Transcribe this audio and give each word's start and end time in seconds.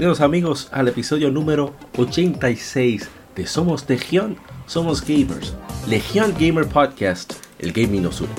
Bienvenidos 0.00 0.22
amigos 0.22 0.68
al 0.72 0.88
episodio 0.88 1.30
número 1.30 1.74
86 1.98 3.10
de 3.36 3.46
Somos 3.46 3.86
Legión, 3.86 4.38
Somos 4.64 5.02
Gamers, 5.06 5.52
Legión 5.86 6.34
Gamer 6.40 6.66
Podcast, 6.66 7.34
el 7.58 7.70
gaming 7.70 8.04
nos 8.04 8.22
une. 8.22 8.32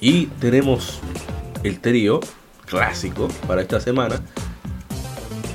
Y 0.00 0.24
tenemos 0.40 1.00
el 1.64 1.80
trío 1.80 2.20
clásico 2.64 3.28
para 3.46 3.60
esta 3.60 3.78
semana. 3.78 4.22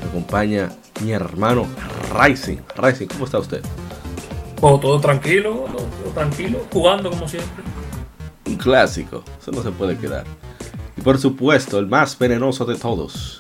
Me 0.04 0.10
acompaña 0.10 0.70
mi 1.04 1.12
hermano 1.12 1.66
Rising. 2.14 2.58
Rising, 2.78 3.08
¿cómo 3.08 3.26
está 3.26 3.40
usted? 3.40 3.64
Oh, 4.62 4.80
todo 4.80 5.00
tranquilo, 5.00 5.66
todo 5.76 6.14
tranquilo, 6.14 6.68
jugando 6.72 7.10
como 7.10 7.28
siempre. 7.28 7.64
Un 8.46 8.58
clásico, 8.58 9.24
eso 9.42 9.50
no 9.50 9.64
se 9.64 9.72
puede 9.72 9.98
quedar. 9.98 10.26
Y 10.96 11.02
por 11.02 11.18
supuesto, 11.18 11.80
el 11.80 11.88
más 11.88 12.16
venenoso 12.20 12.64
de 12.66 12.76
todos, 12.76 13.40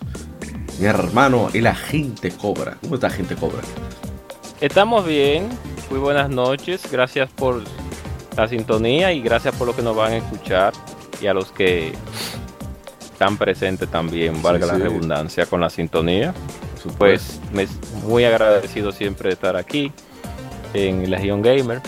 mi 0.79 0.85
hermano, 0.85 1.49
el 1.53 1.67
agente 1.67 2.31
Cobra. 2.31 2.77
¿Cómo 2.81 2.95
está, 2.95 3.07
agente 3.07 3.35
Cobra? 3.35 3.61
Estamos 4.61 5.05
bien, 5.05 5.49
muy 5.89 5.99
buenas 5.99 6.30
noches, 6.30 6.89
gracias 6.89 7.30
por 7.30 7.63
la 8.38 8.47
sintonía 8.47 9.11
y 9.11 9.22
gracias 9.22 9.55
por 9.55 9.67
lo 9.67 9.75
que 9.75 9.81
nos 9.81 9.95
van 9.95 10.13
a 10.13 10.17
escuchar 10.17 10.73
y 11.22 11.27
a 11.27 11.33
los 11.33 11.52
que 11.52 11.94
están 13.11 13.38
presentes 13.38 13.89
también, 13.89 14.41
valga 14.41 14.66
la 14.66 14.77
redundancia, 14.77 15.45
con 15.45 15.59
la 15.59 15.69
sintonía. 15.69 16.33
Pues 16.97 17.41
me 17.52 17.67
muy 18.07 18.23
agradecido 18.23 18.94
siempre 18.94 19.30
de 19.30 19.33
estar 19.33 19.57
aquí 19.57 19.91
en 20.73 21.09
Legion 21.09 21.41
Gamer 21.41 21.81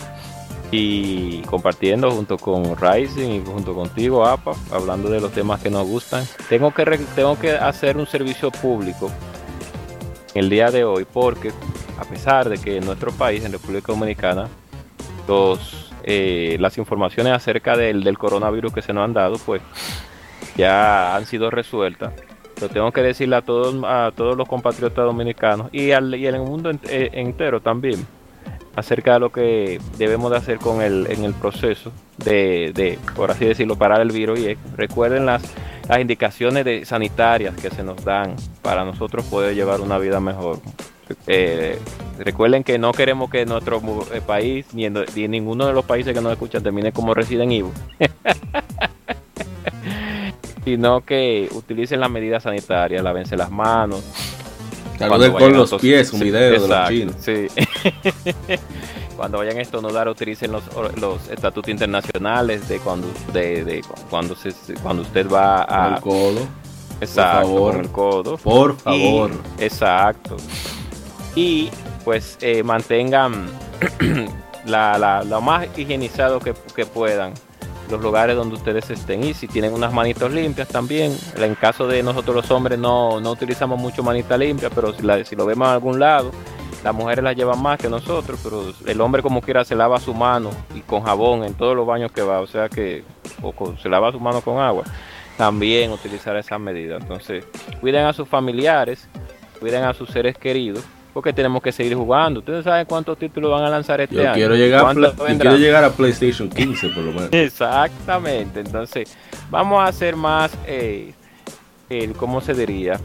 y 0.72 1.42
compartiendo 1.42 2.10
junto 2.12 2.38
con 2.38 2.78
Rising 2.78 3.30
y 3.30 3.46
junto 3.46 3.76
contigo, 3.76 4.26
APA, 4.26 4.54
hablando 4.72 5.10
de 5.10 5.20
los 5.20 5.32
temas 5.32 5.62
que 5.62 5.70
nos 5.70 5.86
gustan. 5.86 6.26
Tengo 6.48 6.72
que, 6.72 6.86
tengo 7.14 7.38
que 7.38 7.52
hacer 7.52 7.98
un 7.98 8.08
servicio 8.08 8.50
público 8.52 9.12
el 10.34 10.50
día 10.50 10.72
de 10.72 10.86
hoy 10.86 11.06
porque 11.12 11.52
a 12.00 12.06
pesar 12.06 12.48
de 12.48 12.58
que 12.58 12.78
en 12.78 12.86
nuestro 12.86 13.12
país, 13.12 13.44
en 13.44 13.52
República 13.52 13.92
Dominicana, 13.92 14.48
eh, 16.04 16.58
las 16.60 16.78
informaciones 16.78 17.34
acerca 17.34 17.78
del, 17.78 18.04
del, 18.04 18.18
coronavirus 18.18 18.74
que 18.74 18.82
se 18.82 18.92
nos 18.94 19.06
han 19.06 19.14
dado, 19.14 19.38
pues 19.46 19.62
ya 20.58 21.16
han 21.16 21.26
sido 21.26 21.50
resueltas. 21.52 22.14
Lo 22.60 22.70
tengo 22.70 22.92
que 22.92 23.02
decirle 23.02 23.36
a 23.36 23.42
todos, 23.42 23.76
a 23.86 24.12
todos 24.16 24.38
los 24.38 24.48
compatriotas 24.48 25.06
dominicanos 25.06 25.70
y, 25.72 25.92
al, 25.92 26.14
y 26.16 26.28
el 26.28 26.40
mundo 26.40 26.72
eh, 26.90 27.10
entero 27.14 27.60
también 27.60 28.06
acerca 28.76 29.14
de 29.14 29.20
lo 29.20 29.32
que 29.32 29.80
debemos 29.98 30.32
de 30.32 30.38
hacer 30.38 30.58
con 30.58 30.82
el, 30.82 31.08
en 31.10 31.24
el 31.24 31.34
proceso 31.34 31.92
de, 32.18 32.72
de, 32.74 32.98
por 33.16 33.32
así 33.32 33.46
decirlo, 33.46 33.76
parar 33.76 34.02
el 34.02 34.12
virus. 34.12 34.40
Y 34.40 34.58
recuerden 34.76 35.26
las, 35.26 35.44
las 35.88 36.00
indicaciones 36.00 36.66
de, 36.66 36.86
sanitarias 36.86 37.56
que 37.56 37.70
se 37.70 37.84
nos 37.84 38.04
dan 38.04 38.36
para 38.62 38.86
nosotros 38.86 39.26
poder 39.26 39.56
llevar 39.56 39.82
una 39.82 39.98
vida 39.98 40.20
mejor. 40.20 40.60
Eh, 41.28 41.78
recuerden 42.20 42.64
que 42.64 42.78
no 42.78 42.94
queremos 42.94 43.30
que 43.30 43.46
nuestro 43.46 43.82
eh, 44.14 44.22
país, 44.26 44.66
ni, 44.74 44.86
en, 44.86 44.94
ni 45.16 45.28
ninguno 45.28 45.68
de 45.68 45.74
los 45.74 45.86
países 45.86 46.14
que 46.14 46.22
nos 46.22 46.32
escuchan, 46.32 46.64
termine 46.64 46.92
como 46.92 47.14
residen 47.14 47.52
Evil. 47.52 47.72
sino 50.64 51.02
que 51.02 51.50
utilicen 51.54 52.00
las 52.00 52.10
medidas 52.10 52.44
sanitarias, 52.44 53.04
lávense 53.04 53.36
las 53.36 53.52
manos, 53.52 54.04
Saluden 55.02 55.34
con 55.34 55.54
los 55.54 55.74
pies, 55.76 56.14
un 56.14 56.20
video 56.20 56.62
de 56.62 56.68
los 56.68 56.90
chinos. 56.90 57.16
Sí. 57.20 57.48
cuando 59.18 59.38
vayan 59.38 59.58
a 59.58 59.62
estornudar 59.62 60.08
utilicen 60.10 60.52
los, 60.52 60.64
los 61.00 61.28
estatutos 61.30 61.70
internacionales 61.70 62.68
de 62.68 62.80
cuando 62.80 63.08
de, 63.32 63.64
de 63.64 63.84
cuando 64.10 64.36
se 64.36 64.52
cuando 64.82 65.04
usted 65.04 65.30
va 65.30 65.64
a 65.64 65.96
el 65.96 66.02
codo 66.02 66.40
exacto 67.02 67.42
por 67.42 67.50
favor, 67.50 67.72
con 67.72 67.82
el 67.82 67.92
codo. 67.92 68.38
Por 68.38 68.78
favor. 68.78 69.32
y, 69.60 69.64
exacto. 69.64 70.38
Y 71.36 71.70
pues 72.04 72.38
eh, 72.42 72.64
mantengan 72.64 73.48
la, 74.66 74.98
la, 74.98 75.24
lo 75.24 75.42
más 75.42 75.68
higienizado 75.78 76.40
que, 76.40 76.54
que 76.76 76.86
puedan 76.86 77.34
los 77.92 78.02
lugares 78.02 78.36
donde 78.36 78.56
ustedes 78.56 78.90
estén 78.90 79.24
y 79.24 79.34
si 79.34 79.48
tienen 79.48 79.74
unas 79.74 79.94
manitos 79.94 80.32
limpias 80.32 80.68
también. 80.68 81.16
En 81.36 81.56
caso 81.56 81.88
de 81.88 82.02
nosotros 82.02 82.36
los 82.36 82.52
hombres 82.52 82.80
no, 82.80 83.20
no 83.20 83.32
utilizamos 83.32 83.80
mucho 83.80 84.02
manita 84.02 84.38
limpia, 84.38 84.70
pero 84.70 84.94
si, 84.94 85.04
la, 85.04 85.24
si 85.24 85.36
lo 85.36 85.46
vemos 85.46 85.68
en 85.68 85.74
algún 85.74 86.00
lado, 86.00 86.32
las 86.84 86.96
mujeres 86.96 87.24
la 87.24 87.34
llevan 87.34 87.62
más 87.62 87.78
que 87.78 87.90
nosotros, 87.90 88.40
pero 88.44 88.74
el 88.88 89.02
hombre 89.02 89.22
como 89.22 89.42
quiera 89.42 89.64
se 89.64 89.76
lava 89.76 90.00
su 90.00 90.14
mano 90.14 90.50
y 90.74 90.80
con 90.80 91.04
jabón 91.04 91.44
en 91.44 91.54
todos 91.54 91.76
los 91.76 91.86
baños 91.86 92.12
que 92.12 92.22
va, 92.22 92.40
o 92.40 92.48
sea 92.48 92.70
que 92.70 93.04
o 93.42 93.52
con, 93.52 93.78
se 93.78 93.90
lava 93.90 94.12
su 94.12 94.20
mano 94.20 94.42
con 94.42 94.58
agua. 94.58 94.84
También 95.38 95.92
utilizar 95.92 96.36
esas 96.36 96.60
medidas. 96.60 97.02
Entonces, 97.02 97.46
cuiden 97.80 98.06
a 98.06 98.14
sus 98.14 98.28
familiares, 98.28 99.08
cuiden 99.60 99.84
a 99.84 99.94
sus 99.94 100.10
seres 100.10 100.38
queridos 100.38 100.84
porque 101.14 101.34
tenemos 101.34 101.62
que 101.62 101.72
seguir 101.72 101.96
jugando. 101.96 102.40
Ustedes 102.40 102.64
saben 102.64 102.86
cuántos 102.86 103.18
títulos 103.18 103.52
van 103.52 103.64
a 103.64 103.70
lanzar 103.70 104.02
este 104.02 104.16
yo 104.16 104.22
año. 104.22 104.34
Quiero 104.34 104.56
llegar, 104.56 104.86
a 104.86 104.94
yo 104.94 105.14
quiero 105.40 105.58
llegar 105.58 105.84
a 105.84 105.92
PlayStation 105.92 106.50
15 106.50 106.90
por 106.90 107.04
lo 107.04 107.12
menos. 107.12 107.30
Exactamente. 107.32 108.62
Entonces, 108.62 109.16
vamos 109.50 109.88
a 109.88 109.92
ser 109.92 110.16
más, 110.16 110.52
eh, 110.66 111.14
el, 111.90 112.14
¿cómo 112.14 112.42
se 112.42 112.54
diría? 112.54 113.00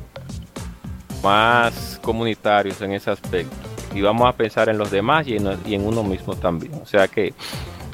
Más 1.22 1.98
comunitarios 2.02 2.80
en 2.82 2.92
ese 2.92 3.10
aspecto. 3.10 3.56
Y 3.94 4.02
vamos 4.02 4.28
a 4.28 4.32
pensar 4.32 4.68
en 4.68 4.78
los 4.78 4.90
demás 4.90 5.26
y 5.26 5.36
en, 5.36 5.48
y 5.66 5.74
en 5.74 5.86
uno 5.86 6.02
mismo 6.02 6.36
también. 6.36 6.74
O 6.82 6.86
sea 6.86 7.08
que 7.08 7.34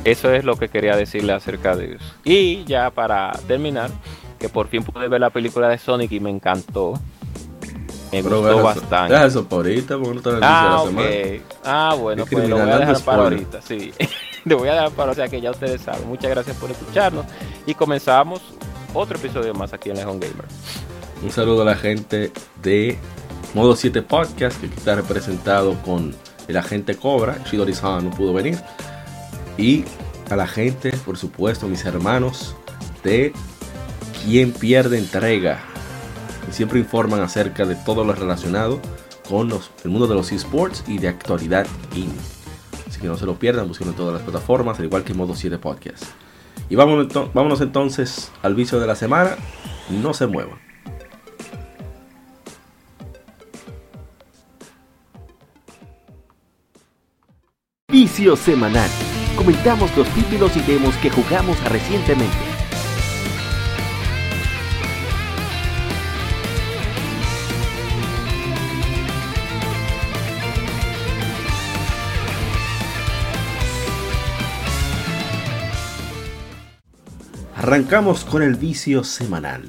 eso 0.05 0.33
es 0.33 0.45
lo 0.45 0.57
que 0.57 0.69
quería 0.69 0.97
decirle 0.97 1.33
acerca 1.33 1.77
de 1.77 1.95
eso. 1.95 2.15
Y 2.25 2.65
ya 2.65 2.91
para 2.91 3.33
terminar, 3.47 3.91
que 4.39 4.49
por 4.49 4.67
fin 4.67 4.83
pude 4.83 5.07
ver 5.07 5.21
la 5.21 5.31
película 5.31 5.69
de 5.69 5.79
Sonic 5.79 6.11
y 6.13 6.21
me 6.21 6.31
encantó. 6.31 6.95
Me 8.13 8.23
Pero 8.23 8.37
gustó 8.41 8.49
deja 8.51 8.63
bastante. 8.63 9.13
Deja 9.15 9.27
eso 9.27 9.45
por 9.49 9.67
ahorita, 9.67 9.99
porque 9.99 10.15
no 10.15 10.21
te 10.21 10.31
lo 10.33 10.37
Ah, 10.43 10.67
la 10.71 10.81
ok. 10.83 10.89
semana. 10.89 11.09
Ah, 11.65 11.95
bueno, 11.99 12.23
Es 12.25 12.31
pues 12.31 12.49
lo 12.49 12.57
voy 12.59 12.71
a 12.71 12.79
dejar 12.79 13.01
para 13.01 13.23
ahorita, 13.23 13.63
sí. 13.63 13.93
Lo 14.45 14.59
voy 14.59 14.69
a 14.69 14.73
dejar 14.75 14.91
para, 14.91 15.13
o 15.13 15.15
sea 15.15 15.29
que 15.29 15.41
ya 15.41 15.53
ustedes 15.53 15.81
saben. 15.83 16.09
Muchas 16.09 16.29
gracias 16.31 16.57
por 16.57 16.69
escucharnos 16.69 17.25
y 17.65 17.75
comenzamos 17.75 18.41
otro 18.93 19.17
episodio 19.17 19.55
más 19.55 19.73
aquí 19.73 19.91
en 19.91 19.97
Legion 19.97 20.19
Gamer. 20.19 20.45
Un 21.23 21.31
saludo 21.31 21.63
a 21.63 21.65
la 21.65 21.77
gente 21.77 22.33
de 22.61 22.99
Modo 23.55 23.77
7 23.77 24.03
Podcast, 24.03 24.61
que 24.61 24.67
está 24.67 24.97
representado 24.97 25.75
con 25.85 26.13
el 26.49 26.57
agente 26.57 26.97
Cobra. 26.97 27.39
Shidori-san 27.49 28.05
no 28.07 28.11
pudo 28.11 28.33
venir. 28.35 28.59
Y 29.57 29.85
a 30.29 30.35
la 30.35 30.49
gente, 30.49 30.91
por 31.05 31.17
supuesto, 31.17 31.69
mis 31.69 31.85
hermanos 31.85 32.57
de 33.05 33.33
Quien 34.25 34.51
Pierde 34.51 34.99
Entrega, 34.99 35.61
que 36.47 36.53
siempre 36.53 36.79
informan 36.79 37.21
acerca 37.21 37.65
de 37.67 37.75
todo 37.77 38.05
lo 38.05 38.13
relacionado 38.13 38.81
con 39.29 39.49
los- 39.49 39.71
el 39.85 39.91
mundo 39.91 40.07
de 40.07 40.15
los 40.15 40.33
esports 40.33 40.85
y 40.87 40.99
de 40.99 41.09
actualidad 41.09 41.67
gaming. 41.91 42.13
Así 42.89 43.01
que 43.01 43.07
no 43.07 43.17
se 43.17 43.27
lo 43.27 43.39
pierdan, 43.39 43.69
búsquenlo 43.69 43.93
en 43.93 43.97
todas 43.97 44.15
las 44.15 44.23
plataformas, 44.23 44.79
al 44.79 44.85
igual 44.87 45.05
que 45.05 45.15
Modo 45.15 45.35
7 45.35 45.59
Podcast. 45.59 46.05
Y 46.69 46.77
vámonos, 46.77 47.09
vámonos 47.33 47.61
entonces 47.61 48.31
al 48.43 48.55
vicio 48.55 48.79
de 48.81 48.87
la 48.87 48.95
semana. 48.97 49.37
No 49.91 50.13
se 50.15 50.27
muevan. 50.27 50.59
Vicio 57.91 58.37
semanal. 58.37 58.89
Comentamos 59.37 59.95
los 59.97 60.09
títulos 60.09 60.57
y 60.57 60.61
demos 60.63 60.95
que 60.97 61.11
jugamos 61.11 61.63
recientemente. 61.65 62.52
Arrancamos 77.73 78.27
con 78.27 78.43
el 78.43 78.57
vicio 78.57 79.03
semanal. 79.03 79.63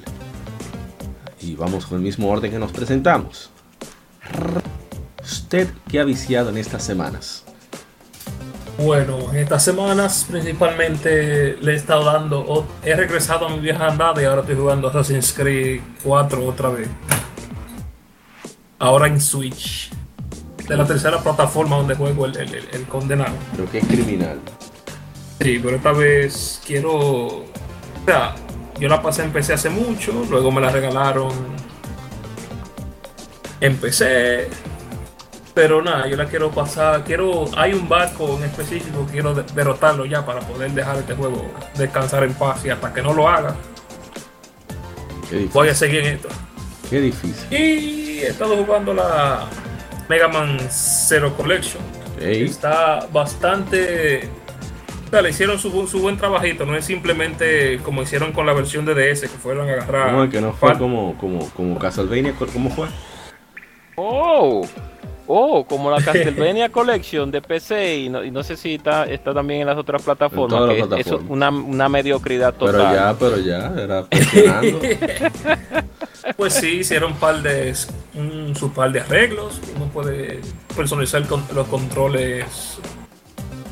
Y 1.40 1.54
vamos 1.54 1.86
con 1.86 1.96
el 1.96 2.04
mismo 2.04 2.28
orden 2.28 2.50
que 2.50 2.58
nos 2.58 2.70
presentamos. 2.70 3.50
¿Usted 5.22 5.70
qué 5.90 6.00
ha 6.00 6.04
viciado 6.04 6.50
en 6.50 6.58
estas 6.58 6.84
semanas? 6.84 7.44
Bueno, 8.76 9.32
en 9.32 9.38
estas 9.38 9.64
semanas 9.64 10.26
principalmente 10.28 11.56
le 11.62 11.72
he 11.72 11.76
estado 11.76 12.04
dando, 12.04 12.66
he 12.82 12.94
regresado 12.94 13.46
a 13.46 13.48
mi 13.48 13.60
vieja 13.60 13.86
andada 13.86 14.20
y 14.20 14.26
ahora 14.26 14.42
estoy 14.42 14.56
jugando 14.56 14.88
Assassin's 14.88 15.32
Creed 15.32 15.80
4 16.02 16.46
otra 16.46 16.68
vez. 16.68 16.88
ahora 18.80 19.06
en 19.06 19.18
Switch. 19.18 19.90
De 20.68 20.76
la 20.76 20.86
tercera 20.86 21.22
plataforma 21.22 21.76
donde 21.76 21.94
juego 21.94 22.26
el, 22.26 22.36
el, 22.36 22.68
el 22.70 22.82
condenado. 22.84 23.32
Creo 23.54 23.70
que 23.70 23.78
es 23.78 23.86
criminal. 23.86 24.40
Sí, 25.40 25.58
pero 25.62 25.76
esta 25.76 25.92
vez 25.92 26.60
quiero. 26.66 27.46
O 28.04 28.06
sea, 28.06 28.34
yo 28.78 28.88
la 28.88 29.00
pasé 29.00 29.22
en 29.22 29.32
PC 29.32 29.54
hace 29.54 29.70
mucho, 29.70 30.12
luego 30.28 30.50
me 30.52 30.60
la 30.60 30.70
regalaron 30.70 31.32
en 33.60 33.76
PC. 33.78 34.48
Pero 35.54 35.80
nada, 35.82 36.08
yo 36.08 36.16
la 36.16 36.26
quiero 36.26 36.50
pasar. 36.50 37.04
Quiero. 37.04 37.44
Hay 37.56 37.72
un 37.72 37.88
barco 37.88 38.36
en 38.38 38.44
específico 38.44 39.06
que 39.06 39.12
quiero 39.12 39.32
de- 39.34 39.44
derrotarlo 39.54 40.04
ya 40.04 40.26
para 40.26 40.40
poder 40.40 40.72
dejar 40.72 40.96
este 40.96 41.14
juego 41.14 41.48
descansar 41.76 42.24
en 42.24 42.34
paz. 42.34 42.64
Y 42.64 42.70
hasta 42.70 42.92
que 42.92 43.00
no 43.00 43.14
lo 43.14 43.28
haga, 43.28 43.54
voy 45.52 45.68
a 45.68 45.74
seguir 45.74 46.00
en 46.00 46.14
esto. 46.16 46.28
Qué 46.90 47.00
difícil. 47.00 47.46
Y 47.52 48.18
he 48.18 48.26
estado 48.28 48.56
jugando 48.56 48.92
la 48.92 49.44
Mega 50.08 50.26
Man 50.28 50.58
Zero 50.70 51.32
Collection. 51.36 51.82
Está 52.20 53.06
bastante. 53.12 54.28
Le 55.22 55.30
hicieron 55.30 55.58
su, 55.58 55.72
bu- 55.72 55.86
su 55.86 56.00
buen 56.00 56.16
trabajito, 56.16 56.64
no 56.66 56.76
es 56.76 56.84
simplemente 56.84 57.78
como 57.84 58.02
hicieron 58.02 58.32
con 58.32 58.46
la 58.46 58.52
versión 58.52 58.84
de 58.84 58.94
DS, 58.94 59.22
que 59.22 59.28
fueron 59.28 59.68
a 59.68 59.72
agarrar. 59.72 60.10
¿Cómo 60.10 60.24
es 60.24 60.30
que 60.30 60.40
no 60.40 60.52
fue 60.52 60.68
par- 60.70 60.78
como, 60.78 61.16
como, 61.18 61.48
como 61.50 61.78
Castlevania? 61.78 62.34
¿Cómo 62.52 62.70
fue? 62.70 62.88
Oh, 63.96 64.66
oh, 65.26 65.64
como 65.66 65.90
la 65.90 65.96
Castlevania 66.04 66.68
Collection 66.70 67.30
de 67.30 67.40
PC 67.40 67.98
y 67.98 68.08
no, 68.08 68.24
y 68.24 68.30
no 68.30 68.42
sé 68.42 68.56
si 68.56 68.74
está, 68.74 69.04
está 69.04 69.32
también 69.32 69.60
en 69.62 69.66
las 69.68 69.76
otras 69.78 70.02
plataformas. 70.02 70.60
las 70.60 70.68
que 70.70 70.80
es- 70.80 70.86
plataformas. 70.86 71.24
Es 71.24 71.30
una, 71.30 71.48
una 71.50 71.88
mediocridad 71.88 72.54
total. 72.54 72.76
Pero 72.76 72.94
ya, 72.94 73.16
pero 73.18 73.38
ya, 73.38 73.72
era. 73.82 74.04
Pues 76.36 76.54
sí, 76.54 76.78
hicieron 76.78 77.12
un 77.12 77.18
par 77.18 77.42
de, 77.42 77.74
un, 78.14 78.56
su 78.56 78.72
par 78.72 78.90
de 78.90 79.00
arreglos. 79.00 79.60
Uno 79.76 79.86
puede 79.86 80.40
personalizar 80.74 81.22
con- 81.26 81.44
los 81.54 81.66
controles 81.68 82.78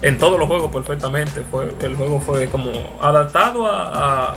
en 0.02 0.18
todos 0.18 0.38
los 0.38 0.48
juegos 0.48 0.70
perfectamente. 0.72 1.42
Fue, 1.50 1.72
el 1.80 1.96
juego 1.96 2.20
fue 2.20 2.48
como 2.48 2.70
adaptado 3.00 3.66
a, 3.66 4.30
a, 4.32 4.36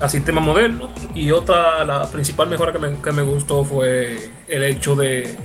a 0.00 0.08
sistema 0.08 0.40
moderno. 0.40 0.90
Y 1.14 1.30
otra, 1.30 1.84
la 1.84 2.06
principal 2.10 2.48
mejora 2.48 2.72
que 2.72 2.78
me, 2.78 2.96
que 3.00 3.12
me 3.12 3.22
gustó 3.22 3.64
fue 3.64 4.30
el 4.48 4.64
hecho 4.64 4.94
de 4.94 5.36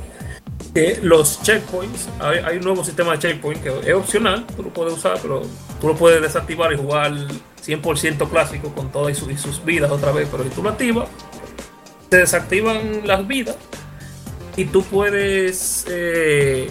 que 0.73 0.99
los 1.01 1.41
checkpoints, 1.41 2.07
hay, 2.19 2.55
un 2.57 2.63
nuevo 2.63 2.83
sistema 2.85 3.11
de 3.13 3.19
checkpoint 3.19 3.61
que 3.61 3.89
es 3.89 3.93
opcional, 3.93 4.45
tú 4.55 4.63
lo 4.63 4.69
puedes 4.69 4.93
usar, 4.93 5.17
pero 5.21 5.41
tú 5.81 5.87
lo 5.87 5.95
puedes 5.95 6.21
desactivar 6.21 6.71
y 6.71 6.77
jugar 6.77 7.11
100% 7.65 8.29
clásico 8.29 8.73
con 8.73 8.89
todas 8.89 9.11
y 9.17 9.19
su- 9.19 9.29
y 9.29 9.37
sus 9.37 9.63
vidas 9.65 9.91
otra 9.91 10.13
vez, 10.13 10.29
pero 10.31 10.43
si 10.45 10.49
tú 10.51 10.63
lo 10.63 10.69
activas, 10.69 11.09
se 12.09 12.17
desactivan 12.17 13.01
las 13.05 13.27
vidas 13.27 13.57
y 14.55 14.63
tú 14.65 14.81
puedes, 14.83 15.85
eh, 15.89 16.69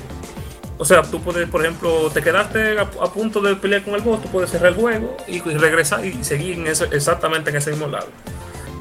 o 0.81 0.85
sea, 0.85 1.03
tú 1.03 1.21
puedes, 1.21 1.49
por 1.49 1.61
ejemplo, 1.63 2.11
te 2.13 2.23
quedaste 2.23 2.79
a, 2.79 2.83
a 2.83 3.13
punto 3.13 3.41
de 3.43 3.55
pelear 3.55 3.83
con 3.85 3.95
el 3.95 4.01
boss, 4.01 4.23
tú 4.23 4.29
puedes 4.29 4.51
cerrar 4.51 4.73
el 4.73 4.75
juego 4.79 5.15
y, 5.29 5.37
y 5.37 5.41
regresar 5.41 6.05
y 6.05 6.25
seguir 6.25 6.59
en 6.59 6.67
ese- 6.67 6.89
exactamente 6.91 7.51
en 7.51 7.57
ese 7.57 7.71
mismo 7.71 7.87
lado. 7.87 8.09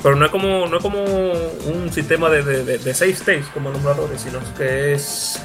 Pero 0.02 0.16
no 0.16 0.24
es 0.26 0.32
como, 0.32 0.66
no 0.68 0.78
es 0.78 0.82
como 0.82 1.04
un 1.04 1.92
sistema 1.92 2.30
de, 2.30 2.42
de, 2.42 2.64
de, 2.64 2.78
de 2.78 2.94
save 2.94 3.12
states 3.12 3.48
como 3.54 3.70
nombradores, 3.70 4.22
sino 4.22 4.40
que 4.58 4.94
es, 4.94 5.42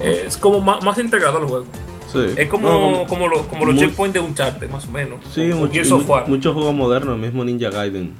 es 0.00 0.36
como 0.36 0.60
más, 0.60 0.82
más 0.84 0.98
integrado 0.98 1.38
al 1.38 1.44
juego. 1.44 1.66
Sí. 2.12 2.26
Es 2.36 2.48
como, 2.48 2.68
No, 2.68 3.06
como, 3.06 3.28
los, 3.28 3.42
como 3.42 3.64
los 3.66 3.76
checkpoints 3.76 4.14
de 4.14 4.18
Uncharted, 4.20 4.68
más 4.68 4.86
o 4.86 4.90
menos. 4.90 5.20
Sí, 5.32 5.42
mucho- 5.54 5.70
muchos 6.26 6.52
juegos 6.54 6.74
modernos, 6.74 7.14
el 7.14 7.20
mismo 7.20 7.44
Ninja 7.44 7.70
Gaiden 7.70 8.14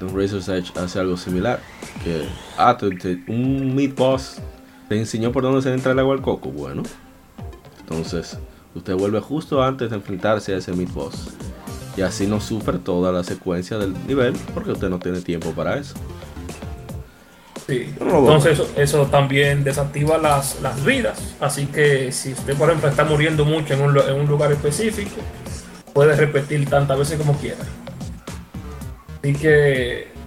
de 0.00 0.06
Razor's 0.08 0.48
Edge 0.48 0.72
hace 0.76 0.98
algo 0.98 1.16
similar. 1.16 1.60
Que, 2.02 2.24
ah, 2.56 2.76
te- 2.76 2.90
te- 2.96 3.22
un 3.28 3.76
mid 3.76 3.94
te 4.88 4.96
enseñó 4.96 5.32
por 5.32 5.42
dónde 5.42 5.62
se 5.62 5.72
entra 5.72 5.92
el 5.92 5.98
agua 5.98 6.14
al 6.14 6.22
coco. 6.22 6.50
Bueno, 6.50 6.82
entonces 7.80 8.38
usted 8.74 8.94
vuelve 8.94 9.20
justo 9.20 9.62
antes 9.62 9.90
de 9.90 9.96
enfrentarse 9.96 10.54
a 10.54 10.58
ese 10.58 10.72
mid 10.72 10.88
boss. 10.90 11.28
Y 11.96 12.02
así 12.02 12.26
no 12.26 12.40
sufre 12.40 12.78
toda 12.78 13.10
la 13.12 13.24
secuencia 13.24 13.76
del 13.76 13.92
nivel 14.06 14.34
porque 14.54 14.70
usted 14.72 14.88
no 14.88 14.98
tiene 14.98 15.20
tiempo 15.20 15.50
para 15.50 15.78
eso. 15.78 15.94
Sí. 17.66 17.92
Entonces 18.00 18.52
eso, 18.52 18.70
eso 18.76 19.06
también 19.06 19.62
desactiva 19.62 20.16
las, 20.16 20.62
las 20.62 20.82
vidas. 20.84 21.34
Así 21.40 21.66
que 21.66 22.12
si 22.12 22.32
usted, 22.32 22.56
por 22.56 22.68
ejemplo, 22.68 22.88
está 22.88 23.04
muriendo 23.04 23.44
mucho 23.44 23.74
en 23.74 23.82
un, 23.82 23.98
en 23.98 24.14
un 24.14 24.26
lugar 24.26 24.52
específico, 24.52 25.16
puede 25.92 26.16
repetir 26.16 26.68
tantas 26.70 26.98
veces 26.98 27.18
como 27.18 27.36
quiera. 27.36 27.58
Así 29.20 29.34
que 29.34 30.17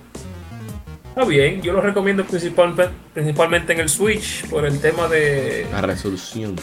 está 1.21 1.29
bien. 1.29 1.61
Yo 1.61 1.73
lo 1.73 1.81
recomiendo 1.81 2.23
principalmente, 2.25 2.89
principalmente 3.13 3.73
en 3.73 3.79
el 3.79 3.89
Switch 3.89 4.47
por 4.49 4.65
el 4.65 4.79
tema 4.79 5.07
de 5.07 5.67
La 5.71 5.81
resolución. 5.81 6.55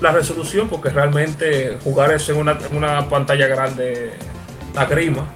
la 0.00 0.12
resolución, 0.12 0.68
porque 0.68 0.90
realmente 0.90 1.78
jugar 1.84 2.12
eso 2.12 2.32
en 2.32 2.38
una, 2.38 2.52
en 2.70 2.76
una 2.76 3.08
pantalla 3.08 3.46
grande 3.46 4.12
la 4.74 4.84
grima. 4.86 5.26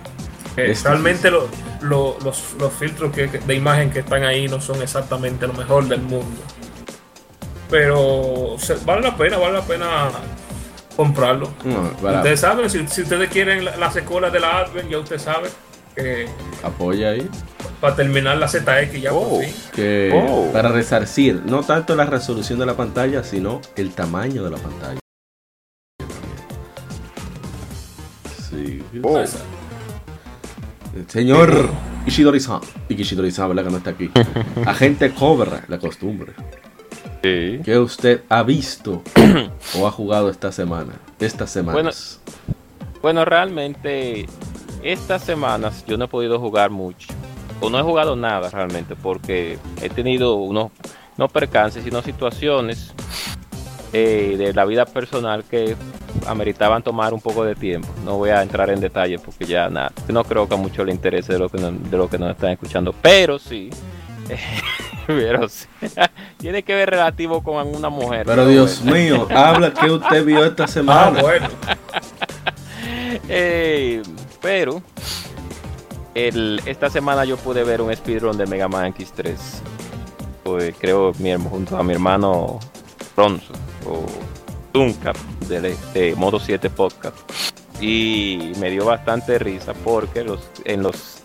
Eh, 0.57 0.71
Es 0.71 0.83
realmente 0.85 1.31
lo- 1.31 1.49
lo- 1.83 2.17
los, 2.25 2.55
los 2.59 2.73
filtros 2.73 3.13
que- 3.15 3.27
de 3.29 3.55
imagen 3.55 3.91
que 3.91 4.01
están 4.01 4.25
ahí 4.25 4.49
no 4.49 4.61
son 4.61 4.83
exactamente 4.83 5.47
lo 5.47 5.53
mejor 5.53 5.87
del 5.87 6.01
mundo. 6.01 6.41
Pero 7.71 8.57
vale 8.85 9.03
la 9.03 9.17
pena, 9.17 9.39
vale 9.39 9.55
la 9.55 9.63
pena 9.63 10.09
comprarlo. 10.97 11.53
No, 11.65 11.91
Ustedes 12.17 12.41
saben, 12.41 12.71
si, 12.71 12.87
si 12.89 13.03
ustedes 13.03 13.29
quieren 13.29 13.65
la- 13.65 13.77
las 13.77 13.93
secuelas 13.93 14.33
de 14.33 14.41
la 14.41 14.59
Advent, 14.61 14.89
ya 14.91 14.99
usted 14.99 15.19
sabe 15.19 15.49
que 15.97 16.27
apoya 16.63 17.11
ahí. 17.11 17.29
para 17.81 17.95
terminar 17.97 18.39
la 18.39 18.49
ZX 18.49 19.01
ya 19.03 19.13
Oh. 19.13 19.29
por 19.31 19.45
fin. 19.45 19.55
que 19.75 20.11
Oh. 20.15 20.51
para 20.53 20.71
resarcir 20.71 21.43
no 21.47 21.63
tanto 21.63 21.95
la 21.97 22.05
resolución 22.07 22.59
de 22.59 22.67
la 22.67 22.75
pantalla, 22.77 23.23
sino 23.25 23.61
el 23.77 23.91
tamaño 23.93 24.45
de 24.45 24.51
la 24.51 24.57
pantalla. 24.59 25.01
Sí. 28.51 28.83
Oh. 29.03 29.19
Esa- 29.19 29.39
Señor 31.09 31.69
Ishidori-san, 32.07 32.61
y 32.89 33.01
Ishidori-san, 33.01 33.49
¿verdad 33.49 33.65
que 33.65 33.71
no 33.71 33.77
está 33.79 33.91
aquí? 33.91 34.11
Agente 34.67 35.11
Cobra, 35.13 35.63
la 35.69 35.79
costumbre. 35.79 36.33
Sí. 37.23 37.61
¿Qué 37.65 37.79
usted 37.79 38.23
ha 38.31 38.43
visto 38.43 39.03
o 39.79 39.87
ha 39.87 39.91
jugado 39.91 40.31
esta 40.31 40.53
semana? 40.53 40.95
Estas 41.21 41.51
semanas. 41.51 42.21
Bueno, 43.03 43.25
realmente 43.25 44.27
estas 44.83 45.23
semanas 45.23 45.85
yo 45.87 45.97
no 45.97 46.05
he 46.05 46.09
podido 46.09 46.39
jugar 46.39 46.71
mucho. 46.71 47.09
O 47.61 47.71
no 47.71 47.79
he 47.79 47.83
jugado 47.83 48.17
nada 48.17 48.51
realmente 48.51 48.95
porque 48.97 49.59
he 49.81 49.89
tenido 49.89 50.35
unos 50.35 50.71
no 51.17 51.29
percances, 51.29 51.83
sino 51.85 52.03
situaciones 52.03 52.93
eh, 53.95 54.35
de 54.37 54.53
la 54.53 54.65
vida 54.67 54.85
personal 54.85 55.43
que 55.45 55.75
ameritaban 56.27 56.83
tomar 56.83 57.15
un 57.15 57.21
poco 57.21 57.45
de 57.45 57.55
tiempo. 57.55 57.89
No 58.05 58.19
voy 58.19 58.29
a 58.31 58.43
entrar 58.43 58.69
en 58.69 58.81
detalles 58.81 59.21
porque 59.23 59.47
ya 59.47 59.71
nada, 59.71 59.93
no 60.09 60.25
creo 60.25 60.47
que 60.49 60.55
a 60.55 60.59
mucho 60.59 60.85
le 60.85 60.93
interese 60.93 61.33
de 61.33 61.39
lo 61.39 61.49
que, 61.49 61.59
no- 61.59 61.71
de 61.73 61.97
lo 61.97 62.11
que 62.11 62.19
nos 62.19 62.31
están 62.33 62.51
escuchando. 62.51 62.95
Pero 63.01 63.39
sí, 63.39 63.71
pero 65.07 65.49
sí, 65.49 65.67
tiene 66.37 66.63
que 66.63 66.75
ver 66.75 66.91
relativo 66.91 67.43
con 67.43 67.67
una 67.75 67.89
mujer. 67.89 68.27
Pero 68.27 68.47
Dios 68.47 68.83
mío, 68.83 69.27
habla 69.35 69.73
que 69.73 69.91
usted 69.91 70.23
vio 70.27 70.45
esta 70.45 70.65
Ah, 70.65 70.69
semana. 70.69 71.23
bueno. 71.23 71.49
Eh, 73.29 74.03
pero 74.41 74.83
esta 76.15 76.89
semana 76.89 77.25
yo 77.25 77.37
pude 77.37 77.63
ver 77.63 77.83
un 77.83 77.95
speedrun 77.95 78.37
de 78.39 78.47
Mega 78.47 78.69
Man 78.69 78.95
X3. 78.95 79.35
Pues, 80.45 80.75
creo 80.79 81.13
mi, 81.19 81.35
junto 81.35 81.77
a 81.77 81.83
mi 81.83 81.93
hermano 81.93 82.59
Bronzo 83.15 83.53
o 83.87 84.07
Duncan 84.73 85.15
de, 85.49 85.77
de 85.93 86.15
Modo 86.17 86.39
7 86.39 86.71
Podcast. 86.71 87.17
Y 87.81 88.53
me 88.59 88.71
dio 88.71 88.87
bastante 88.87 89.39
risa 89.39 89.75
porque 89.75 90.25
los, 90.25 90.41
en 90.65 90.83
los 90.83 91.23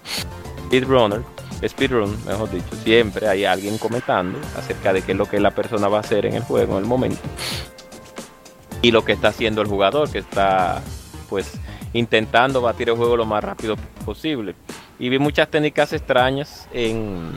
speedrunners, 0.65 1.23
speedrun, 1.65 2.17
mejor 2.25 2.49
dicho, 2.51 2.75
siempre 2.83 3.27
hay 3.27 3.45
alguien 3.45 3.77
comentando 3.77 4.39
acerca 4.57 4.91
de 4.91 5.01
qué 5.01 5.13
es 5.13 5.17
lo 5.17 5.27
que 5.27 5.39
la 5.39 5.51
persona 5.51 5.87
va 5.87 5.97
a 5.97 6.01
hacer 6.01 6.25
en 6.25 6.33
el 6.33 6.43
juego 6.43 6.73
en 6.73 6.79
el 6.79 6.85
momento. 6.85 7.21
Y 8.81 8.91
lo 8.91 9.05
que 9.05 9.13
está 9.13 9.29
haciendo 9.29 9.61
el 9.61 9.67
jugador, 9.67 10.09
que 10.09 10.19
está 10.19 10.81
pues 11.29 11.53
intentando 11.93 12.61
batir 12.61 12.89
el 12.89 12.95
juego 12.95 13.17
lo 13.17 13.25
más 13.25 13.43
rápido 13.43 13.75
posible. 14.05 14.55
Y 14.99 15.09
vi 15.09 15.19
muchas 15.19 15.49
técnicas 15.49 15.93
extrañas 15.93 16.67
en, 16.73 17.31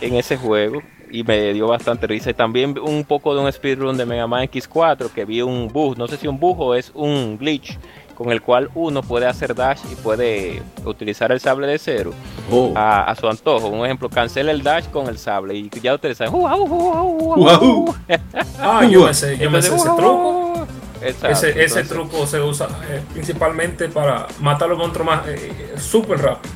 en 0.00 0.14
ese 0.14 0.36
juego 0.36 0.80
y 1.10 1.22
me 1.22 1.52
dio 1.52 1.68
bastante 1.68 2.06
risa. 2.06 2.30
Y 2.30 2.34
también 2.34 2.76
un 2.78 3.04
poco 3.04 3.34
de 3.34 3.40
un 3.40 3.52
speedrun 3.52 3.96
de 3.96 4.04
Mega 4.04 4.26
Man 4.26 4.44
X4 4.48 5.10
que 5.10 5.24
vi 5.24 5.40
un 5.42 5.68
bug, 5.68 5.96
no 5.96 6.08
sé 6.08 6.16
si 6.16 6.26
un 6.26 6.38
bug 6.40 6.60
o 6.60 6.74
es 6.74 6.90
un 6.94 7.38
glitch 7.38 7.78
con 8.16 8.30
el 8.30 8.42
cual 8.42 8.70
uno 8.76 9.02
puede 9.02 9.26
hacer 9.26 9.54
dash 9.56 9.80
y 9.90 9.96
puede 9.96 10.62
utilizar 10.84 11.32
el 11.32 11.40
sable 11.40 11.66
de 11.66 11.78
cero 11.78 12.12
Oh. 12.50 12.72
a, 12.76 13.04
a 13.04 13.14
su 13.16 13.26
antojo. 13.28 13.68
Un 13.68 13.84
ejemplo, 13.84 14.08
cancela 14.08 14.50
el 14.52 14.62
dash 14.62 14.84
con 14.90 15.08
el 15.08 15.18
sable 15.18 15.54
y 15.56 15.70
ya 15.82 15.94
ustedes 15.94 16.18
saben. 16.18 16.34
"Uh, 16.34 16.46
uh, 16.46 16.54
uh, 16.54 16.64
uh, 16.64 17.32
uh, 17.32 17.34
Guau. 17.36 17.64
uh". 17.88 17.94
Ah, 18.60 18.84
yo 18.84 19.04
me 19.06 19.14
sé, 19.14 19.36
yo 19.38 19.50
me 19.50 19.60
sé 19.62 19.74
ese 19.74 19.88
"Uh, 19.88 19.96
truco. 19.96 20.66
Uh, 21.04 21.06
uh". 21.06 21.10
Exacto, 21.10 21.46
Ese, 21.46 21.84
truco 21.84 22.26
se 22.26 22.40
usa 22.40 22.68
eh, 22.88 23.02
principalmente 23.12 23.88
para 23.88 24.26
matar 24.40 24.66
a 24.66 24.70
los 24.70 24.78
monstruos 24.78 25.06
más 25.06 25.28
eh, 25.28 25.74
súper 25.76 26.18
rápido. 26.20 26.54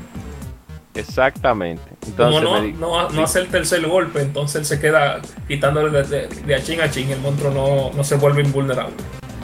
exactamente. 0.94 1.82
Entonces, 2.06 2.42
Como 2.42 2.58
no, 2.58 2.72
no, 2.72 3.10
no, 3.10 3.22
hace 3.22 3.40
el 3.40 3.48
tercer 3.48 3.86
golpe, 3.86 4.22
entonces 4.22 4.56
él 4.56 4.64
se 4.64 4.80
queda 4.80 5.20
quitándole 5.46 6.02
de, 6.02 6.26
de, 6.26 6.54
a 6.54 6.62
chin 6.62 6.80
a 6.80 6.90
chin, 6.90 7.10
el 7.10 7.20
monstruo 7.20 7.50
no, 7.50 7.96
no 7.96 8.04
se 8.04 8.16
vuelve 8.16 8.42
invulnerable. 8.42 8.94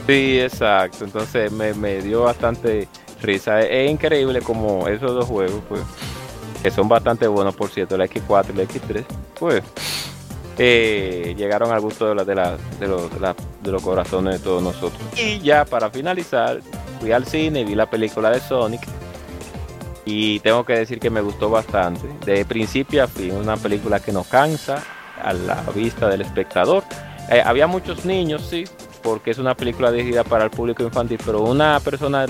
Sí, 0.07 0.39
exacto. 0.39 1.05
Entonces 1.05 1.51
me, 1.51 1.73
me 1.73 2.01
dio 2.01 2.23
bastante 2.23 2.87
risa. 3.21 3.61
Es, 3.61 3.89
increíble 3.89 4.41
como 4.41 4.87
esos 4.87 5.13
dos 5.13 5.25
juegos, 5.25 5.61
pues, 5.67 5.81
que 6.61 6.71
son 6.71 6.87
bastante 6.87 7.27
buenos, 7.27 7.55
por 7.55 7.69
cierto, 7.69 7.95
el 7.95 8.01
X4 8.01 8.45
y 8.47 8.59
el 8.59 8.67
X3, 8.67 9.05
pues, 9.39 9.63
eh, 10.57 11.33
llegaron 11.37 11.71
al 11.71 11.81
gusto 11.81 12.07
de, 12.07 12.15
la, 12.15 12.23
de, 12.23 12.35
la, 12.35 12.57
de, 12.79 12.87
los, 12.87 13.09
de, 13.11 13.71
los 13.71 13.81
corazones 13.81 14.39
de 14.39 14.39
todos 14.39 14.63
nosotros. 14.63 15.01
Y 15.17 15.39
ya 15.39 15.65
para 15.65 15.89
finalizar, 15.89 16.61
fui 16.99 17.11
al 17.11 17.25
cine 17.25 17.63
vi 17.63 17.75
la 17.75 17.89
película 17.89 18.29
de 18.29 18.39
Sonic. 18.39 18.81
Y 20.05 20.39
tengo 20.41 20.63
que 20.63 20.73
decir 20.73 20.99
que 20.99 21.09
me 21.09 21.21
gustó 21.21 21.49
bastante. 21.49 22.07
De 22.25 22.45
principio 22.45 23.03
a 23.03 23.07
fin, 23.07 23.31
una 23.31 23.57
película 23.57 23.99
que 23.99 24.11
no 24.11 24.23
cansa 24.23 24.83
a 25.21 25.33
la 25.33 25.63
vista 25.73 26.07
del 26.07 26.21
espectador. 26.21 26.83
Eh, 27.29 27.41
había 27.43 27.65
muchos 27.65 28.05
niños, 28.05 28.45
sí, 28.47 28.65
porque 29.01 29.31
es 29.31 29.39
una 29.39 29.55
película 29.55 29.91
dirigida 29.91 30.23
para 30.23 30.43
el 30.43 30.51
público 30.51 30.83
infantil, 30.83 31.19
pero 31.25 31.41
una 31.41 31.79
persona 31.79 32.27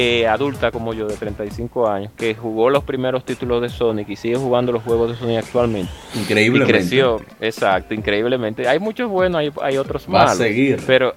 eh, 0.00 0.28
adulta 0.28 0.70
como 0.70 0.94
yo 0.94 1.08
de 1.08 1.16
35 1.16 1.88
años 1.88 2.12
que 2.16 2.32
jugó 2.32 2.70
los 2.70 2.84
primeros 2.84 3.24
títulos 3.24 3.60
de 3.60 3.68
Sonic 3.68 4.08
y 4.08 4.14
sigue 4.14 4.36
jugando 4.36 4.70
los 4.70 4.84
juegos 4.84 5.10
de 5.10 5.16
Sonic 5.16 5.38
actualmente. 5.38 5.90
Increíblemente. 6.14 6.72
Y 6.72 6.76
creció, 6.78 7.20
exacto, 7.40 7.94
increíblemente. 7.94 8.68
Hay 8.68 8.78
muchos 8.78 9.10
buenos, 9.10 9.40
hay, 9.40 9.50
hay 9.60 9.76
otros 9.76 10.08
malos. 10.08 10.28
Va 10.28 10.32
a 10.34 10.36
seguir. 10.36 10.80
Pero 10.86 11.14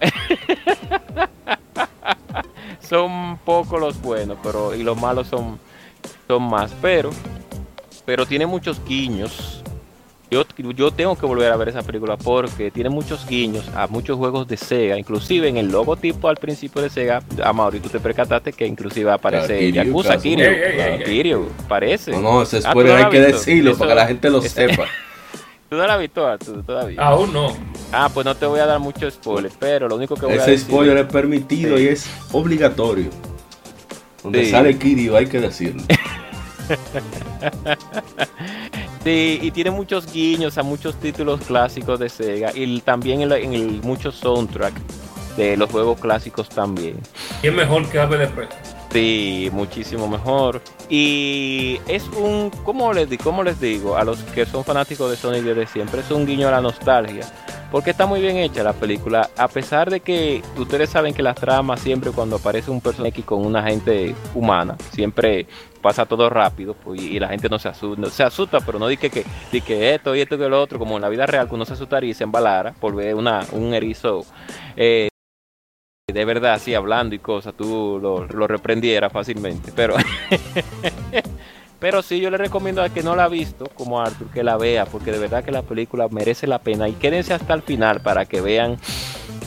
son 2.82 3.38
pocos 3.46 3.80
los 3.80 4.02
buenos, 4.02 4.40
pero 4.42 4.74
y 4.74 4.82
los 4.82 5.00
malos 5.00 5.28
son, 5.28 5.60
son 6.28 6.42
más. 6.42 6.74
Pero, 6.82 7.12
pero 8.04 8.26
tiene 8.26 8.48
muchos 8.48 8.84
guiños 8.84 9.61
yo, 10.32 10.46
yo 10.72 10.92
tengo 10.92 11.18
que 11.18 11.26
volver 11.26 11.52
a 11.52 11.58
ver 11.58 11.68
esa 11.68 11.84
película 11.84 12.16
porque 12.16 12.72
tiene 12.72 12.90
muchos 12.90 13.28
guiños 13.28 13.68
a 13.76 13.88
muchos 13.88 14.18
juegos 14.18 14.48
de 14.48 14.56
Sega, 14.56 14.98
inclusive 14.98 15.50
en 15.50 15.58
el 15.58 15.70
logotipo 15.70 16.30
al 16.30 16.38
principio 16.38 16.82
de 16.82 16.90
Sega, 16.90 17.22
Amaury, 17.44 17.82
tú 17.82 17.90
te 17.90 18.00
percataste 18.00 18.54
que 18.54 18.66
inclusive 18.66 19.12
aparece 19.12 19.70
Yakuza 19.74 20.18
Kiryu, 20.18 21.04
Kiryu, 21.04 21.50
parece. 21.68 22.12
No, 22.12 22.22
no, 22.22 22.42
ese 22.44 22.60
ah, 22.60 22.72
spoiler 22.72 22.96
hay 22.96 23.12
que 23.12 23.20
decirlo 23.20 23.78
para 23.78 23.92
que 23.92 23.96
la 23.96 24.08
gente 24.08 24.30
lo 24.30 24.42
sepa. 24.42 24.86
¿Tú 25.70 25.76
no 25.76 25.86
la 25.86 25.96
has 25.96 26.00
visto 26.00 26.26
Arthur, 26.26 26.64
todavía? 26.66 27.02
Aún 27.02 27.34
no. 27.34 27.54
Ah, 27.92 28.10
pues 28.14 28.26
no 28.26 28.34
te 28.36 28.46
voy 28.46 28.62
a 28.62 28.66
dar 28.66 28.80
mucho 28.80 29.12
spoiler, 29.12 29.52
pero 29.60 29.90
lo 29.90 29.96
único 29.96 30.16
que 30.16 30.26
voy 30.26 30.36
Ese 30.36 30.44
a 30.44 30.48
decir... 30.48 30.56
Ese 30.56 30.66
spoiler 30.66 30.98
es 30.98 31.08
permitido 31.08 31.80
y 31.80 31.88
es 31.88 32.10
obligatorio. 32.32 33.10
Donde 34.24 34.50
sale 34.50 34.78
Kiryu 34.78 35.14
hay 35.16 35.28
que 35.28 35.42
decirlo. 35.42 35.84
Sí, 39.04 39.40
y 39.42 39.52
tiene 39.52 39.72
muchos 39.72 40.12
guiños 40.12 40.58
a 40.58 40.64
muchos 40.64 40.96
títulos 40.96 41.42
clásicos 41.42 42.00
de 42.00 42.08
Sega 42.08 42.52
y 42.54 42.80
también 42.82 43.22
en, 43.22 43.32
el, 43.32 43.82
muchos 43.82 44.16
soundtrack 44.16 44.74
de 45.38 45.58
los 45.58 45.72
juegos 45.72 46.00
clásicos 46.00 46.48
también. 46.50 47.00
Y 47.42 47.48
es 47.48 47.54
mejor 47.54 47.90
que 47.90 48.00
Ave 48.00 48.18
de 48.18 48.28
Presa. 48.28 48.56
Sí, 48.92 49.50
muchísimo 49.54 50.08
mejor. 50.08 50.62
Y 50.90 51.80
es 51.88 52.04
un, 52.10 52.52
¿cómo 52.64 52.92
les, 52.94 53.08
¿cómo 53.24 53.42
les 53.42 53.60
digo? 53.60 53.96
A 53.96 54.04
los 54.04 54.20
que 54.20 54.46
son 54.46 54.64
fanáticos 54.64 55.10
de 55.10 55.16
Sonic 55.16 55.44
desde 55.44 55.66
siempre, 55.66 56.02
es 56.02 56.12
un 56.12 56.26
guiño 56.26 56.50
a 56.50 56.52
la 56.52 56.62
nostalgia. 56.62 57.26
Porque 57.72 57.92
está 57.92 58.06
muy 58.06 58.20
bien 58.20 58.36
hecha 58.36 58.64
la 58.64 58.74
película, 58.74 59.30
a 59.38 59.48
pesar 59.48 59.90
de 59.90 60.02
que 60.02 60.44
ustedes 60.58 60.90
saben 60.90 61.14
que 61.14 61.24
las 61.24 61.38
tramas 61.38 61.80
siempre 61.80 62.12
cuando 62.12 62.36
aparece 62.36 62.70
un 62.70 62.82
personaje 62.82 63.24
con 63.24 63.46
una 63.46 63.64
gente 63.64 64.14
humana, 64.36 64.76
siempre 64.92 65.48
pasa 65.82 66.06
todo 66.06 66.30
rápido 66.30 66.74
pues, 66.74 67.02
y 67.02 67.20
la 67.20 67.30
gente 67.30 67.50
no 67.50 67.60
se 67.60 67.70
asusta, 67.70 68.10
se 68.10 68.24
asusta 68.24 68.60
pero 68.62 68.80
no 68.80 68.88
dice 68.88 69.10
que, 69.10 69.26
que 69.62 69.96
esto 69.96 70.16
y 70.16 70.22
esto 70.22 70.36
y 70.36 70.38
lo 70.38 70.62
otro, 70.62 70.80
como 70.80 70.96
en 70.96 71.02
la 71.02 71.10
vida 71.10 71.26
real 71.26 71.48
que 71.48 71.56
uno 71.56 71.66
se 71.66 71.74
asustaría 71.74 72.12
y 72.12 72.14
se 72.14 72.24
embalara 72.24 72.74
por 72.74 72.96
ver 72.96 73.16
una, 73.16 73.46
un 73.52 73.74
erizo 73.74 74.26
eh, 74.76 75.10
de 76.12 76.26
verdad 76.26 76.54
así 76.54 76.74
hablando 76.74 77.16
y 77.16 77.20
cosas, 77.20 77.54
tú 77.56 78.00
lo, 78.02 78.26
lo 78.26 78.48
reprendieras 78.48 79.12
fácilmente, 79.12 79.72
pero... 79.76 79.96
Pero 81.82 82.04
sí, 82.04 82.20
yo 82.20 82.30
le 82.30 82.38
recomiendo 82.38 82.84
a 82.84 82.90
que 82.90 83.02
no 83.02 83.16
la 83.16 83.24
ha 83.24 83.28
visto, 83.28 83.66
como 83.74 84.00
Arthur, 84.00 84.28
que 84.28 84.44
la 84.44 84.56
vea, 84.56 84.86
porque 84.86 85.12
de 85.12 85.18
verdad 85.18 85.44
que 85.44 85.52
la 85.52 85.64
película 85.64 86.08
merece 86.10 86.46
la 86.46 86.60
pena. 86.60 86.88
Y 86.88 86.94
quédense 86.94 87.34
hasta 87.34 87.56
el 87.56 87.64
final 87.64 88.02
para 88.02 88.26
que 88.26 88.40
vean 88.40 88.78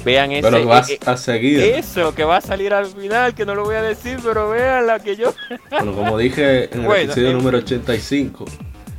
vean 0.05 0.33
ese, 0.33 0.43
pero 0.43 0.67
vas 0.67 0.91
eh, 0.91 0.99
a 1.07 1.17
seguir. 1.17 1.61
Eso 1.61 2.13
que 2.15 2.25
va 2.25 2.39
a 2.39 2.41
salir 2.41 2.75
al 2.75 2.87
final, 2.87 3.33
que 3.35 3.47
no 3.47 3.55
lo 3.55 3.65
voy 3.65 3.77
a 3.77 3.83
decir, 3.83 4.19
pero 4.23 4.51
vean 4.51 4.87
la 4.87 4.99
que 4.99 5.15
yo. 5.17 5.33
bueno, 5.71 5.95
como 5.95 6.19
dije 6.19 6.75
en 6.75 6.85
el 6.85 6.93
episodio 6.93 7.31
eh, 7.31 7.35
número 7.35 7.59
85, 7.59 8.45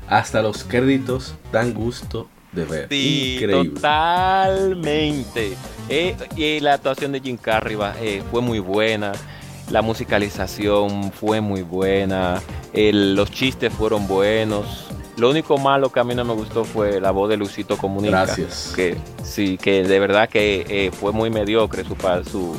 hasta 0.07 0.41
los 0.41 0.63
créditos 0.63 1.35
dan 1.51 1.73
gusto 1.73 2.29
de 2.51 2.65
ver. 2.65 2.87
Sí, 2.89 3.39
Totalmente. 3.49 5.53
Eh, 5.89 6.15
y 6.35 6.59
la 6.61 6.75
actuación 6.75 7.11
de 7.11 7.19
Jim 7.19 7.35
Carrey 7.37 7.75
fue 8.31 8.41
muy 8.41 8.59
buena. 8.59 9.11
La 9.69 9.81
musicalización 9.81 11.11
fue 11.11 11.41
muy 11.41 11.63
buena, 11.63 12.39
los 12.73 13.31
chistes 13.31 13.73
fueron 13.73 14.07
buenos. 14.07 14.85
Lo 15.17 15.29
único 15.29 15.57
malo 15.57 15.91
que 15.91 15.99
a 15.99 16.03
mí 16.03 16.13
no 16.13 16.25
me 16.25 16.33
gustó 16.33 16.65
fue 16.65 16.99
la 16.99 17.11
voz 17.11 17.29
de 17.29 17.37
Lucito 17.37 17.77
Comunica. 17.77 18.25
Gracias. 18.25 18.73
Que 18.75 18.97
sí, 19.23 19.57
que 19.57 19.83
de 19.83 19.99
verdad 19.99 20.27
que 20.27 20.65
eh, 20.67 20.91
fue 20.91 21.13
muy 21.13 21.29
mediocre 21.29 21.83
su, 21.85 21.95
su 22.29 22.55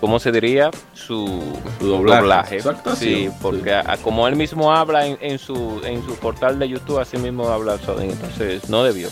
¿cómo 0.00 0.20
se 0.20 0.30
diría? 0.30 0.70
Su, 0.92 1.42
doblaje. 1.80 2.60
Sí, 2.96 3.28
porque 3.42 3.82
como 4.02 4.28
él 4.28 4.36
mismo 4.36 4.72
habla 4.72 5.06
en, 5.06 5.38
su, 5.38 5.80
en 5.84 6.04
su 6.04 6.14
portal 6.16 6.58
de 6.58 6.68
YouTube, 6.68 7.00
así 7.00 7.16
mismo 7.16 7.48
habla 7.48 7.76
entonces 7.98 8.68
no 8.68 8.84
debió. 8.84 9.08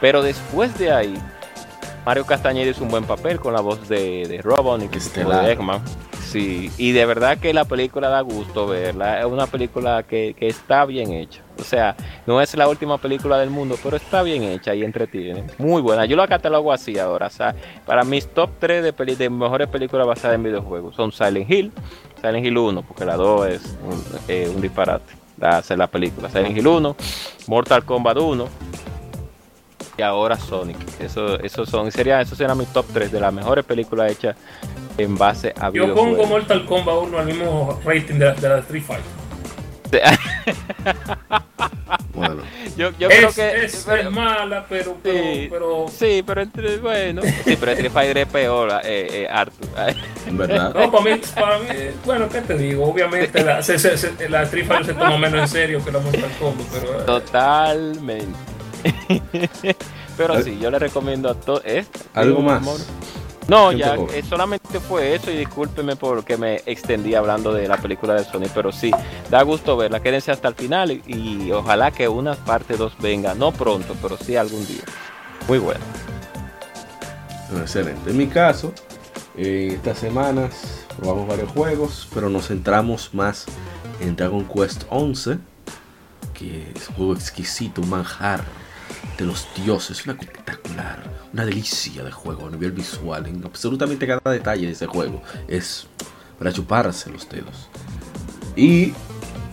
Pero 0.00 0.22
después 0.22 0.76
de 0.78 0.92
ahí, 0.92 1.14
Mario 2.04 2.26
Castañeda 2.26 2.70
hizo 2.70 2.84
un 2.84 2.90
buen 2.90 3.04
papel 3.04 3.40
con 3.40 3.54
la 3.54 3.60
voz 3.60 3.88
de, 3.88 4.26
de 4.26 4.42
Robotnik 4.42 4.96
y 4.96 5.20
de 5.20 5.52
Eggman. 5.52 5.80
Sí, 6.32 6.70
y 6.78 6.92
de 6.92 7.04
verdad 7.04 7.36
que 7.36 7.52
la 7.52 7.66
película 7.66 8.08
da 8.08 8.22
gusto 8.22 8.66
verla. 8.66 9.20
Es 9.20 9.26
una 9.26 9.46
película 9.46 10.02
que, 10.02 10.34
está 10.40 10.86
bien 10.86 11.12
hecha. 11.12 11.42
O 11.58 11.62
sea, 11.62 11.94
no 12.26 12.40
es 12.40 12.54
la 12.54 12.68
última 12.68 12.96
película 12.96 13.38
del 13.38 13.50
mundo, 13.50 13.76
pero 13.82 13.98
está 13.98 14.22
bien 14.22 14.42
hecha 14.44 14.74
y 14.74 14.82
entretiene. 14.82 15.44
Muy 15.58 15.82
buena. 15.82 16.06
Yo 16.06 16.16
la 16.16 16.26
catalogo 16.26 16.72
así 16.72 16.98
ahora. 16.98 17.26
O 17.26 17.30
sea, 17.30 17.54
para 17.84 18.02
mis 18.04 18.26
top 18.28 18.48
3 18.60 18.82
de, 18.82 19.14
de 19.14 19.28
mejores 19.28 19.68
películas 19.68 20.06
basadas 20.06 20.36
en 20.36 20.44
videojuegos 20.44 20.96
son 20.96 21.12
Silent 21.12 21.50
Hill, 21.50 21.70
Silent 22.22 22.46
Hill 22.46 22.56
1, 22.56 22.80
porque 22.80 23.04
la 23.04 23.16
2 23.16 23.46
es 23.48 23.76
un, 23.84 24.02
eh, 24.26 24.50
un 24.54 24.62
disparate. 24.62 25.12
hacer 25.38 25.76
la 25.76 25.88
película. 25.88 26.30
Silent 26.30 26.56
Hill 26.56 26.66
1, 26.66 26.96
Mortal 27.46 27.84
Kombat 27.84 28.16
1 28.16 28.48
y 29.96 30.02
ahora 30.02 30.36
Sonic. 30.36 30.78
Eso, 31.00 31.38
eso 31.40 31.66
son, 31.66 31.90
sería, 31.92 32.20
eso 32.20 32.34
será 32.34 32.54
mi 32.54 32.66
top 32.66 32.86
3 32.92 33.12
de 33.12 33.20
las 33.20 33.32
mejores 33.32 33.64
películas 33.64 34.12
hechas 34.12 34.36
en 34.98 35.16
base 35.16 35.54
a 35.58 35.70
Yo 35.70 35.94
pongo 35.94 36.26
Mortal 36.26 36.64
Kombat 36.66 36.96
1 37.02 37.18
al 37.18 37.26
mismo 37.26 37.80
rating 37.84 38.14
de 38.14 38.26
la, 38.26 38.34
de 38.34 38.48
la 38.48 38.58
Street 38.58 38.82
Fighter. 38.82 39.22
bueno. 42.14 42.42
Yo, 42.76 42.90
yo 42.98 43.08
es, 43.08 43.16
creo 43.18 43.32
que 43.32 43.64
es, 43.64 43.84
pero, 43.86 44.10
mala, 44.10 44.64
pero, 44.66 44.96
pero, 45.02 45.18
sí, 45.22 45.48
pero, 45.50 45.86
sí, 45.88 46.22
pero 46.26 46.40
entre 46.40 46.78
bueno, 46.78 47.20
sí, 47.44 47.56
pero 47.60 47.72
Street 47.72 47.92
Fighter 47.92 48.18
es 48.18 48.26
peor, 48.26 48.70
eh, 48.84 49.08
eh, 49.10 49.28
Arthur. 49.30 49.68
En 50.26 50.38
verdad. 50.38 50.72
No, 50.74 50.90
para 50.90 51.04
mí, 51.04 51.20
para 51.34 51.58
mí, 51.58 51.66
bueno, 52.06 52.28
¿qué 52.30 52.40
te 52.40 52.56
digo? 52.56 52.84
Obviamente 52.84 53.44
la, 53.44 53.62
se, 53.62 53.78
se, 53.78 54.28
la 54.30 54.44
Street 54.44 54.66
Fighter 54.66 54.86
se 54.86 54.94
toma 54.94 55.18
menos 55.18 55.40
en 55.40 55.48
serio 55.48 55.84
que 55.84 55.92
la 55.92 55.98
Mortal 55.98 56.30
Kombat, 56.38 56.66
pero 56.72 57.00
eh. 57.00 57.04
totalmente. 57.04 58.51
pero 60.16 60.42
sí, 60.42 60.58
yo 60.58 60.70
le 60.70 60.78
recomiendo 60.78 61.30
a 61.30 61.34
todos. 61.34 61.62
¿eh? 61.64 61.84
¿Algo 62.14 62.40
más? 62.42 62.62
No, 63.48 63.72
ya 63.72 63.96
eh, 63.96 64.22
solamente 64.28 64.78
fue 64.78 65.14
eso 65.14 65.30
y 65.30 65.36
discúlpeme 65.36 65.96
porque 65.96 66.36
me 66.36 66.62
extendí 66.64 67.14
hablando 67.14 67.52
de 67.52 67.66
la 67.66 67.76
película 67.76 68.14
de 68.14 68.24
Sony, 68.24 68.48
pero 68.54 68.70
sí, 68.70 68.90
da 69.30 69.42
gusto 69.42 69.76
verla. 69.76 70.00
Quédense 70.00 70.30
hasta 70.30 70.48
el 70.48 70.54
final 70.54 70.90
y, 71.06 71.50
ojalá 71.50 71.90
que 71.90 72.08
una 72.08 72.34
parte 72.34 72.76
2 72.76 72.98
venga, 73.00 73.34
no 73.34 73.52
pronto, 73.52 73.96
pero 74.00 74.16
sí 74.16 74.36
algún 74.36 74.64
día. 74.66 74.82
Muy 75.48 75.58
bueno. 75.58 75.80
Excelente. 77.60 78.10
En 78.10 78.16
mi 78.16 78.28
caso, 78.28 78.72
eh, 79.36 79.72
estas 79.74 79.98
semanas 79.98 80.86
probamos 80.96 81.26
varios 81.26 81.50
juegos, 81.50 82.08
pero 82.14 82.30
nos 82.30 82.46
centramos 82.46 83.12
más 83.12 83.46
en 84.00 84.14
Dragon 84.14 84.44
Quest 84.44 84.84
11, 84.88 85.38
que 86.32 86.72
es 86.74 86.88
un 86.90 86.94
juego 86.94 87.14
exquisito, 87.14 87.82
un 87.82 87.90
manjar 87.90 88.44
de 89.18 89.24
los 89.24 89.46
dioses, 89.64 90.04
una 90.04 90.14
espectacular, 90.14 91.02
una 91.32 91.44
delicia 91.44 92.02
de 92.02 92.10
juego 92.10 92.46
a 92.46 92.50
nivel 92.50 92.72
visual, 92.72 93.26
en 93.26 93.44
absolutamente 93.44 94.06
cada 94.06 94.30
detalle 94.30 94.66
de 94.66 94.72
ese 94.72 94.86
juego. 94.86 95.22
Es 95.48 95.86
para 96.38 96.52
chuparse 96.52 97.10
los 97.10 97.28
dedos. 97.28 97.68
Y 98.56 98.92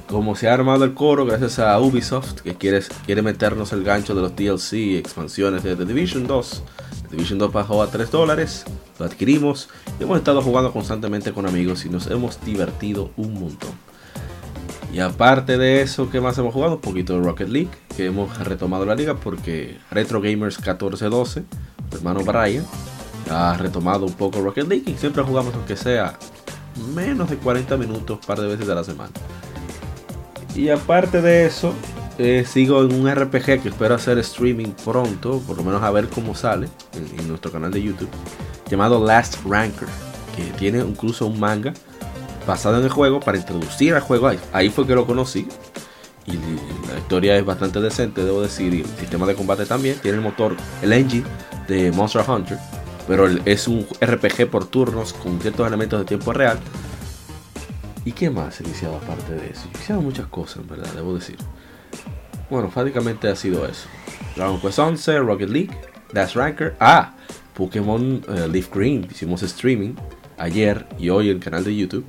como 0.10 0.36
se 0.36 0.50
ha 0.50 0.54
armado 0.54 0.86
el 0.86 0.94
coro 0.94 1.26
gracias 1.26 1.60
a 1.60 1.80
Ubisoft, 1.80 2.42
que 2.42 2.56
quiere, 2.56 2.82
quiere 3.06 3.22
meternos 3.22 3.72
el 3.74 3.84
gancho 3.84 4.16
de 4.16 4.22
los 4.22 4.36
DLC 4.36 4.98
expansiones 4.98 5.64
de 5.64 5.76
The 5.76 5.86
Division 5.86 6.26
2. 6.26 6.64
The 7.10 7.16
Division 7.16 7.40
2 7.40 7.54
bajó 7.54 7.84
a 7.84 7.92
3 7.92 8.10
dólares, 8.10 8.66
lo 8.98 9.06
adquirimos 9.06 9.70
y 10.00 10.04
hemos 10.04 10.18
estado 10.18 10.42
jugando 10.42 10.74
constantemente 10.74 11.32
con 11.32 11.46
amigos 11.46 11.86
y 11.86 11.90
nos 11.90 12.08
hemos 12.08 12.44
divertido 12.44 13.12
un 13.18 13.36
montón. 13.36 13.89
Y 14.92 15.00
aparte 15.00 15.58
de 15.58 15.82
eso, 15.82 16.10
¿qué 16.10 16.20
más 16.20 16.38
hemos 16.40 16.54
jugado? 16.54 16.76
Un 16.76 16.82
poquito 16.82 17.14
de 17.14 17.24
Rocket 17.24 17.48
League, 17.48 17.70
que 17.96 18.08
hemos 18.08 18.36
retomado 18.40 18.86
la 18.86 18.96
liga 18.96 19.16
porque 19.16 19.78
Retro 19.92 20.20
Gamers 20.20 20.58
1412, 20.58 21.44
hermano 21.92 22.22
Brian, 22.22 22.66
ha 23.30 23.56
retomado 23.58 24.06
un 24.06 24.14
poco 24.14 24.42
Rocket 24.42 24.68
League 24.68 24.90
y 24.90 24.96
siempre 24.96 25.22
jugamos 25.22 25.54
aunque 25.54 25.76
sea 25.76 26.18
menos 26.96 27.30
de 27.30 27.38
40 27.38 27.78
minutos, 27.78 28.20
par 28.26 28.40
de 28.40 28.48
veces 28.48 28.68
a 28.68 28.76
la 28.76 28.84
semana. 28.84 29.12
Y 30.56 30.70
aparte 30.70 31.22
de 31.22 31.46
eso, 31.46 31.74
eh, 32.18 32.44
sigo 32.48 32.84
en 32.84 32.94
un 32.94 33.10
RPG 33.10 33.62
que 33.62 33.70
espero 33.70 33.94
hacer 33.94 34.18
streaming 34.18 34.72
pronto, 34.84 35.40
por 35.46 35.56
lo 35.58 35.64
menos 35.64 35.84
a 35.84 35.92
ver 35.92 36.10
cómo 36.10 36.34
sale 36.34 36.68
en, 36.94 37.20
en 37.20 37.28
nuestro 37.28 37.52
canal 37.52 37.72
de 37.72 37.84
YouTube, 37.84 38.10
llamado 38.68 39.06
Last 39.06 39.38
Ranker, 39.46 39.88
que 40.36 40.44
tiene 40.58 40.80
incluso 40.80 41.28
un 41.28 41.40
manga 41.40 41.74
basado 42.50 42.80
en 42.80 42.84
el 42.84 42.90
juego 42.90 43.20
para 43.20 43.38
introducir 43.38 43.94
al 43.94 44.02
juego. 44.02 44.28
Ahí, 44.28 44.40
ahí 44.52 44.70
fue 44.70 44.88
que 44.88 44.96
lo 44.96 45.06
conocí. 45.06 45.48
Y 46.26 46.34
la 46.92 46.98
historia 46.98 47.38
es 47.38 47.46
bastante 47.46 47.80
decente, 47.80 48.24
debo 48.24 48.42
decir. 48.42 48.74
Y 48.74 48.82
el 48.82 48.88
sistema 48.98 49.28
de 49.28 49.36
combate 49.36 49.66
también. 49.66 49.98
Tiene 50.02 50.18
el 50.18 50.24
motor, 50.24 50.56
el 50.82 50.92
engine 50.92 51.26
de 51.68 51.92
Monster 51.92 52.24
Hunter. 52.28 52.58
Pero 53.08 53.28
es 53.46 53.68
un 53.68 53.86
RPG 54.02 54.50
por 54.50 54.66
turnos 54.66 55.14
con 55.14 55.40
ciertos 55.40 55.68
elementos 55.68 56.00
de 56.00 56.06
tiempo 56.06 56.34
real. 56.34 56.60
¿Y 58.04 58.12
qué 58.14 58.30
más 58.32 58.60
he 58.60 58.64
iniciado 58.64 58.98
aparte 58.98 59.34
de 59.34 59.52
eso? 59.52 59.66
He 59.66 59.78
iniciado 59.78 60.02
muchas 60.02 60.28
cosas, 60.28 60.58
en 60.58 60.68
verdad, 60.68 60.92
debo 60.96 61.14
decir. 61.14 61.38
Bueno, 62.50 62.70
prácticamente 62.70 63.28
ha 63.28 63.36
sido 63.36 63.68
eso. 63.68 63.88
Dragon 64.36 64.60
Quest 64.60 64.80
11, 64.80 65.20
Rocket 65.20 65.50
League, 65.50 65.78
Dash 66.14 66.34
Ranker. 66.34 66.76
Ah, 66.80 67.14
Pokémon 67.54 68.24
uh, 68.28 68.48
Leaf 68.48 68.74
Green. 68.74 69.08
Hicimos 69.10 69.44
streaming 69.44 69.94
ayer 70.40 70.88
y 70.98 71.10
hoy 71.10 71.30
en 71.30 71.38
el 71.38 71.44
canal 71.44 71.64
de 71.64 71.76
YouTube. 71.76 72.06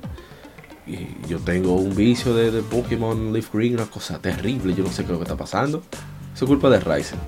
Y 0.91 1.27
yo 1.29 1.39
tengo 1.39 1.73
un 1.75 1.95
vicio 1.95 2.33
de, 2.33 2.51
de, 2.51 2.61
Pokémon 2.61 3.31
Leaf 3.31 3.53
Green, 3.53 3.75
una 3.75 3.85
cosa 3.85 4.19
terrible. 4.19 4.73
Yo 4.73 4.83
no 4.83 4.89
sé 4.89 4.97
qué 5.03 5.07
es 5.07 5.11
lo 5.11 5.17
que 5.19 5.23
está 5.23 5.37
pasando. 5.37 5.81
Eso 6.35 6.45
es 6.45 6.49
culpa 6.49 6.69
de 6.69 6.79
Ryzen. 6.79 7.19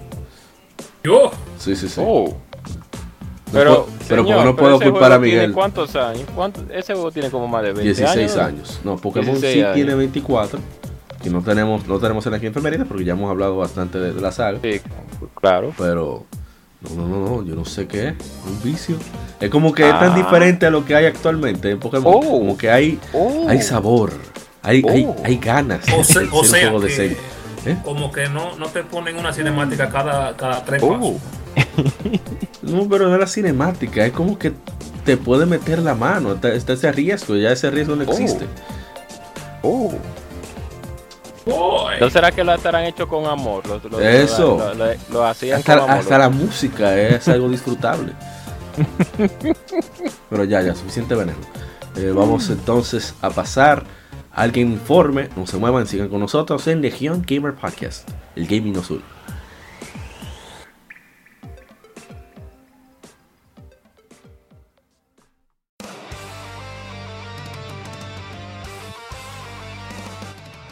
¿Yo? 1.03 1.32
Sí, 1.58 1.75
sí, 1.75 1.88
sí. 1.88 2.01
Oh. 2.03 2.25
No 2.27 3.60
pero, 3.60 3.86
puedo- 3.86 3.86
pero 4.08 4.24
señor, 4.24 4.25
como 4.38 4.46
no 4.50 4.55
pero 4.55 4.77
puedo 4.79 4.91
culpar 4.91 5.12
a 5.12 5.20
Miguel. 5.20 5.39
tiene 5.39 5.53
¿Cuántos 5.53 5.96
años? 5.96 6.25
¿Cuántos- 6.36 6.63
Ese 6.72 6.93
juego 6.93 7.12
tiene 7.12 7.29
como 7.29 7.48
más 7.48 7.62
de 7.62 7.74
20 7.74 7.84
16 7.84 8.36
años. 8.36 8.38
años. 8.38 8.82
No, 8.84 8.98
Pokémon 8.98 9.27
16 9.39 9.53
sí 9.53 9.62
años. 9.62 9.75
tiene 9.75 9.96
24. 9.96 10.60
Que 11.22 11.29
no 11.29 11.41
tenemos, 11.41 11.88
no 11.88 12.00
tenemos 12.00 12.25
en 12.25 12.34
aquí 12.34 12.48
en 12.48 12.53
Femerina 12.53 12.84
porque 12.86 13.05
ya 13.05 13.13
hemos 13.13 13.29
hablado 13.29 13.55
bastante 13.55 14.00
de, 14.00 14.12
de 14.13 14.20
la 14.22 14.32
saga. 14.32 14.60
Sí, 14.62 14.82
claro. 15.39 15.72
Pero 15.77 16.25
no, 16.84 16.96
no, 16.96 17.08
no, 17.08 17.25
no, 17.30 17.44
yo 17.44 17.56
no 17.56 17.66
sé 17.66 17.88
qué 17.88 18.10
es. 18.10 18.13
Un 18.46 18.62
vicio. 18.63 18.98
Es 19.40 19.50
como 19.50 19.74
que 19.74 19.84
es 19.84 20.00
tan 20.00 20.12
Ah. 20.12 20.16
diferente 20.16 20.66
a 20.66 20.70
lo 20.70 20.86
que 20.86 20.96
hay 20.96 21.06
actualmente 21.06 21.72
en 21.72 21.80
Pokémon. 21.80 22.13
Oh. 22.16 22.22
Como 22.22 22.58
que 22.58 22.70
hay, 22.70 23.00
Oh. 23.13 23.46
hay 23.48 23.62
sabor. 23.62 24.12
Hay, 24.62 24.84
hay, 24.90 25.06
Oh. 25.06 25.16
hay 25.24 25.38
ganas 25.38 25.82
O, 25.98 26.04
se- 26.04 26.25
sea, 26.46 26.72
que. 26.80 27.18
¿Eh? 27.66 27.78
como 27.84 28.12
que 28.12 28.28
no, 28.30 28.58
no 28.58 28.68
te 28.68 28.84
ponen 28.84 29.18
una 29.18 29.32
cinemática 29.34 29.90
cada, 29.90 30.36
cada 30.36 30.63
tres 30.66 30.82
Oh. 30.84 30.90
pasos. 30.94 31.13
No, 32.62 32.88
pero 32.90 33.08
no 33.08 33.13
es 33.16 33.20
la 33.20 33.28
cinemática. 33.28 34.06
Es 34.06 34.13
como 34.13 34.38
que 34.40 34.54
te 35.06 35.18
puede 35.18 35.46
meter 35.46 35.80
la 35.80 35.96
mano. 35.96 36.32
Está, 36.34 36.54
está 36.54 36.74
ese 36.74 36.92
riesgo. 36.94 37.36
Ya 37.36 37.52
ese 37.52 37.70
riesgo 37.70 37.96
no 37.96 38.06
Oh. 38.08 38.12
existe. 38.12 38.46
Oh. 39.62 39.94
Boy. 41.46 41.96
¿No 42.00 42.10
será 42.10 42.32
que 42.32 42.44
lo 42.44 42.54
estarán 42.54 42.86
hecho 42.86 43.08
con 43.08 43.26
amor? 43.26 43.66
Lo, 43.68 43.80
lo- 43.90 44.00
Eso. 44.00 44.58
Lo, 44.58 44.74
lo- 44.74 44.94
lo 45.12 45.26
hacían 45.26 45.60
Hasta, 45.60 45.80
con 45.80 45.90
amor. 45.90 46.02
hasta 46.02 46.18
la 46.18 46.30
música 46.30 46.98
es 46.98 47.28
algo 47.28 47.50
disfrutable. 47.50 48.14
Pero 50.30 50.44
ya, 50.46 50.62
ya, 50.62 50.74
suficiente 50.76 51.16
veneno. 51.16 51.38
Eh, 51.96 52.12
vamos 52.16 52.50
entonces 52.50 53.14
a 53.22 53.30
pasar 53.30 53.84
al 54.32 54.52
Game 54.52 54.72
Informe. 54.72 55.30
No 55.36 55.46
se 55.46 55.58
muevan, 55.58 55.86
sigan 55.88 56.10
con 56.10 56.20
nosotros 56.20 56.66
en 56.68 56.82
Legion 56.82 57.24
Gamer 57.28 57.54
Podcast. 57.54 58.10
El 58.36 58.48
gaming 58.48 58.74
nos 58.74 58.90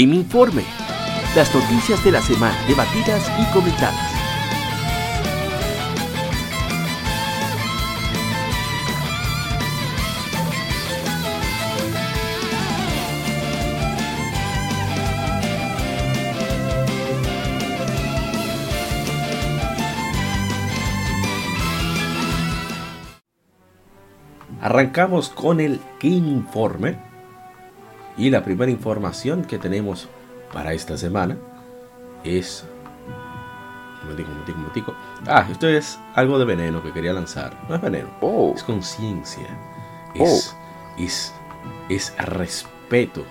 Game 0.00 0.16
Informe. 0.16 0.64
Las 1.36 1.54
noticias 1.54 2.02
de 2.02 2.10
la 2.10 2.22
semana 2.22 2.56
debatidas 2.66 3.30
y 3.38 3.44
comentadas. 3.52 3.94
Arrancamos 24.62 25.28
con 25.28 25.60
el 25.60 25.78
Game 26.00 26.26
Informe. 26.30 27.09
Y 28.20 28.28
la 28.28 28.44
primera 28.44 28.70
información 28.70 29.44
que 29.44 29.58
tenemos 29.58 30.06
para 30.52 30.74
esta 30.74 30.96
semana 30.98 31.36
es. 32.22 32.64
Un 34.02 34.08
momentico, 34.10 34.28
un 34.30 34.34
momentico, 34.34 34.56
un 34.58 34.62
momentico. 34.62 34.94
Ah, 35.26 35.46
esto 35.50 35.66
es 35.68 35.98
algo 36.14 36.38
de 36.38 36.44
veneno 36.44 36.82
que 36.82 36.92
quería 36.92 37.14
lanzar. 37.14 37.56
No 37.68 37.74
es 37.76 37.80
veneno, 37.80 38.08
Oh. 38.20 38.52
es 38.54 38.62
conciencia. 38.62 39.46
Es, 40.14 40.54
es, 40.98 41.32
es 41.88 42.14
respeto. 42.18 43.24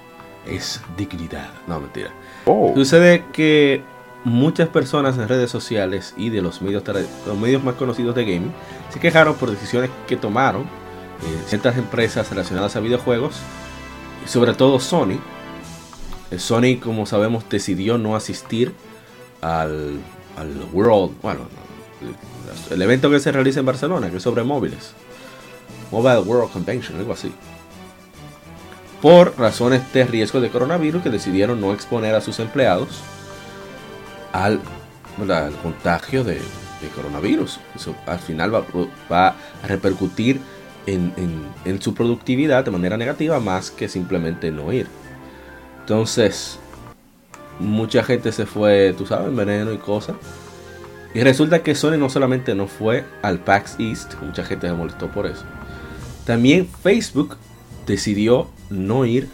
Es 0.47 0.81
dignidad. 0.97 1.49
No, 1.67 1.79
mentira. 1.79 2.09
Oh. 2.45 2.71
Sucede 2.75 3.25
que 3.31 3.83
muchas 4.23 4.69
personas 4.69 5.17
en 5.19 5.27
redes 5.27 5.51
sociales 5.51 6.15
y 6.17 6.29
de 6.31 6.41
los 6.41 6.63
medios, 6.63 6.83
los 7.27 7.37
medios 7.37 7.63
más 7.63 7.75
conocidos 7.75 8.15
de 8.15 8.23
gaming 8.25 8.51
se 8.89 8.99
quejaron 8.99 9.35
por 9.35 9.51
decisiones 9.51 9.91
que 10.07 10.17
tomaron 10.17 10.63
eh, 10.63 11.43
ciertas 11.45 11.77
empresas 11.77 12.29
relacionadas 12.29 12.75
a 12.75 12.79
videojuegos, 12.79 13.39
sobre 14.25 14.53
todo 14.53 14.79
Sony. 14.79 15.19
Eh, 16.31 16.39
Sony, 16.39 16.79
como 16.81 17.05
sabemos, 17.05 17.47
decidió 17.49 17.97
no 17.97 18.15
asistir 18.15 18.73
al, 19.41 19.99
World, 20.71 21.19
bueno, 21.21 21.41
el 22.69 22.81
evento 22.81 23.09
que 23.09 23.19
se 23.19 23.31
realiza 23.31 23.59
en 23.59 23.65
Barcelona, 23.65 24.09
que 24.09 24.17
es 24.17 24.23
sobre 24.23 24.43
móviles. 24.43 24.93
Mobile 25.91 26.19
World 26.19 26.51
Convention, 26.51 26.97
algo 26.97 27.13
así. 27.13 27.33
Por 29.01 29.37
razones 29.37 29.81
de 29.93 30.05
riesgo 30.05 30.39
de 30.39 30.49
coronavirus 30.49 31.03
que 31.03 31.09
decidieron 31.09 31.59
no 31.59 31.73
exponer 31.73 32.15
a 32.15 32.21
sus 32.21 32.39
empleados 32.39 33.01
al, 34.33 34.61
contagio 35.63 36.23
de, 36.23 36.39
coronavirus. 36.95 37.59
Eso 37.75 37.95
al 38.05 38.19
final 38.19 38.53
va, 38.53 39.27
a 39.27 39.35
repercutir 39.67 40.39
en, 40.85 41.81
su 41.81 41.93
productividad 41.93 42.65
de 42.65 42.71
manera 42.71 42.97
negativa 42.97 43.39
más 43.39 43.71
que 43.71 43.87
simplemente 43.87 44.51
no 44.51 44.71
ir. 44.73 44.87
Entonces, 45.81 46.59
mucha 47.59 48.03
gente 48.03 48.31
se 48.31 48.45
fue, 48.45 48.93
tú 48.97 49.05
sabes, 49.05 49.35
veneno 49.35 49.73
y 49.73 49.77
cosas. 49.77 50.15
Y 51.13 51.21
resulta 51.21 51.63
que 51.63 51.73
Sony 51.73 51.97
no 51.97 52.09
solamente 52.09 52.53
no 52.53 52.67
fue 52.67 53.03
al 53.23 53.39
PAX 53.39 53.75
East, 53.79 54.13
mucha 54.21 54.43
gente 54.43 54.67
se 54.67 54.73
molestó 54.73 55.07
por 55.07 55.25
eso. 55.25 55.43
También 56.25 56.67
Facebook 56.67 57.37
decidió 57.87 58.47
no 58.69 59.05
ir 59.05 59.27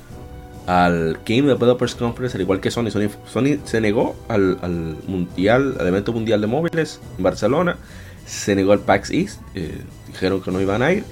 al 0.67 1.19
Game 1.25 1.47
Developers 1.47 1.95
Conference, 1.95 2.37
al 2.37 2.41
igual 2.41 2.59
que 2.59 2.71
Sony. 2.71 2.89
Sony, 2.89 3.59
se 3.65 3.81
negó 3.81 4.15
al, 4.27 4.57
mundial, 5.07 5.75
al 5.79 5.87
evento 5.87 6.13
mundial 6.13 6.41
de 6.41 6.47
móviles 6.47 7.01
en 7.17 7.23
Barcelona. 7.23 7.77
Se 8.25 8.55
negó 8.55 8.71
al 8.71 8.79
PAX 8.79 9.11
East. 9.11 9.41
Eh, 9.53 9.81
dijeron 10.07 10.41
que 10.41 10.51
no 10.51 10.61
iban 10.61 10.81
a 10.81 10.91
ir. 10.91 11.03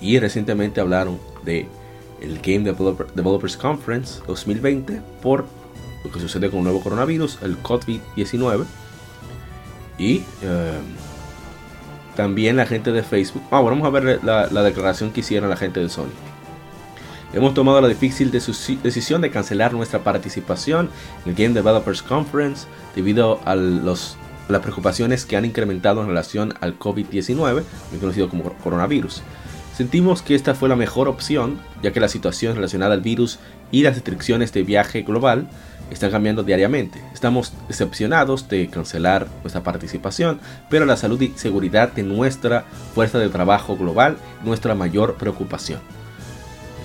Y 0.00 0.18
recientemente 0.18 0.80
hablaron 0.80 1.18
de 1.44 1.66
el 2.20 2.40
Game 2.40 2.60
Developers 2.60 3.56
Conference 3.56 4.20
2020 4.26 5.00
por 5.22 5.46
lo 6.04 6.10
que 6.10 6.20
sucede 6.20 6.50
con 6.50 6.58
el 6.60 6.64
nuevo 6.64 6.80
coronavirus, 6.80 7.38
el 7.42 7.62
COVID-19. 7.62 8.64
Y 9.98 10.22
eh, 10.42 10.78
también 12.16 12.56
la 12.56 12.66
gente 12.66 12.92
de 12.92 13.02
Facebook. 13.02 13.42
Ah, 13.50 13.60
vamos 13.60 13.86
a 13.86 13.90
ver 13.90 14.20
la, 14.24 14.62
declaración 14.62 15.10
que 15.12 15.20
hicieron 15.20 15.50
la 15.50 15.56
gente 15.56 15.80
de 15.80 15.88
Sony. 15.88 16.10
Hemos 17.32 17.54
tomado 17.54 17.80
la 17.80 17.86
difícil 17.86 18.30
decisión 18.32 19.20
de 19.20 19.30
cancelar 19.30 19.72
nuestra 19.72 20.00
participación 20.00 20.90
en 21.24 21.30
el 21.30 21.36
Game 21.36 21.54
Developers 21.54 22.02
Conference 22.02 22.66
debido 22.96 23.40
a 23.44 23.54
los, 23.54 24.16
las 24.48 24.60
preocupaciones 24.62 25.24
que 25.26 25.36
han 25.36 25.44
incrementado 25.44 26.00
en 26.00 26.08
relación 26.08 26.54
al 26.60 26.76
COVID-19, 26.76 27.62
conocido 28.00 28.28
como 28.28 28.52
coronavirus. 28.54 29.22
Sentimos 29.80 30.20
que 30.20 30.34
esta 30.34 30.54
fue 30.54 30.68
la 30.68 30.76
mejor 30.76 31.08
opción, 31.08 31.58
ya 31.82 31.90
que 31.90 32.00
la 32.00 32.08
situación 32.08 32.54
relacionada 32.54 32.92
al 32.92 33.00
virus 33.00 33.38
y 33.72 33.82
las 33.82 33.94
restricciones 33.94 34.52
de 34.52 34.62
viaje 34.62 35.00
global 35.00 35.48
están 35.90 36.10
cambiando 36.10 36.42
diariamente. 36.42 37.02
Estamos 37.14 37.54
decepcionados 37.66 38.46
de 38.50 38.68
cancelar 38.68 39.26
nuestra 39.40 39.62
participación, 39.62 40.38
pero 40.68 40.84
la 40.84 40.98
salud 40.98 41.18
y 41.22 41.28
seguridad 41.28 41.94
de 41.94 42.02
nuestra 42.02 42.66
fuerza 42.94 43.18
de 43.18 43.30
trabajo 43.30 43.74
global 43.78 44.18
es 44.40 44.46
nuestra 44.46 44.74
mayor 44.74 45.14
preocupación. 45.14 45.80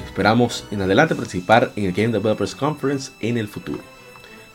Esperamos 0.06 0.64
en 0.72 0.82
adelante 0.82 1.16
participar 1.16 1.74
en 1.76 1.88
el 1.88 1.92
Game 1.92 2.14
Developers 2.14 2.56
Conference 2.56 3.12
en 3.20 3.38
el 3.38 3.50
futuro. 3.50 3.82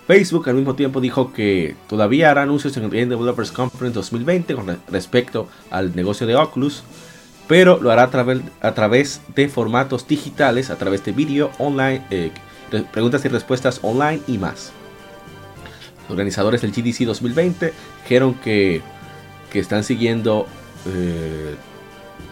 Facebook 0.06 0.48
al 0.48 0.54
mismo 0.54 0.76
tiempo 0.76 1.02
dijo 1.02 1.34
que 1.34 1.76
todavía 1.90 2.30
hará 2.30 2.44
anuncios 2.44 2.74
en 2.78 2.84
el 2.84 2.90
Game 2.90 3.04
Developers 3.04 3.52
Conference 3.52 3.96
2020 3.96 4.54
con 4.54 4.78
respecto 4.90 5.46
al 5.70 5.94
negocio 5.94 6.26
de 6.26 6.36
Oculus, 6.36 6.84
pero 7.50 7.80
lo 7.82 7.90
hará 7.90 8.04
a 8.04 8.74
través, 8.74 9.20
de 9.34 9.48
formatos 9.48 10.06
digitales, 10.06 10.70
a 10.70 10.76
través 10.76 11.04
de 11.04 11.10
vídeo 11.10 11.50
online, 11.58 12.00
eh, 12.08 12.30
preguntas 12.92 13.24
y 13.24 13.28
respuestas 13.28 13.80
online 13.82 14.20
y 14.28 14.38
más. 14.38 14.70
Los 16.02 16.12
organizadores 16.12 16.60
del 16.60 16.70
GDC 16.70 17.06
2020 17.06 17.72
dijeron 18.04 18.34
que, 18.34 18.82
están 19.52 19.82
siguiendo 19.82 20.46
eh, 20.86 21.56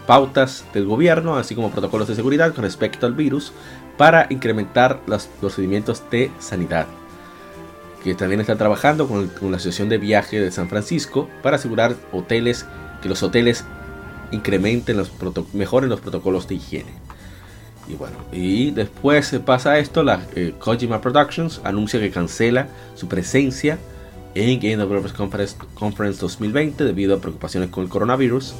pautas 0.07 0.63
del 0.73 0.85
gobierno, 0.85 1.35
así 1.35 1.53
como 1.53 1.69
protocolos 1.69 2.07
de 2.07 2.15
seguridad 2.15 2.53
con 2.53 2.63
respecto 2.63 3.05
al 3.05 3.13
virus, 3.13 3.51
para 3.97 4.25
incrementar 4.29 5.01
los 5.05 5.25
procedimientos 5.25 6.01
de 6.09 6.31
sanidad. 6.39 6.87
Que 8.05 8.15
también 8.15 8.39
están 8.39 8.57
trabajando 8.57 9.05
con, 9.05 9.27
con 9.27 9.51
la 9.51 9.57
Asociación 9.57 9.89
de 9.89 9.97
Viaje 9.97 10.39
de 10.39 10.49
San 10.49 10.69
Francisco 10.69 11.27
para 11.43 11.57
asegurar 11.57 11.97
hoteles 12.13 12.65
que 13.01 13.09
los 13.09 13.21
hoteles 13.21 13.65
incrementen 14.31 14.97
los 14.97 15.11
mejoren 15.53 15.89
los 15.89 15.99
protocolos 15.99 16.47
de 16.47 16.55
higiene. 16.55 16.91
Y 17.87 17.95
bueno, 17.95 18.17
y 18.31 18.71
después 18.71 19.27
se 19.27 19.39
pasa 19.39 19.79
esto, 19.79 20.03
la 20.03 20.21
eh, 20.35 20.53
Kojima 20.59 21.01
Productions 21.01 21.59
anuncia 21.63 21.99
que 21.99 22.11
cancela 22.11 22.67
su 22.93 23.07
presencia 23.07 23.79
en 24.35 24.59
Game 24.59 24.77
Developers 24.77 25.13
Conference, 25.13 25.55
Conference 25.73 26.21
2020 26.21 26.83
debido 26.83 27.15
a 27.15 27.19
preocupaciones 27.19 27.69
con 27.69 27.83
el 27.83 27.89
coronavirus. 27.89 28.53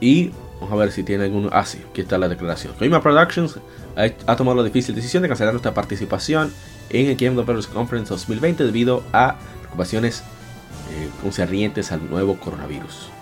Y 0.00 0.32
vamos 0.60 0.72
a 0.72 0.76
ver 0.76 0.92
si 0.92 1.02
tiene 1.02 1.24
algún... 1.24 1.48
Ah, 1.50 1.64
sí, 1.64 1.80
aquí 1.90 2.02
está 2.02 2.18
la 2.18 2.28
declaración. 2.28 2.74
Kojima 2.74 3.02
Productions 3.02 3.58
ha, 3.96 4.36
tomado 4.36 4.58
la 4.58 4.64
difícil 4.64 4.94
decisión 4.94 5.22
de 5.22 5.28
cancelar 5.28 5.54
nuestra 5.54 5.72
participación 5.72 6.52
en 6.90 7.06
el 7.06 7.16
Game 7.16 7.36
Developers 7.36 7.68
Conference 7.68 8.10
2020 8.10 8.64
debido 8.64 9.02
a 9.14 9.36
preocupaciones 9.60 10.20
eh, 10.20 11.08
concernientes 11.22 11.90
al 11.90 12.10
nuevo 12.10 12.38
coronavirus. 12.38 13.13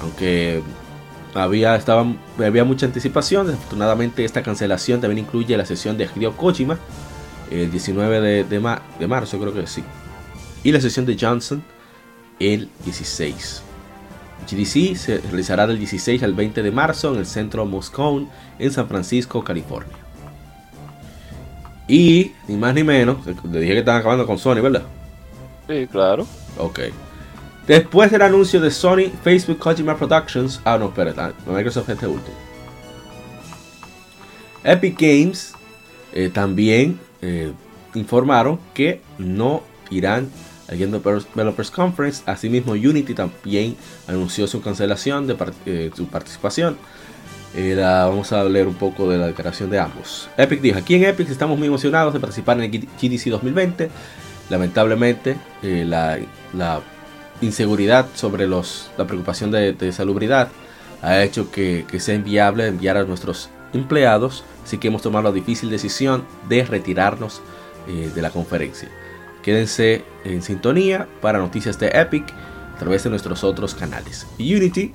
Aunque 0.00 0.62
había, 1.34 1.74
había 1.74 2.64
mucha 2.64 2.86
anticipación. 2.86 3.46
Desafortunadamente, 3.46 4.24
esta 4.24 4.42
cancelación 4.42 5.00
también 5.00 5.24
incluye 5.24 5.56
la 5.56 5.66
sesión 5.66 5.96
de 5.96 6.08
Hideo 6.14 6.36
Kojima 6.36 6.78
el 7.50 7.70
19 7.70 8.20
de, 8.20 8.44
de, 8.44 9.08
marzo, 9.08 9.38
creo 9.38 9.52
que 9.52 9.66
sí. 9.66 9.82
Y 10.62 10.72
la 10.72 10.80
sesión 10.80 11.06
de 11.06 11.16
Johnson 11.20 11.62
el 12.40 12.68
16. 12.84 13.62
GDC 14.50 14.96
se 14.96 15.18
realizará 15.18 15.66
del 15.66 15.78
16 15.78 16.22
al 16.22 16.34
20 16.34 16.62
de 16.62 16.70
marzo 16.70 17.12
en 17.12 17.20
el 17.20 17.26
centro 17.26 17.64
Moscone 17.64 18.28
en 18.58 18.70
San 18.72 18.88
Francisco, 18.88 19.42
California. 19.44 19.96
Y 21.86 22.32
ni 22.48 22.56
más 22.56 22.74
ni 22.74 22.82
menos, 22.82 23.18
le 23.26 23.60
dije 23.60 23.72
que 23.74 23.78
estaban 23.80 24.00
acabando 24.00 24.26
con 24.26 24.38
Sony, 24.38 24.60
¿verdad? 24.60 24.82
Sí, 25.68 25.86
claro. 25.86 26.26
Ok. 26.58 26.80
Después 27.66 28.10
del 28.10 28.20
anuncio 28.20 28.60
de 28.60 28.70
Sony, 28.70 29.10
Facebook, 29.22 29.58
Kojima 29.58 29.96
Productions. 29.96 30.60
Ah, 30.64 30.76
no, 30.76 30.86
espera, 30.88 31.32
Microsoft 31.46 31.88
este 31.88 32.06
último. 32.06 32.36
Epic 34.62 34.98
Games 35.00 35.54
eh, 36.12 36.30
también 36.32 37.00
eh, 37.22 37.52
informaron 37.94 38.58
que 38.74 39.00
no 39.18 39.62
irán 39.90 40.30
al 40.68 40.78
Game 40.78 40.98
Developers 40.98 41.70
Conference. 41.70 42.22
Asimismo, 42.26 42.72
Unity 42.72 43.14
también 43.14 43.76
anunció 44.08 44.46
su 44.46 44.60
cancelación 44.60 45.26
de 45.26 45.36
eh, 45.64 45.90
su 45.94 46.06
participación. 46.06 46.76
vamos 47.54 48.30
a 48.32 48.44
leer 48.44 48.68
un 48.68 48.74
poco 48.74 49.08
de 49.08 49.16
la 49.16 49.26
declaración 49.26 49.70
de 49.70 49.78
ambos. 49.78 50.28
Epic 50.36 50.60
dijo: 50.60 50.78
Aquí 50.78 50.96
en 50.96 51.04
Epic 51.04 51.30
estamos 51.30 51.58
muy 51.58 51.68
emocionados 51.68 52.12
de 52.12 52.20
participar 52.20 52.60
en 52.60 52.64
el 52.64 52.70
GDC 52.70 53.30
2020. 53.30 53.90
Lamentablemente, 54.50 55.38
la, 55.62 56.18
la 56.52 56.82
inseguridad 57.44 58.06
sobre 58.14 58.46
los, 58.46 58.90
la 58.98 59.06
preocupación 59.06 59.50
de, 59.50 59.92
salubridad 59.92 60.48
ha 61.02 61.22
hecho 61.22 61.50
que, 61.50 61.84
sea 61.98 62.14
inviable 62.14 62.66
enviar 62.66 62.96
a 62.96 63.04
nuestros 63.04 63.50
empleados, 63.72 64.44
así 64.64 64.78
que 64.78 64.88
hemos 64.88 65.02
tomado 65.02 65.24
la 65.24 65.32
difícil 65.32 65.70
decisión 65.70 66.24
de 66.48 66.64
retirarnos 66.64 67.42
eh, 67.88 68.10
de 68.14 68.22
la 68.22 68.30
conferencia. 68.30 68.88
Quédense 69.42 70.04
en 70.24 70.42
sintonía 70.42 71.06
para 71.20 71.38
noticias 71.38 71.78
de 71.78 71.88
Epic 71.88 72.24
a 72.74 72.78
través 72.78 73.04
de 73.04 73.10
nuestros 73.10 73.44
otros 73.44 73.74
canales. 73.74 74.26
Unity, 74.38 74.92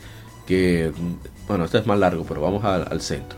que 0.48 0.92
bueno, 1.48 1.66
este 1.66 1.80
es 1.80 1.86
más 1.86 2.00
largo, 2.00 2.26
pero 2.28 2.42
vamos 2.42 2.64
al, 2.64 3.02
centro. 3.02 3.38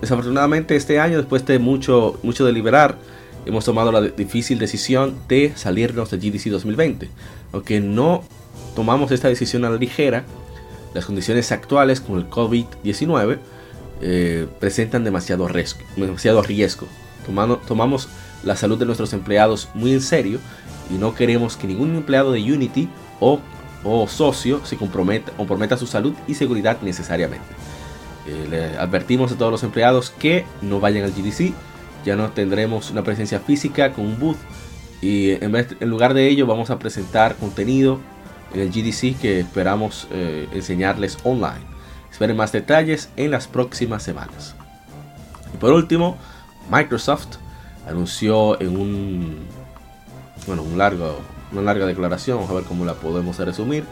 Desafortunadamente 0.00 0.76
este 0.76 0.98
año, 0.98 1.16
después 1.16 1.44
de 1.46 1.58
mucho, 1.58 2.18
mucho 2.22 2.44
deliberar, 2.44 2.96
hemos 3.46 3.64
tomado 3.64 3.92
la 3.92 4.00
difícil 4.00 4.58
decisión 4.58 5.16
de 5.28 5.52
salirnos 5.56 6.10
de 6.10 6.18
GDC 6.18 6.50
2020. 6.50 7.08
Aunque 7.52 7.80
no 7.80 8.22
tomamos 8.74 9.10
esta 9.10 9.28
decisión 9.28 9.64
a 9.64 9.70
la 9.70 9.76
ligera, 9.76 10.24
las 10.94 11.06
condiciones 11.06 11.52
actuales 11.52 12.00
con 12.00 12.18
el 12.18 12.28
COVID-19 12.28 13.38
eh, 14.00 14.46
presentan 14.60 15.04
demasiado 15.04 15.48
riesgo. 15.48 15.80
Demasiado 15.96 16.42
riesgo. 16.42 16.86
tomamos 17.66 18.08
la 18.44 18.56
salud 18.56 18.78
de 18.78 18.86
nuestros 18.86 19.12
empleados 19.12 19.68
muy 19.74 19.92
en 19.92 20.00
serio 20.00 20.38
y 20.90 20.94
no 20.94 21.14
queremos 21.14 21.56
que 21.56 21.66
ningún 21.66 21.96
empleado 21.96 22.32
de 22.32 22.40
Unity 22.40 22.88
o, 23.20 23.40
socio 24.08 24.64
se 24.64 24.76
comprometa, 24.76 25.32
comprometa 25.32 25.76
su 25.76 25.86
salud 25.86 26.14
y 26.26 26.34
seguridad 26.34 26.78
necesariamente. 26.82 27.46
Eh, 28.26 28.46
le 28.50 28.78
advertimos 28.78 29.32
a 29.32 29.36
todos 29.36 29.50
los 29.50 29.62
empleados 29.62 30.10
que 30.10 30.44
no 30.62 30.80
vayan 30.80 31.04
al 31.04 31.12
GDC, 31.12 31.52
ya 32.04 32.16
no 32.16 32.30
tendremos 32.30 32.90
una 32.90 33.02
presencia 33.02 33.40
física 33.40 33.92
con 33.92 34.06
un 34.06 34.18
booth 34.18 34.36
y 35.00 35.32
en, 35.32 35.52
vez, 35.52 35.76
en 35.80 35.90
lugar 35.90 36.14
de 36.14 36.28
ello 36.28 36.46
vamos 36.46 36.70
a 36.70 36.78
presentar 36.78 37.36
contenido 37.36 38.00
en 38.52 38.60
el 38.60 38.70
GDC 38.70 39.20
que 39.20 39.40
esperamos 39.40 40.08
eh, 40.10 40.48
enseñarles 40.52 41.18
online. 41.24 41.66
Esperen 42.10 42.36
más 42.36 42.52
detalles 42.52 43.10
en 43.16 43.30
las 43.30 43.46
próximas 43.46 44.02
semanas. 44.02 44.56
Y 45.54 45.56
por 45.58 45.72
último, 45.72 46.16
Microsoft 46.70 47.36
anunció 47.86 48.60
en 48.60 48.76
un 48.76 49.36
bueno, 50.46 50.62
un 50.62 50.78
largo, 50.78 51.18
una 51.52 51.62
larga 51.62 51.86
declaración, 51.86 52.38
vamos 52.38 52.50
a 52.50 52.54
ver 52.54 52.64
cómo 52.64 52.84
la 52.84 52.94
podemos 52.94 53.38
resumir. 53.38 53.84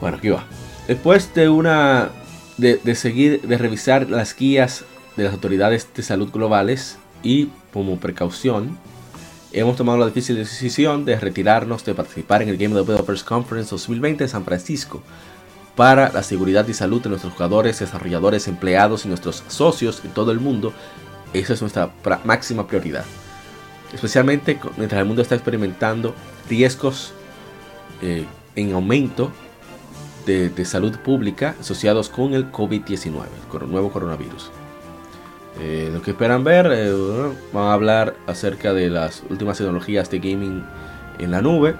Bueno, 0.00 0.18
aquí 0.18 0.28
va. 0.28 0.44
Después 0.86 1.32
de 1.34 1.48
una. 1.48 2.10
De, 2.56 2.76
de 2.76 2.94
seguir, 2.94 3.40
de 3.42 3.58
revisar 3.58 4.08
las 4.08 4.36
guías 4.36 4.84
de 5.16 5.24
las 5.24 5.32
autoridades 5.32 5.88
de 5.92 6.04
salud 6.04 6.30
globales 6.30 6.98
y 7.24 7.48
como 7.72 7.98
precaución, 7.98 8.78
hemos 9.54 9.76
tomado 9.76 9.98
la 9.98 10.06
difícil 10.06 10.36
decisión 10.36 11.04
de 11.04 11.18
retirarnos 11.18 11.84
de 11.84 11.94
participar 11.94 12.42
en 12.42 12.48
el 12.48 12.56
Game 12.56 12.74
Developers 12.74 13.22
Conference 13.22 13.70
2020 13.70 14.24
en 14.24 14.30
San 14.30 14.44
Francisco 14.44 15.02
para 15.76 16.12
la 16.12 16.22
seguridad 16.22 16.66
y 16.68 16.74
salud 16.74 17.00
de 17.02 17.08
nuestros 17.08 17.34
jugadores, 17.34 17.78
desarrolladores, 17.78 18.48
empleados 18.48 19.04
y 19.04 19.08
nuestros 19.08 19.44
socios 19.48 20.02
en 20.04 20.10
todo 20.10 20.32
el 20.32 20.40
mundo. 20.40 20.72
Esa 21.32 21.54
es 21.54 21.60
nuestra 21.60 21.92
máxima 22.24 22.66
prioridad. 22.66 23.04
Especialmente 23.92 24.58
mientras 24.76 25.00
el 25.00 25.06
mundo 25.06 25.22
está 25.22 25.36
experimentando 25.36 26.14
riesgos 26.48 27.12
eh, 28.02 28.26
en 28.56 28.72
aumento 28.72 29.30
de, 30.26 30.48
de 30.48 30.64
salud 30.64 30.96
pública 30.98 31.54
asociados 31.60 32.08
con 32.08 32.34
el 32.34 32.50
COVID-19, 32.50 33.26
el 33.62 33.70
nuevo 33.70 33.92
coronavirus. 33.92 34.50
Eh, 35.60 35.90
lo 35.92 36.02
que 36.02 36.10
esperan 36.10 36.42
ver, 36.42 36.68
eh, 36.72 36.92
van 37.52 37.64
a 37.64 37.72
hablar 37.72 38.16
acerca 38.26 38.72
de 38.72 38.90
las 38.90 39.22
últimas 39.30 39.56
tecnologías 39.58 40.10
de 40.10 40.18
gaming 40.18 40.64
en 41.18 41.30
la 41.30 41.40
nube. 41.40 41.74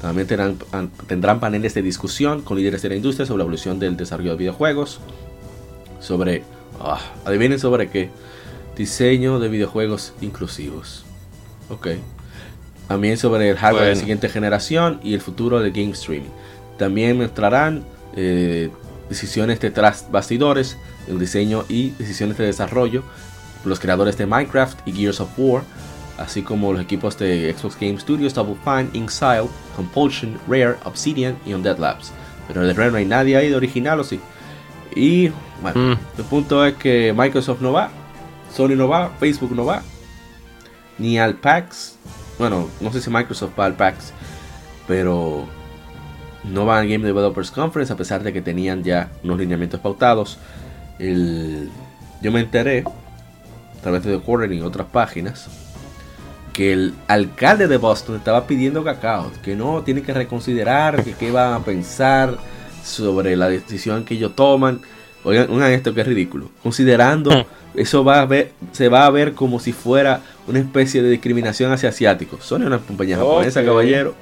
También 0.00 0.26
tendrán, 0.26 0.58
tendrán 1.06 1.38
paneles 1.38 1.74
de 1.74 1.82
discusión 1.82 2.42
con 2.42 2.56
líderes 2.56 2.82
de 2.82 2.88
la 2.88 2.96
industria 2.96 3.26
sobre 3.26 3.38
la 3.38 3.44
evolución 3.44 3.78
del 3.78 3.96
desarrollo 3.96 4.30
de 4.32 4.36
videojuegos. 4.36 5.00
Sobre, 6.00 6.42
ah, 6.80 6.98
adivinen 7.24 7.60
sobre 7.60 7.88
qué, 7.88 8.10
diseño 8.76 9.38
de 9.38 9.48
videojuegos 9.48 10.14
inclusivos. 10.20 11.04
Ok. 11.68 11.88
También 12.88 13.16
sobre 13.16 13.50
el 13.50 13.56
hardware 13.56 13.84
de 13.84 13.90
Bueno. 13.90 14.00
siguiente 14.00 14.28
generación 14.28 14.98
y 15.02 15.14
el 15.14 15.20
futuro 15.20 15.60
del 15.60 15.72
game 15.72 15.92
streaming. 15.92 16.30
También 16.78 17.18
mostrarán 17.18 17.84
eh, 18.16 18.70
decisiones 19.08 19.60
de 19.60 19.70
tras 19.70 20.10
bastidores, 20.10 20.76
el 21.12 21.20
diseño 21.20 21.64
y 21.68 21.90
decisiones 21.90 22.36
de 22.38 22.46
desarrollo 22.46 23.02
los 23.64 23.78
creadores 23.78 24.18
de 24.18 24.26
Minecraft 24.26 24.80
y 24.86 24.92
Gears 24.92 25.20
of 25.20 25.30
War, 25.36 25.62
así 26.18 26.42
como 26.42 26.72
los 26.72 26.82
equipos 26.82 27.16
de 27.18 27.54
Xbox 27.56 27.78
Game 27.80 27.98
Studios, 28.00 28.34
Double 28.34 28.56
Fine, 28.64 28.90
Inxile, 28.92 29.46
Compulsion, 29.76 30.36
Rare, 30.48 30.74
Obsidian 30.84 31.36
y 31.46 31.52
Undead 31.54 31.78
Labs. 31.78 32.10
Pero 32.48 32.62
de 32.62 32.72
Rare 32.74 32.90
no 32.90 32.96
hay 32.96 33.04
nadie 33.04 33.36
ahí 33.36 33.48
de 33.48 33.54
original 33.56 34.00
o 34.00 34.04
sí. 34.04 34.20
Y 34.96 35.30
bueno, 35.62 35.94
Mm. 35.94 35.98
el 36.18 36.24
punto 36.24 36.66
es 36.66 36.74
que 36.74 37.14
Microsoft 37.16 37.60
no 37.60 37.72
va, 37.72 37.90
Sony 38.52 38.74
no 38.76 38.88
va, 38.88 39.10
Facebook 39.20 39.54
no 39.54 39.64
va, 39.64 39.82
ni 40.98 41.18
al 41.18 41.34
PAX. 41.36 41.94
Bueno, 42.38 42.68
no 42.80 42.92
sé 42.92 43.00
si 43.00 43.10
Microsoft 43.10 43.52
va 43.58 43.66
al 43.66 43.74
PAX, 43.74 44.12
pero 44.88 45.46
no 46.44 46.66
van 46.66 46.78
al 46.80 46.88
Game 46.88 47.04
Developers 47.06 47.50
Conference 47.52 47.92
a 47.92 47.96
pesar 47.96 48.22
de 48.24 48.32
que 48.32 48.42
tenían 48.42 48.82
ya 48.82 49.10
unos 49.22 49.38
lineamientos 49.38 49.78
pautados. 49.80 50.38
El- 50.98 51.70
yo 52.20 52.30
me 52.32 52.40
enteré 52.40 52.84
a 52.86 53.82
través 53.82 54.04
de 54.04 54.16
The 54.16 54.22
Quarter 54.24 54.52
y 54.52 54.60
otras 54.60 54.86
páginas 54.86 55.48
que 56.52 56.72
el 56.72 56.94
alcalde 57.08 57.66
de 57.66 57.78
Boston 57.78 58.16
estaba 58.16 58.46
pidiendo 58.46 58.84
cacao, 58.84 59.30
que 59.42 59.56
no 59.56 59.82
tiene 59.82 60.02
que 60.02 60.12
reconsiderar, 60.12 61.02
que 61.02 61.14
qué 61.14 61.30
van 61.30 61.54
a 61.54 61.58
pensar 61.64 62.36
sobre 62.84 63.36
la 63.36 63.48
decisión 63.48 64.04
que 64.04 64.14
ellos 64.14 64.36
toman. 64.36 64.80
Oigan, 65.24 65.48
oigan 65.50 65.72
esto 65.72 65.94
que 65.94 66.02
es 66.02 66.06
ridículo. 66.06 66.50
Considerando, 66.62 67.46
eso 67.74 68.04
va 68.04 68.20
a 68.20 68.26
ver, 68.26 68.52
se 68.72 68.88
va 68.88 69.06
a 69.06 69.10
ver 69.10 69.32
como 69.32 69.60
si 69.60 69.72
fuera 69.72 70.20
una 70.46 70.58
especie 70.58 71.02
de 71.02 71.08
discriminación 71.10 71.72
hacia 71.72 71.88
asiáticos. 71.88 72.44
Son 72.44 72.62
una 72.64 72.78
compañía 72.78 73.16
japonesa, 73.16 73.60
caballero. 73.64 74.14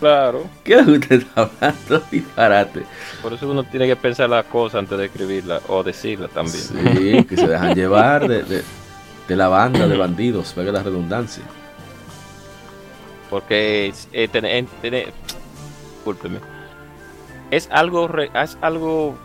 Claro. 0.00 0.44
¿Qué 0.64 0.76
usted 0.76 1.12
está 1.22 1.42
hablando? 1.42 2.02
Disparate. 2.10 2.82
Por 3.22 3.32
eso 3.32 3.48
uno 3.50 3.64
tiene 3.64 3.86
que 3.86 3.96
pensar 3.96 4.30
las 4.30 4.44
cosas 4.46 4.78
antes 4.80 4.96
de 4.98 5.06
escribirla 5.06 5.60
o 5.68 5.82
decirla 5.82 6.28
también. 6.28 6.56
Sí, 6.56 7.24
que 7.24 7.36
se 7.36 7.48
dejan 7.48 7.74
llevar 7.74 8.28
de, 8.28 8.42
de- 8.44 8.62
de 9.26 9.36
la 9.36 9.48
banda 9.48 9.86
de 9.86 9.96
bandidos, 9.96 10.54
valga 10.56 10.72
la 10.72 10.82
redundancia. 10.82 11.42
Porque 13.30 13.88
es, 13.88 14.08
eh, 14.12 14.28
tener- 14.28 14.56
en- 14.56 14.66
tener- 14.80 15.12
discúlpeme. 15.96 16.38
Es 17.50 17.68
algo, 17.70 18.08
re- 18.08 18.30
es 18.34 18.56
algo, 18.62 19.16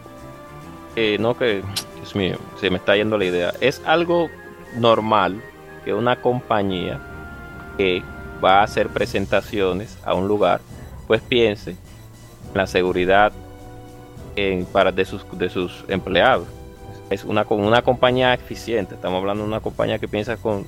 eh, 0.95 1.17
no 1.19 1.37
que, 1.37 1.63
Dios 1.95 2.15
mío, 2.15 2.37
se 2.59 2.69
me 2.69 2.77
está 2.77 2.95
yendo 2.97 3.17
la 3.17 3.25
idea. 3.25 3.53
Es 3.61 3.81
algo 3.85 4.29
normal 4.75 5.41
que 5.85 5.93
una 5.93 6.17
compañía 6.17 6.99
que 7.77 8.01
va 8.43 8.59
a 8.59 8.63
hacer 8.63 8.89
presentaciones 8.89 9.97
a 10.05 10.13
un 10.13 10.27
lugar, 10.27 10.61
pues 11.07 11.21
piense 11.21 11.71
en 11.71 11.77
la 12.55 12.67
seguridad 12.67 13.31
en- 14.35 14.65
para 14.65 14.91
de 14.91 15.05
sus, 15.05 15.25
de 15.37 15.49
sus 15.49 15.83
empleados. 15.87 16.47
Es 17.09 17.23
una, 17.23 17.45
con 17.45 17.59
una 17.61 17.81
compañía 17.83 18.33
eficiente, 18.33 18.95
estamos 18.95 19.19
hablando 19.19 19.43
de 19.43 19.49
una 19.49 19.59
compañía 19.59 19.99
que 19.99 20.07
piensa, 20.07 20.37
con, 20.37 20.65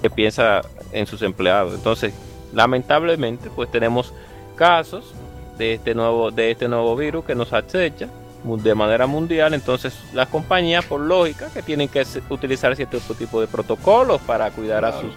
que 0.00 0.10
piensa 0.10 0.60
en 0.92 1.06
sus 1.06 1.22
empleados. 1.22 1.74
Entonces, 1.74 2.14
lamentablemente 2.52 3.50
pues 3.54 3.70
tenemos 3.70 4.12
casos 4.56 5.14
de 5.58 5.74
este 5.74 5.94
nuevo 5.94 6.30
de 6.30 6.50
este 6.50 6.68
nuevo 6.68 6.96
virus 6.96 7.24
que 7.24 7.34
nos 7.34 7.52
acecha 7.52 8.08
de 8.44 8.74
manera 8.74 9.06
mundial 9.06 9.52
entonces 9.52 9.98
las 10.14 10.28
compañías 10.28 10.84
por 10.84 11.00
lógica 11.00 11.48
que 11.52 11.62
tienen 11.62 11.88
que 11.88 12.04
utilizar 12.30 12.74
cierto 12.76 12.98
tipo 13.14 13.40
de 13.40 13.48
protocolos 13.48 14.20
para 14.22 14.50
cuidar 14.50 14.84
a 14.84 14.92
sus 14.92 15.10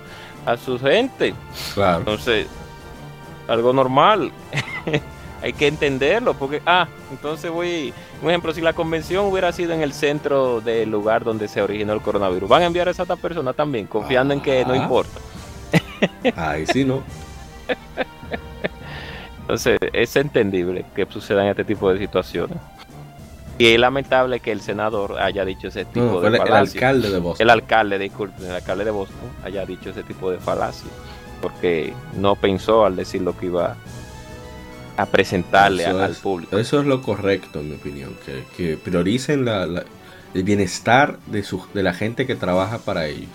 a 0.46 0.58
su 0.58 0.80
gente 0.80 1.34
Claro. 1.74 2.00
entonces 2.00 2.48
algo 3.48 3.74
normal 3.74 4.32
hay 5.44 5.54
que 5.54 5.68
entenderlo 5.68 6.34
porque 6.36 6.62
ah 6.66 6.88
entonces 7.12 7.50
voy 7.52 7.94
un 8.22 8.30
ejemplo 8.30 8.54
si 8.54 8.62
la 8.62 8.74
convención 8.74 9.26
hubiera 9.26 9.52
sido 9.52 9.74
en 9.74 9.82
el 9.82 9.94
centro 9.94 10.62
del 10.62 10.90
lugar 10.92 11.24
donde 11.24 11.48
se 11.48 11.62
originó 11.62 11.94
el 11.94 12.02
coronavirus 12.02 12.48
van 12.50 12.62
a 12.62 12.66
enviar 12.66 12.88
a 12.88 12.92
esa 12.92 13.06
persona 13.16 13.54
también 13.54 13.88
confiando 13.88 14.34
en 14.34 14.42
que 14.42 14.64
no 14.66 14.74
Ah. 14.74 14.78
importa 14.78 15.20
Ahí 16.36 16.66
sí, 16.66 16.84
¿no? 16.84 17.02
Entonces, 19.42 19.80
es 19.94 20.16
entendible 20.16 20.86
que 20.96 21.06
sucedan 21.10 21.48
este 21.48 21.64
tipo 21.64 21.92
de 21.92 22.00
situaciones. 22.00 22.58
Y 23.58 23.68
es 23.68 23.80
lamentable 23.80 24.40
que 24.40 24.52
el 24.52 24.62
senador 24.62 25.20
haya 25.20 25.46
dicho 25.46 25.68
ese 25.68 25.86
tipo 25.86 26.06
No, 26.06 26.22
de 26.22 26.30
el, 26.30 26.36
el 26.36 26.42
falacia. 26.42 26.80
alcalde 26.90 27.10
de 27.12 27.20
Boston. 27.20 27.44
El 27.46 27.50
alcalde, 27.52 28.00
disculpen, 28.00 28.46
el 28.46 28.52
alcalde 28.56 28.86
de 28.86 28.92
Boston 28.92 29.20
haya 29.44 29.66
dicho 29.66 29.90
ese 29.92 30.04
tipo 30.04 30.32
de 30.32 30.40
falacia. 30.40 30.90
Porque 31.42 31.94
no 32.18 32.36
pensó 32.36 32.86
al 32.86 32.96
decir 32.96 33.22
lo 33.22 33.38
que 33.38 33.48
iba 33.48 33.76
a 34.98 35.06
presentarle 35.06 35.86
al 35.86 36.14
público. 36.16 36.58
Eso 36.58 36.80
es 36.80 36.86
lo 36.86 37.02
correcto, 37.02 37.60
en 37.60 37.70
mi 37.70 37.76
opinión. 37.76 38.16
Que, 38.26 38.44
que 38.58 38.78
prioricen 38.78 39.46
la- 39.46 39.66
la- 39.66 39.84
el 40.34 40.44
bienestar 40.44 41.18
de, 41.28 41.44
su, 41.44 41.64
de 41.74 41.84
la 41.84 41.94
gente 41.94 42.26
que 42.26 42.36
trabaja 42.36 42.78
para 42.80 43.06
ellos. 43.08 43.30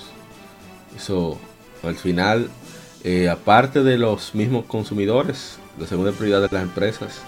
Eso, 0.96 1.38
al 1.82 1.94
final, 1.96 2.48
eh, 3.04 3.28
aparte 3.28 3.82
de 3.82 3.98
los 3.98 4.34
mismos 4.34 4.64
consumidores, 4.64 5.58
la 5.78 5.86
segunda 5.86 6.12
prioridad 6.12 6.40
de 6.40 6.48
las 6.50 6.62
empresas 6.62 7.20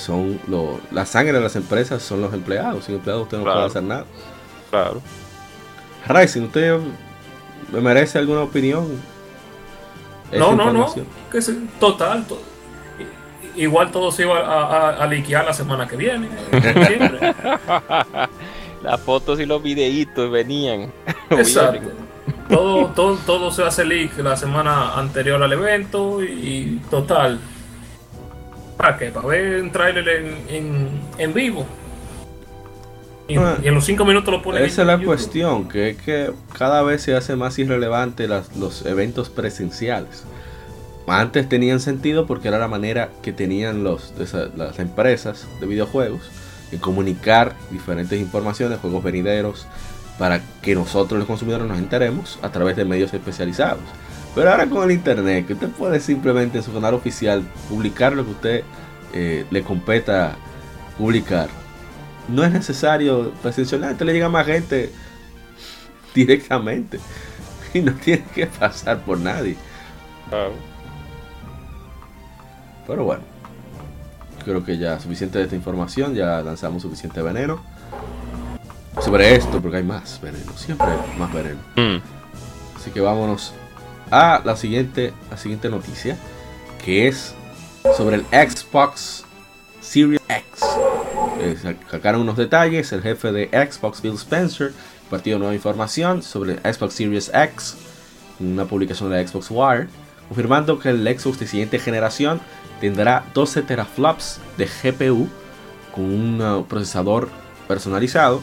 son 0.00 0.40
lo, 0.48 0.80
la 0.90 1.06
sangre 1.06 1.32
de 1.34 1.40
las 1.40 1.54
empresas 1.56 2.02
son 2.02 2.20
los 2.20 2.32
empleados. 2.34 2.84
Sin 2.84 2.96
empleados 2.96 3.24
usted 3.24 3.38
no 3.38 3.44
Claro. 3.44 3.58
puede 3.60 3.66
hacer 3.70 3.82
nada. 3.82 4.04
Claro. 4.70 5.00
Rising, 6.08 6.42
¿usted 6.42 6.78
me 7.72 7.80
merece 7.80 8.18
alguna 8.18 8.40
opinión? 8.42 8.88
No, 10.32 10.54
no, 10.54 10.72
no. 10.72 10.92
Que 11.30 11.42
se- 11.42 11.56
total. 11.78 12.24
to- 12.26 12.40
igual 13.56 13.90
todo 13.90 14.10
se 14.12 14.22
iba 14.22 14.38
a, 14.38 14.90
a, 14.90 15.02
a 15.02 15.06
liquear 15.06 15.44
la 15.44 15.52
semana 15.52 15.86
que 15.86 15.96
viene. 15.96 16.28
Las 18.82 18.98
fotos 19.00 19.38
y 19.40 19.44
los 19.46 19.62
videitos 19.62 20.30
venían. 20.30 20.90
Exacto. 21.30 21.90
Todo, 22.48 22.86
todo, 22.88 23.16
todo 23.26 23.50
se 23.50 23.62
hace 23.62 23.84
leak 23.84 24.16
la 24.18 24.36
semana 24.36 24.94
anterior 24.94 25.40
al 25.42 25.52
evento 25.52 26.22
y 26.22 26.80
total. 26.90 27.38
¿Para 28.80 28.96
qué? 28.96 29.10
Para 29.10 29.26
ver 29.28 29.60
un 29.62 29.70
trailer 29.70 30.08
en, 30.08 30.26
en, 30.48 30.88
en 31.18 31.34
vivo. 31.34 31.66
Y, 33.28 33.36
Ah. 33.36 33.58
y 33.62 33.68
en 33.68 33.74
los 33.74 33.84
cinco 33.84 34.04
minutos 34.06 34.32
lo 34.32 34.42
ponen. 34.42 34.64
Esa 34.64 34.80
es 34.82 34.86
la 34.86 34.94
YouTube. 34.94 35.06
cuestión, 35.06 35.68
que 35.68 35.90
es 35.90 35.96
que 35.98 36.32
cada 36.58 36.82
vez 36.82 37.02
se 37.02 37.14
hace 37.14 37.36
más 37.36 37.58
irrelevante 37.58 38.26
las- 38.26 38.56
los 38.56 38.86
eventos 38.86 39.28
presenciales. 39.28 40.24
Antes 41.06 41.48
tenían 41.48 41.80
sentido 41.80 42.26
porque 42.26 42.48
era 42.48 42.58
la 42.58 42.68
manera 42.68 43.10
que 43.22 43.32
tenían 43.32 43.84
los, 43.84 44.14
las 44.56 44.78
empresas 44.78 45.46
de 45.60 45.66
videojuegos 45.66 46.30
de 46.70 46.78
comunicar 46.78 47.54
diferentes 47.70 48.18
informaciones, 48.18 48.78
juegos 48.78 49.02
venideros, 49.02 49.66
para 50.18 50.40
que 50.62 50.74
nosotros 50.74 51.18
los 51.18 51.26
consumidores 51.26 51.66
nos 51.66 51.78
enteremos 51.78 52.38
a 52.42 52.50
través 52.50 52.76
de 52.76 52.84
medios 52.84 53.12
especializados. 53.12 53.80
Pero 54.34 54.50
ahora 54.50 54.66
con 54.66 54.84
el 54.84 54.92
internet, 54.92 55.46
que 55.46 55.54
usted 55.54 55.68
puede 55.68 56.00
simplemente 56.00 56.58
en 56.58 56.64
su 56.64 56.72
canal 56.72 56.94
oficial 56.94 57.42
publicar 57.68 58.12
lo 58.12 58.24
que 58.24 58.30
usted 58.30 58.64
eh, 59.12 59.44
le 59.50 59.62
competa 59.62 60.36
publicar 60.96 61.48
no 62.30 62.44
es 62.44 62.52
necesario 62.52 63.32
presencialmente, 63.42 64.04
le 64.04 64.12
llega 64.12 64.28
más 64.28 64.46
gente 64.46 64.92
directamente 66.14 67.00
y 67.74 67.80
no 67.80 67.92
tiene 67.94 68.24
que 68.34 68.46
pasar 68.46 69.00
por 69.00 69.18
nadie. 69.18 69.56
Pero 72.86 73.04
bueno, 73.04 73.22
creo 74.44 74.64
que 74.64 74.78
ya 74.78 74.98
suficiente 74.98 75.38
de 75.38 75.44
esta 75.44 75.56
información, 75.56 76.14
ya 76.14 76.40
lanzamos 76.42 76.82
suficiente 76.82 77.20
veneno. 77.22 77.62
Sobre 79.00 79.34
esto, 79.34 79.60
porque 79.62 79.78
hay 79.78 79.82
más 79.82 80.20
veneno, 80.20 80.52
siempre 80.56 80.86
hay 80.88 81.18
más 81.18 81.32
veneno. 81.32 81.60
Mm. 81.76 82.02
Así 82.76 82.90
que 82.90 83.00
vámonos 83.00 83.54
a 84.10 84.42
la 84.44 84.56
siguiente, 84.56 85.12
la 85.30 85.36
siguiente 85.36 85.68
noticia, 85.68 86.16
que 86.84 87.08
es 87.08 87.34
sobre 87.96 88.16
el 88.16 88.24
Xbox 88.26 89.24
Series 89.80 90.20
X. 90.28 90.44
Eh, 91.40 91.76
sacaron 91.90 92.22
unos 92.22 92.36
detalles, 92.36 92.92
el 92.92 93.02
jefe 93.02 93.32
de 93.32 93.48
Xbox, 93.48 94.02
Bill 94.02 94.14
Spencer, 94.14 94.72
compartió 95.02 95.38
nueva 95.38 95.54
información 95.54 96.22
sobre 96.22 96.54
el 96.54 96.74
Xbox 96.74 96.94
Series 96.94 97.30
X 97.32 97.76
una 98.40 98.64
publicación 98.64 99.10
de 99.10 99.26
Xbox 99.26 99.48
Wire, 99.50 99.88
confirmando 100.28 100.78
que 100.78 100.90
el 100.90 101.06
Xbox 101.18 101.38
de 101.38 101.46
siguiente 101.46 101.78
generación 101.78 102.40
tendrá 102.80 103.24
12 103.34 103.62
teraflops 103.62 104.40
de 104.56 104.66
GPU 104.66 105.28
con 105.92 106.04
un 106.04 106.40
uh, 106.40 106.64
procesador 106.64 107.28
personalizado 107.68 108.42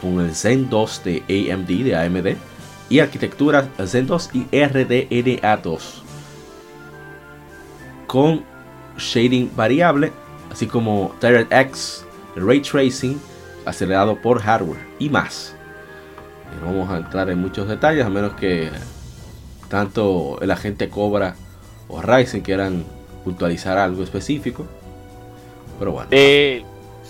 con 0.00 0.20
el 0.20 0.34
Zen 0.34 0.68
2 0.68 1.04
de 1.04 1.52
AMD 1.52 1.84
de 1.84 1.96
AMD 1.96 2.36
y 2.90 2.98
arquitectura 3.00 3.66
Zen 3.86 4.06
2 4.06 4.30
y 4.34 4.44
RDNA2 4.50 5.80
con 8.06 8.44
shading 8.98 9.50
variable 9.56 10.12
así 10.52 10.66
como 10.66 11.14
DirectX 11.22 12.04
ray 12.36 12.60
tracing 12.60 13.18
acelerado 13.64 14.20
por 14.20 14.40
hardware 14.40 14.80
y 14.98 15.08
más. 15.08 15.54
No 16.60 16.66
vamos 16.66 16.90
a 16.90 16.96
entrar 16.98 17.30
en 17.30 17.38
muchos 17.40 17.68
detalles 17.68 18.04
a 18.04 18.10
menos 18.10 18.32
que 18.32 18.70
tanto 19.68 20.38
el 20.42 20.50
agente 20.50 20.88
Cobra 20.88 21.36
o 21.88 22.02
Ryzen 22.02 22.40
quieran 22.40 22.84
puntualizar 23.24 23.78
algo 23.78 24.02
específico 24.02 24.66
pero 25.78 25.92
bueno. 25.92 26.08
Eh, 26.10 26.64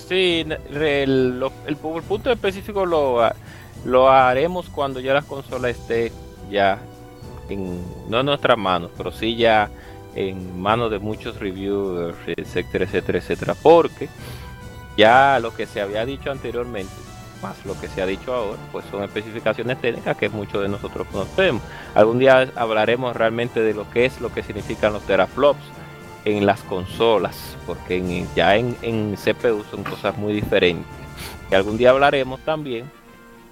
sí, 0.09 0.45
el, 0.71 1.43
el 1.66 1.79
pu- 1.81 1.97
el 1.97 2.03
punto 2.03 2.31
específico 2.31 2.85
lo, 2.87 3.25
lo 3.85 4.11
haremos 4.11 4.69
cuando 4.69 5.01
ya 5.01 5.14
la 5.14 5.23
consola 5.23 5.71
esté 5.71 6.12
ya 6.51 6.79
en, 7.49 7.83
no 8.09 8.21
en 8.21 8.27
nuestras 8.27 8.59
manos, 8.59 8.90
pero 8.97 9.12
sí 9.12 9.37
ya 9.37 9.71
en 10.14 10.61
manos 10.61 10.90
de 10.90 10.99
muchos 10.99 11.38
reviewers, 11.38 12.16
etcétera, 12.27 12.85
etcétera, 12.85 13.19
etcétera, 13.19 13.55
porque 13.62 14.09
ya 14.97 15.38
lo 15.40 15.55
que 15.55 15.66
se 15.66 15.81
había 15.81 16.05
dicho 16.05 16.31
anteriormente, 16.31 16.93
más 17.43 17.64
lo 17.64 17.79
que 17.81 17.88
se 17.88 18.03
ha 18.03 18.07
dicho 18.07 18.35
ahora, 18.35 18.59
pues 18.73 18.85
son 18.90 19.03
especificaciones 19.03 19.81
técnicas 19.81 20.16
que 20.16 20.29
muchos 20.29 20.62
de 20.62 20.69
nosotros 20.69 21.07
conocemos. 21.11 21.62
Algún 21.95 22.19
día 22.19 22.51
hablaremos 22.57 23.16
realmente 23.16 23.61
de 23.61 23.73
lo 23.73 23.88
que 23.90 24.05
es, 24.05 24.21
lo 24.21 24.33
que 24.33 24.43
significan 24.43 24.93
los 24.93 25.03
teraflops 25.03 25.62
en 26.25 26.45
las 26.45 26.61
consolas, 26.62 27.57
porque 27.66 28.27
ya 28.37 28.57
en, 28.57 28.77
en 28.83 29.16
CPU 29.16 29.64
son 29.71 29.85
cosas 29.85 30.19
muy 30.19 30.35
diferentes. 30.35 30.87
Y 31.51 31.55
algún 31.55 31.79
día 31.79 31.90
hablaremos 31.90 32.40
también 32.40 32.90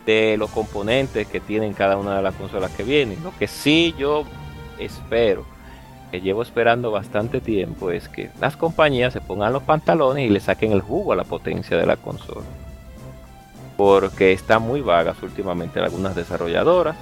de 0.08 0.38
los 0.38 0.48
componentes 0.48 1.26
que 1.26 1.38
tienen 1.38 1.74
cada 1.74 1.98
una 1.98 2.16
de 2.16 2.22
las 2.22 2.34
consolas 2.34 2.70
que 2.70 2.82
vienen. 2.82 3.22
Lo 3.22 3.36
que 3.36 3.46
sí 3.46 3.94
yo 3.98 4.24
espero, 4.78 5.44
que 6.10 6.22
llevo 6.22 6.40
esperando 6.40 6.90
bastante 6.90 7.42
tiempo, 7.42 7.90
es 7.90 8.08
que 8.08 8.30
las 8.40 8.56
compañías 8.56 9.12
se 9.12 9.20
pongan 9.20 9.52
los 9.52 9.64
pantalones 9.64 10.24
y 10.24 10.30
le 10.30 10.40
saquen 10.40 10.72
el 10.72 10.80
jugo 10.80 11.12
a 11.12 11.16
la 11.16 11.24
potencia 11.24 11.76
de 11.76 11.84
la 11.84 11.96
consola. 11.96 12.46
Porque 13.76 14.32
están 14.32 14.62
muy 14.62 14.80
vagas 14.80 15.22
últimamente 15.22 15.78
algunas 15.78 16.16
desarrolladoras 16.16 16.96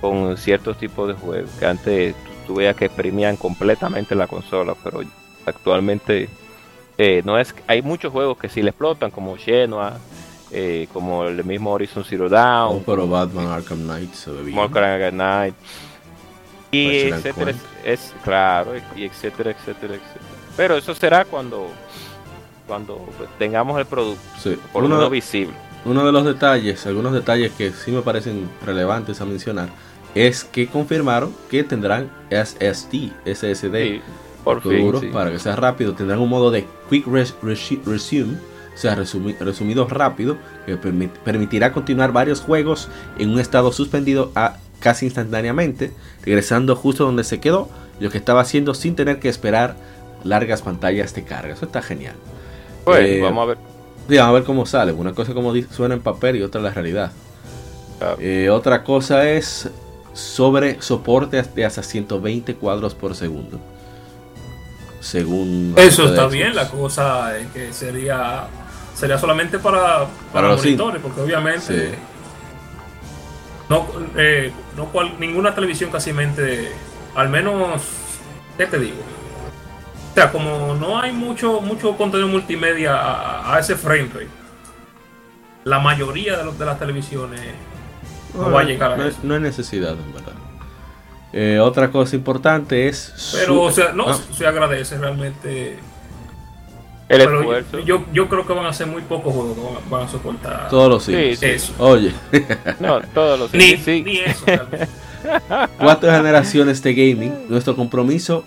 con 0.00 0.36
ciertos 0.36 0.78
tipos 0.78 1.08
de 1.08 1.14
juegos 1.14 1.50
que 1.58 1.66
antes 1.66 2.14
tú, 2.46 2.58
que 2.78 2.84
exprimían 2.84 3.36
completamente 3.36 4.14
la 4.14 4.28
consola, 4.28 4.76
pero 4.84 5.00
actualmente 5.44 6.28
eh, 6.98 7.22
no 7.24 7.36
es 7.36 7.52
hay 7.66 7.82
muchos 7.82 8.12
juegos 8.12 8.38
que 8.38 8.48
sí 8.48 8.62
le 8.62 8.70
explotan 8.70 9.10
como 9.10 9.36
Shenmue, 9.36 9.90
eh, 10.52 10.86
como 10.92 11.24
el 11.24 11.42
mismo 11.44 11.72
Horizon 11.72 12.04
Zero 12.04 12.28
Dawn, 12.28 12.76
Oh, 12.76 12.82
pero 12.84 13.08
Batman 13.08 13.46
Arkham 13.48 13.82
Knight 13.84 14.12
se 14.14 14.30
ve 14.30 14.42
bien. 14.42 14.58
Knight 15.12 15.54
y 16.70 16.88
etcétera, 17.08 17.52
es 17.84 18.14
claro, 18.24 18.72
y 18.96 19.04
etcétera, 19.04 19.50
etcétera, 19.50 19.94
etcétera. 19.94 20.24
Pero 20.56 20.76
eso 20.76 20.94
será 20.94 21.24
cuando 21.24 21.68
cuando 22.66 23.04
tengamos 23.38 23.78
el 23.78 23.86
producto 23.86 24.22
Sí. 24.42 24.56
por 24.72 24.82
lo 24.82 24.86
Uno- 24.86 24.96
menos 24.96 25.10
visible. 25.10 25.52
Uno 25.84 26.06
de 26.06 26.12
los 26.12 26.24
detalles, 26.24 26.86
algunos 26.86 27.12
detalles 27.12 27.50
que 27.52 27.72
sí 27.72 27.90
me 27.90 28.02
parecen 28.02 28.48
relevantes 28.64 29.20
a 29.20 29.24
mencionar, 29.24 29.68
es 30.14 30.44
que 30.44 30.68
confirmaron 30.68 31.34
que 31.50 31.64
tendrán 31.64 32.08
SSD, 32.30 33.10
SSD 33.24 33.82
Sí, 33.96 34.00
por 34.44 34.62
fin, 34.62 34.92
sí. 35.00 35.06
para 35.08 35.30
que 35.32 35.38
sea 35.40 35.56
rápido. 35.56 35.92
Tendrán 35.94 36.20
un 36.20 36.28
modo 36.28 36.50
de 36.52 36.66
Quick 36.88 37.06
Res- 37.08 37.34
Resu- 37.42 37.82
Resume, 37.84 38.38
o 38.74 38.78
sea, 38.78 38.96
resumi- 38.96 39.36
resumido 39.38 39.86
rápido, 39.88 40.36
que 40.66 40.78
permi- 40.80 41.10
permitirá 41.24 41.72
continuar 41.72 42.12
varios 42.12 42.40
juegos 42.40 42.88
en 43.18 43.30
un 43.30 43.38
estado 43.40 43.72
suspendido 43.72 44.32
a 44.34 44.56
casi 44.80 45.06
instantáneamente, 45.06 45.92
regresando 46.24 46.74
justo 46.74 47.04
donde 47.04 47.24
se 47.24 47.38
quedó, 47.40 47.68
lo 48.00 48.10
que 48.10 48.18
estaba 48.18 48.40
haciendo 48.40 48.74
sin 48.74 48.96
tener 48.96 49.20
que 49.20 49.28
esperar 49.28 49.76
largas 50.24 50.62
pantallas 50.62 51.14
de 51.14 51.24
carga. 51.24 51.54
Eso 51.54 51.66
está 51.66 51.82
genial. 51.82 52.14
Bueno, 52.84 53.06
Eh, 53.06 53.20
vamos 53.22 53.42
a 53.42 53.46
ver. 53.46 53.58
Sí, 54.08 54.16
vamos 54.16 54.30
a 54.30 54.32
ver 54.32 54.44
cómo 54.44 54.66
sale. 54.66 54.92
Una 54.92 55.12
cosa 55.14 55.34
como 55.34 55.52
suena 55.70 55.94
en 55.94 56.00
papel 56.00 56.36
y 56.36 56.42
otra 56.42 56.60
la 56.60 56.70
realidad. 56.70 57.12
Eh, 58.18 58.50
otra 58.50 58.82
cosa 58.82 59.28
es 59.30 59.70
sobre 60.12 60.82
soporte 60.82 61.40
de 61.40 61.64
hasta 61.64 61.84
120 61.84 62.56
cuadros 62.56 62.94
por 62.96 63.14
segundo. 63.14 63.60
Según... 65.00 65.74
Eso 65.76 66.06
está 66.06 66.26
bien, 66.26 66.54
la 66.54 66.68
cosa 66.68 67.36
es 67.38 67.46
que 67.48 67.72
sería 67.72 68.44
sería 69.02 69.18
solamente 69.18 69.58
para, 69.58 69.80
para, 69.82 70.06
Para 70.32 70.48
los 70.50 70.62
monitores, 70.64 71.02
porque 71.02 71.20
obviamente 71.22 71.60
Sí. 71.90 71.94
no, 73.68 73.88
eh, 74.16 74.52
no 74.76 74.86
cual- 74.92 75.16
ninguna 75.18 75.52
televisión 75.56 75.90
casi 75.90 76.12
mente, 76.12 76.70
al 77.16 77.28
menos, 77.28 77.82
¿qué 78.56 78.66
te 78.66 78.78
digo? 78.78 78.98
O 80.12 80.14
sea, 80.14 80.30
como 80.30 80.76
no 80.76 81.00
hay 81.00 81.10
mucho 81.10 81.60
mucho 81.60 81.96
contenido 81.96 82.28
multimedia 82.28 82.94
a, 82.94 83.56
a 83.56 83.58
ese 83.58 83.74
frame 83.74 84.08
rate, 84.14 84.28
la 85.64 85.80
mayoría 85.80 86.36
de, 86.36 86.44
los, 86.44 86.56
de 86.56 86.64
las 86.64 86.78
televisiones 86.78 87.40
no, 88.34 88.52
va 88.52 88.60
a 88.60 88.64
llegar 88.64 88.92
a 88.92 88.96
no, 88.98 89.04
eso. 89.06 89.18
no 89.24 89.34
hay 89.34 89.40
necesidad, 89.40 89.94
en 89.94 90.12
verdad. 90.12 90.32
Eh, 91.32 91.58
otra 91.58 91.90
cosa 91.90 92.14
importante 92.14 92.86
es... 92.86 93.32
Pero, 93.32 93.54
su- 93.54 93.60
o 93.62 93.70
sea, 93.72 93.92
no 93.94 94.10
Ah, 94.10 94.16
se 94.36 94.46
agradece 94.46 94.96
realmente. 94.96 95.78
El 97.12 97.18
Pero 97.18 97.40
esfuerzo. 97.40 97.78
yo, 97.80 98.04
yo 98.12 98.28
creo 98.28 98.46
que 98.46 98.52
van 98.54 98.64
a 98.66 98.72
ser 98.72 98.86
muy 98.86 99.02
pocos 99.02 99.34
juegos 99.34 99.54
que 99.56 99.62
van, 99.62 99.90
van 99.90 100.02
a 100.04 100.08
soportar 100.08 100.68
todos 100.70 100.88
los 100.88 101.02
Sí, 101.04 101.36
sí. 101.36 101.44
eso. 101.46 101.72
Oye, 101.78 102.12
No, 102.80 103.00
todos 103.14 103.38
los 103.38 103.52
Ni, 103.54 103.76
sí. 103.76 104.02
ni 104.02 104.18
eso. 104.18 104.44
cuatro 105.78 106.10
generaciones 106.10 106.82
de 106.82 106.94
gaming, 106.94 107.32
nuestro 107.48 107.76
compromiso 107.76 108.44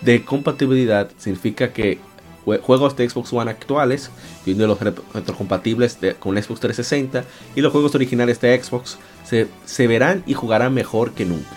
de 0.00 0.24
compatibilidad 0.24 1.08
significa 1.18 1.72
que 1.72 1.98
jue- 2.44 2.60
juegos 2.60 2.96
de 2.96 3.08
Xbox 3.08 3.32
One 3.32 3.50
actuales, 3.50 4.10
viendo 4.44 4.66
los 4.66 4.78
retrocompatibles 4.80 6.00
de- 6.00 6.14
con 6.14 6.34
Xbox 6.36 6.60
360 6.60 7.24
y 7.54 7.60
los 7.60 7.72
juegos 7.72 7.94
originales 7.94 8.40
de 8.40 8.60
Xbox, 8.62 8.98
se, 9.24 9.46
se 9.64 9.86
verán 9.86 10.22
y 10.26 10.34
jugarán 10.34 10.74
mejor 10.74 11.12
que 11.12 11.24
nunca. 11.24 11.56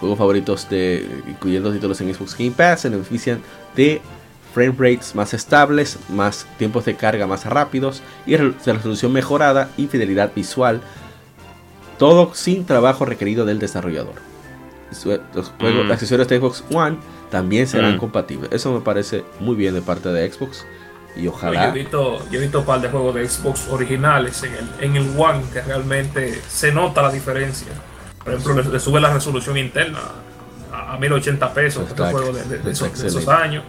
Juegos 0.00 0.18
favoritos 0.18 0.68
de, 0.68 1.06
incluyendo 1.28 1.72
títulos 1.72 2.00
en 2.00 2.12
Xbox 2.12 2.36
Game 2.36 2.50
Pass, 2.50 2.80
se 2.80 2.88
benefician 2.88 3.40
de 3.76 4.00
frame 4.54 4.74
rates 4.78 5.14
más 5.14 5.32
estables, 5.34 5.98
más 6.08 6.46
tiempos 6.58 6.84
de 6.84 6.94
carga 6.96 7.26
más 7.26 7.44
rápidos 7.46 8.02
y 8.26 8.36
re- 8.36 8.52
resolución 8.66 9.12
mejorada 9.12 9.70
y 9.76 9.86
fidelidad 9.86 10.32
visual 10.34 10.80
todo 11.98 12.34
sin 12.34 12.64
trabajo 12.66 13.04
requerido 13.04 13.44
del 13.44 13.58
desarrollador. 13.58 14.14
Los 15.34 15.52
juegos, 15.58 15.86
Mm. 15.86 15.92
accesorios 15.92 16.28
de 16.28 16.38
Xbox 16.38 16.64
One 16.72 16.96
también 17.30 17.66
serán 17.66 17.94
Mm. 17.96 17.98
compatibles. 17.98 18.50
Eso 18.52 18.72
me 18.72 18.80
parece 18.80 19.24
muy 19.40 19.54
bien 19.56 19.74
de 19.74 19.82
parte 19.82 20.08
de 20.10 20.30
Xbox. 20.30 20.66
Y 21.16 21.22
Yo 21.24 21.30
ojalá. 21.30 21.68
he 21.68 21.72
visto, 21.72 22.18
yo 22.30 22.38
he 22.38 22.42
visto 22.42 22.60
un 22.60 22.64
par 22.66 22.80
de 22.80 22.88
juegos 22.88 23.14
de 23.14 23.28
Xbox 23.28 23.68
originales 23.70 24.42
en 24.42 24.52
el, 24.54 24.68
en 24.80 24.96
el 24.96 25.14
One 25.18 25.42
que 25.52 25.60
realmente 25.62 26.40
se 26.48 26.72
nota 26.72 27.02
la 27.02 27.10
diferencia. 27.10 27.68
Por 28.24 28.32
ejemplo, 28.34 28.62
le, 28.62 28.68
le 28.70 28.80
sube 28.80 29.00
la 29.00 29.12
resolución 29.12 29.56
interna 29.58 30.00
a, 30.72 30.94
a 30.94 30.98
1080 30.98 31.52
pesos 31.54 31.88
este 31.88 32.02
juego 32.02 32.32
de, 32.32 32.42
de- 32.44 32.48
de 32.48 32.56
está 32.56 32.70
esos, 32.70 33.00
de 33.00 33.08
esos 33.08 33.22
excelente. 33.22 33.32
años. 33.44 33.64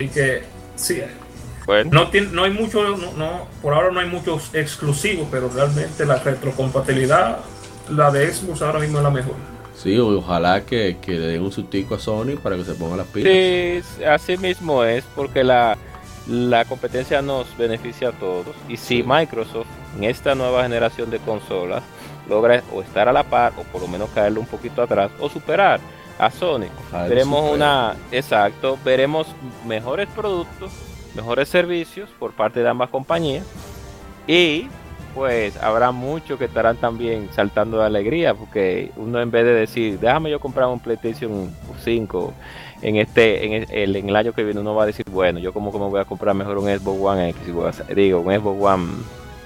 Así 0.00 0.08
que, 0.08 0.42
sí, 0.76 1.02
Bueno, 1.66 1.90
no, 1.92 2.08
tiene, 2.08 2.28
no 2.28 2.44
hay 2.44 2.50
mucho, 2.52 2.96
no, 2.96 3.12
no- 3.12 3.46
por 3.60 3.74
ahora 3.74 3.90
no 3.92 4.00
hay 4.00 4.08
muchos 4.08 4.48
exclusivos, 4.54 5.28
pero 5.30 5.50
realmente 5.54 6.06
la 6.06 6.16
retrocompatibilidad, 6.16 7.40
la 7.90 8.10
de 8.10 8.32
Xbox 8.32 8.62
ahora 8.62 8.78
mismo 8.78 8.96
es 8.96 9.04
la 9.04 9.10
mejor. 9.10 9.34
Sí, 9.76 9.98
ojalá 9.98 10.62
que, 10.64 10.96
que 11.02 11.12
le 11.12 11.26
den 11.26 11.42
un 11.42 11.52
sustico 11.52 11.96
a 11.96 11.98
Sony 11.98 12.36
para 12.42 12.56
que 12.56 12.64
se 12.64 12.72
ponga 12.74 12.96
las 12.96 13.06
pilas. 13.08 13.30
Sí, 13.30 14.04
así 14.04 14.38
mismo 14.38 14.84
es, 14.84 15.04
porque 15.14 15.44
la, 15.44 15.76
la 16.26 16.64
competencia 16.64 17.20
nos 17.20 17.54
beneficia 17.58 18.08
a 18.08 18.12
todos. 18.12 18.56
Y 18.70 18.78
si 18.78 18.96
Sí. 18.98 19.04
Microsoft 19.06 19.66
en 19.98 20.04
esta 20.04 20.34
nueva 20.34 20.62
generación 20.62 21.10
de 21.10 21.18
consolas 21.18 21.82
logra 22.26 22.62
o 22.72 22.80
estar 22.80 23.06
a 23.06 23.12
la 23.12 23.24
par, 23.24 23.52
o 23.58 23.64
por 23.64 23.82
lo 23.82 23.88
menos 23.88 24.08
caerle 24.14 24.38
un 24.40 24.46
poquito 24.46 24.80
atrás, 24.82 25.10
o 25.20 25.28
superar 25.28 25.78
a 26.20 26.30
Sony, 26.30 26.66
veremos 27.08 27.50
una, 27.52 27.96
exacto, 28.12 28.78
veremos 28.84 29.26
mejores 29.66 30.08
productos 30.14 30.70
mejores 31.14 31.48
servicios 31.48 32.08
por 32.18 32.32
parte 32.32 32.60
de 32.60 32.68
ambas 32.68 32.90
compañías. 32.90 33.46
Y 34.26 34.68
pues 35.14 35.56
habrá 35.56 35.90
muchos 35.90 36.38
que 36.38 36.44
estarán 36.44 36.76
también 36.76 37.28
saltando 37.32 37.78
de 37.78 37.86
alegría 37.86 38.32
porque 38.32 38.92
uno 38.96 39.20
en 39.20 39.32
vez 39.32 39.44
de 39.44 39.54
decir 39.54 39.98
déjame 39.98 40.30
yo 40.30 40.38
comprar 40.38 40.68
un 40.68 40.78
PlayStation 40.78 41.52
5 41.82 42.32
en 42.82 42.94
este 42.94 43.44
en 43.44 43.66
el, 43.68 43.96
en 43.96 44.08
el 44.08 44.14
año 44.14 44.32
que 44.32 44.44
viene 44.44 44.60
uno 44.60 44.76
va 44.76 44.84
a 44.84 44.86
decir 44.86 45.04
bueno 45.10 45.40
yo 45.40 45.52
como 45.52 45.72
que 45.72 45.78
me 45.78 45.88
voy 45.88 45.98
a 45.98 46.04
comprar 46.04 46.36
mejor 46.36 46.58
un 46.58 46.66
Xbox 46.66 47.00
One 47.00 47.30
X 47.30 47.42
digo 47.92 48.20
un 48.20 48.32
Xbox 48.32 48.62
One 48.62 48.88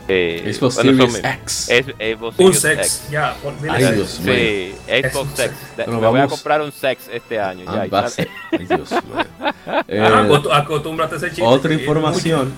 eh, 0.08 0.52
Xbox 0.52 0.74
Series 0.74 1.24
X. 1.24 1.68
Es, 1.70 1.86
Xbox 1.86 2.38
un 2.38 2.54
Sex, 2.54 3.08
ya. 3.10 3.34
Por, 3.42 3.54
Ay, 3.68 3.94
Dios 3.94 4.20
sí, 4.22 4.74
Xbox 4.86 5.30
Sex. 5.34 5.52
me 5.86 5.96
voy 5.96 6.20
a 6.20 6.26
comprar 6.26 6.62
un 6.62 6.72
Sex 6.72 7.08
este 7.12 7.40
año. 7.40 7.64
Ah, 7.66 7.86
ya, 7.86 8.06
Ay, 8.52 8.66
Dios 8.66 8.90
eh, 9.88 10.00
ah, 10.00 10.58
acostúmbrate 10.58 11.16
ese 11.16 11.28
chiste. 11.28 11.42
Otra 11.42 11.72
información 11.72 12.52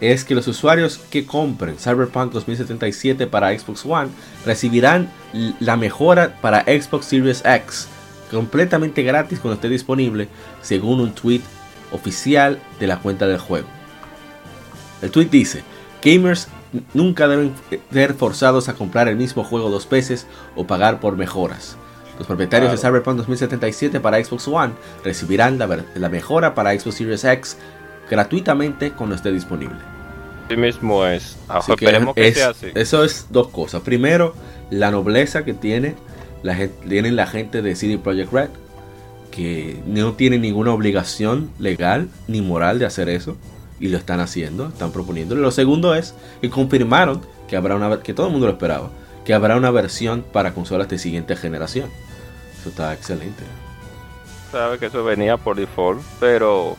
es 0.00 0.24
que 0.24 0.34
los 0.34 0.46
usuarios 0.48 0.98
que 0.98 1.26
compren 1.26 1.76
Cyberpunk 1.78 2.32
2077 2.32 3.26
para 3.26 3.56
Xbox 3.58 3.84
One 3.84 4.08
recibirán 4.46 5.10
la 5.60 5.76
mejora 5.76 6.36
para 6.40 6.62
Xbox 6.64 7.06
Series 7.06 7.42
X 7.44 7.88
completamente 8.30 9.02
gratis 9.02 9.40
cuando 9.40 9.56
esté 9.56 9.68
disponible, 9.68 10.28
según 10.62 11.00
un 11.00 11.12
tweet 11.12 11.42
oficial 11.92 12.60
de 12.78 12.86
la 12.86 12.98
cuenta 12.98 13.26
del 13.26 13.38
juego. 13.38 13.66
El 15.02 15.10
tweet 15.10 15.26
dice, 15.26 15.62
gamers 16.02 16.48
nunca 16.94 17.28
deben 17.28 17.52
ser 17.92 18.14
forzados 18.14 18.68
a 18.68 18.74
comprar 18.74 19.08
el 19.08 19.16
mismo 19.16 19.44
juego 19.44 19.70
dos 19.70 19.88
veces 19.88 20.26
o 20.56 20.66
pagar 20.66 21.00
por 21.00 21.16
mejoras. 21.16 21.76
Los 22.18 22.26
propietarios 22.26 22.70
de 22.70 22.76
Cyberpunk 22.76 23.16
2077 23.16 23.98
para 24.00 24.22
Xbox 24.22 24.46
One 24.46 24.74
recibirán 25.02 25.58
la, 25.58 25.84
la 25.94 26.08
mejora 26.08 26.54
para 26.54 26.78
Xbox 26.78 26.96
Series 26.96 27.24
X 27.24 27.56
gratuitamente 28.10 28.92
cuando 28.92 29.14
esté 29.14 29.32
disponible. 29.32 29.76
Sí 30.50 30.56
mismo 30.56 31.06
es. 31.06 31.38
esperemos 31.68 32.14
que, 32.14 32.34
sea 32.34 32.50
así. 32.50 32.66
Eso 32.74 33.04
es 33.04 33.28
dos 33.30 33.48
cosas. 33.48 33.82
Primero, 33.82 34.34
la 34.70 34.90
nobleza 34.90 35.44
que 35.44 35.54
tiene 35.54 35.94
la 36.42 36.56
gente, 36.56 36.88
tienen 36.88 37.16
la 37.16 37.26
gente 37.26 37.62
de 37.62 37.76
CD 37.76 37.98
Projekt 37.98 38.32
Red, 38.32 38.48
que 39.30 39.78
no 39.86 40.14
tiene 40.14 40.38
ninguna 40.38 40.72
obligación 40.72 41.50
legal 41.58 42.08
ni 42.26 42.42
moral 42.42 42.78
de 42.78 42.86
hacer 42.86 43.08
eso. 43.08 43.36
Y 43.80 43.88
lo 43.88 43.98
están 43.98 44.20
haciendo, 44.20 44.68
están 44.68 44.92
proponiendo. 44.92 45.34
Lo 45.34 45.50
segundo 45.50 45.94
es 45.94 46.14
que 46.40 46.50
confirmaron 46.50 47.22
que 47.48 47.56
habrá 47.56 47.74
una 47.74 48.00
que 48.00 48.14
todo 48.14 48.26
el 48.26 48.32
mundo 48.32 48.46
lo 48.46 48.52
esperaba, 48.52 48.90
que 49.24 49.34
habrá 49.34 49.56
una 49.56 49.70
versión 49.70 50.22
para 50.32 50.52
consolas 50.52 50.88
de 50.88 50.98
siguiente 50.98 51.34
generación. 51.34 51.90
Eso 52.60 52.68
está 52.68 52.92
excelente. 52.92 53.42
Sabe 54.52 54.78
que 54.78 54.86
eso 54.86 55.02
venía 55.02 55.36
por 55.36 55.56
default, 55.56 56.02
pero 56.18 56.76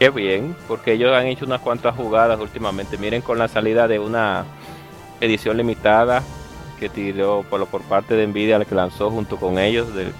Qué 0.00 0.08
bien, 0.08 0.56
porque 0.66 0.94
ellos 0.94 1.12
han 1.12 1.26
hecho 1.26 1.44
unas 1.44 1.60
cuantas 1.60 1.94
jugadas 1.94 2.40
últimamente. 2.40 2.96
Miren 2.96 3.20
con 3.20 3.38
la 3.38 3.48
salida 3.48 3.86
de 3.86 3.98
una 3.98 4.46
edición 5.20 5.58
limitada 5.58 6.22
que 6.78 6.88
tiró 6.88 7.44
por, 7.50 7.66
por 7.66 7.82
parte 7.82 8.14
de 8.14 8.26
Nvidia, 8.26 8.58
la 8.58 8.64
que 8.64 8.74
lanzó 8.74 9.10
junto 9.10 9.36
con 9.36 9.58
ellos 9.58 9.94
de, 9.94 10.10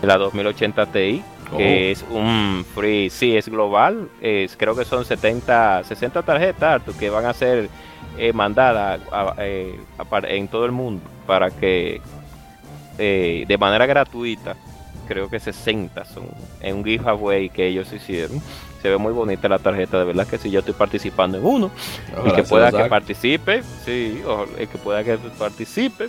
la 0.00 0.16
2080 0.16 0.86
Ti, 0.92 1.24
que 1.56 1.90
es 1.90 2.04
un 2.10 2.64
free, 2.74 3.10
sí, 3.10 3.36
es 3.36 3.48
global. 3.48 4.08
Es, 4.20 4.56
creo 4.56 4.74
que 4.74 4.84
son 4.84 5.04
70, 5.04 5.84
60 5.84 6.22
tarjetas 6.22 6.82
que 6.98 7.10
van 7.10 7.26
a 7.26 7.32
ser 7.32 7.68
eh, 8.18 8.32
mandadas 8.32 9.00
eh, 9.38 9.78
en 10.28 10.48
todo 10.48 10.64
el 10.64 10.72
mundo 10.72 11.02
para 11.26 11.50
que 11.50 12.00
eh, 12.98 13.44
de 13.46 13.58
manera 13.58 13.86
gratuita, 13.86 14.56
creo 15.06 15.28
que 15.28 15.38
60 15.38 16.04
son 16.04 16.24
en 16.60 16.76
un 16.76 16.84
giveaway 16.84 17.48
que 17.50 17.66
ellos 17.66 17.92
hicieron 17.92 18.40
se 18.86 18.90
ve 18.90 18.98
muy 18.98 19.12
bonita 19.12 19.48
la 19.48 19.58
tarjeta, 19.58 19.98
de 19.98 20.04
verdad 20.04 20.26
que 20.26 20.38
si 20.38 20.50
yo 20.50 20.60
estoy 20.60 20.74
participando 20.74 21.38
en 21.38 21.44
uno, 21.44 21.70
y 22.24 22.32
que 22.32 22.42
pueda 22.44 22.70
que 22.70 22.84
participe, 22.84 23.62
sí, 23.84 24.22
el 24.58 24.68
que 24.68 24.78
pueda 24.78 25.02
que 25.02 25.18
participe. 25.38 26.08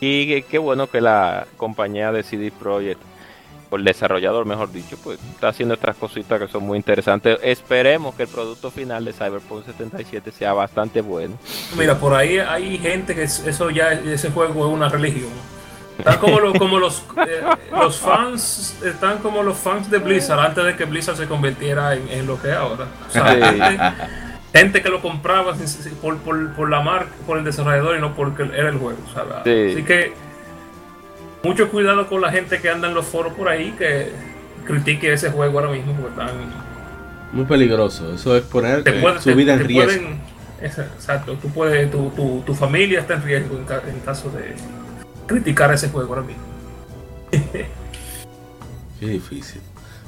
Y 0.00 0.42
qué 0.42 0.58
bueno 0.58 0.88
que 0.88 1.00
la 1.00 1.46
compañía 1.56 2.10
de 2.10 2.22
CD 2.22 2.50
Projekt, 2.50 3.00
o 3.70 3.76
el 3.76 3.84
desarrollador 3.84 4.46
mejor 4.46 4.70
dicho, 4.72 4.96
pues 5.02 5.18
está 5.34 5.48
haciendo 5.48 5.74
estas 5.74 5.96
cositas 5.96 6.40
que 6.40 6.48
son 6.48 6.64
muy 6.64 6.76
interesantes. 6.76 7.38
Esperemos 7.42 8.14
que 8.14 8.24
el 8.24 8.28
producto 8.28 8.70
final 8.70 9.04
de 9.04 9.12
Cyberpunk 9.12 9.64
77 9.64 10.30
sea 10.32 10.52
bastante 10.52 11.00
bueno. 11.00 11.36
Mira, 11.76 11.98
por 11.98 12.14
ahí 12.14 12.38
hay 12.38 12.78
gente 12.78 13.14
que 13.14 13.24
eso 13.24 13.70
ya, 13.70 13.92
ese 13.92 14.30
juego 14.30 14.66
es 14.66 14.72
una 14.72 14.88
religión 14.88 15.32
están 15.98 16.18
como, 16.18 16.52
como 16.58 16.78
los, 16.78 16.98
eh, 17.26 17.42
los 17.72 17.98
fans, 17.98 18.78
están 18.84 19.18
como 19.18 19.42
los 19.42 19.56
fans 19.56 19.90
de 19.90 19.98
Blizzard 19.98 20.38
antes 20.40 20.64
de 20.64 20.76
que 20.76 20.84
Blizzard 20.84 21.16
se 21.16 21.26
convirtiera 21.26 21.94
en, 21.94 22.26
lo 22.26 22.40
que 22.40 22.50
es 22.50 22.54
ahora. 22.54 22.86
gente, 24.52 24.82
que 24.82 24.88
lo 24.88 25.00
compraba 25.00 25.54
por, 26.02 26.18
por, 26.18 26.70
la 26.70 26.80
marca, 26.80 27.12
por 27.26 27.38
el 27.38 27.44
desarrollador 27.44 27.96
y 27.96 28.00
no 28.00 28.14
porque 28.14 28.42
era 28.42 28.68
el 28.68 28.78
juego. 28.78 28.98
Así 29.40 29.82
que 29.84 30.14
mucho 31.46 31.70
cuidado 31.70 32.08
con 32.08 32.20
la 32.20 32.32
gente 32.32 32.60
que 32.60 32.68
anda 32.68 32.88
en 32.88 32.94
los 32.94 33.06
foros 33.06 33.32
por 33.34 33.48
ahí 33.48 33.72
que 33.78 34.10
critique 34.66 35.12
ese 35.12 35.30
juego 35.30 35.60
ahora 35.60 35.70
mismo 35.70 35.92
porque 35.92 36.10
están 36.10 36.66
muy 37.32 37.44
peligroso. 37.44 38.14
Eso 38.14 38.36
es 38.36 38.42
poner 38.42 38.82
eh, 38.86 39.04
su 39.20 39.34
vida 39.34 39.54
en 39.54 39.64
riesgo. 39.64 40.08
exacto, 40.60 41.34
tú 41.34 41.48
puedes, 41.50 41.90
tu, 41.90 42.10
tu, 42.10 42.42
tu, 42.44 42.54
familia 42.54 43.00
está 43.00 43.14
en 43.14 43.22
riesgo 43.22 43.56
en 43.56 44.00
caso 44.00 44.30
de 44.30 44.54
criticar 45.26 45.72
ese 45.72 45.88
juego 45.88 46.14
ahora 46.14 46.26
mismo. 46.26 46.42
Qué 49.00 49.06
difícil. 49.06 49.60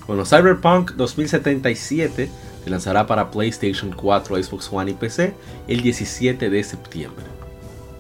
Bueno, 0.07 0.25
Cyberpunk 0.25 0.93
2077 0.93 2.31
se 2.65 2.71
lanzará 2.71 3.07
para 3.07 3.31
PlayStation 3.31 3.93
4, 3.93 4.43
Xbox 4.43 4.69
One 4.73 4.93
y 4.93 4.95
PC 4.95 5.35
el 5.69 5.83
17 5.83 6.49
de 6.49 6.65
septiembre. 6.65 7.25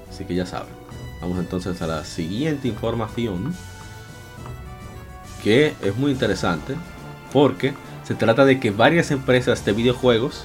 Así 0.09 0.25
que 0.25 0.35
ya 0.35 0.47
saben. 0.47 0.78
Vamos 1.21 1.39
entonces 1.39 1.81
a 1.83 1.87
la 1.87 2.05
siguiente 2.05 2.69
información. 2.69 3.55
Que 5.43 5.75
es 5.83 5.97
muy 5.97 6.13
interesante. 6.13 6.75
Porque 7.33 7.75
se 8.05 8.15
trata 8.15 8.45
de 8.45 8.59
que 8.59 8.71
varias 8.71 9.11
empresas 9.11 9.65
de 9.65 9.73
videojuegos 9.73 10.45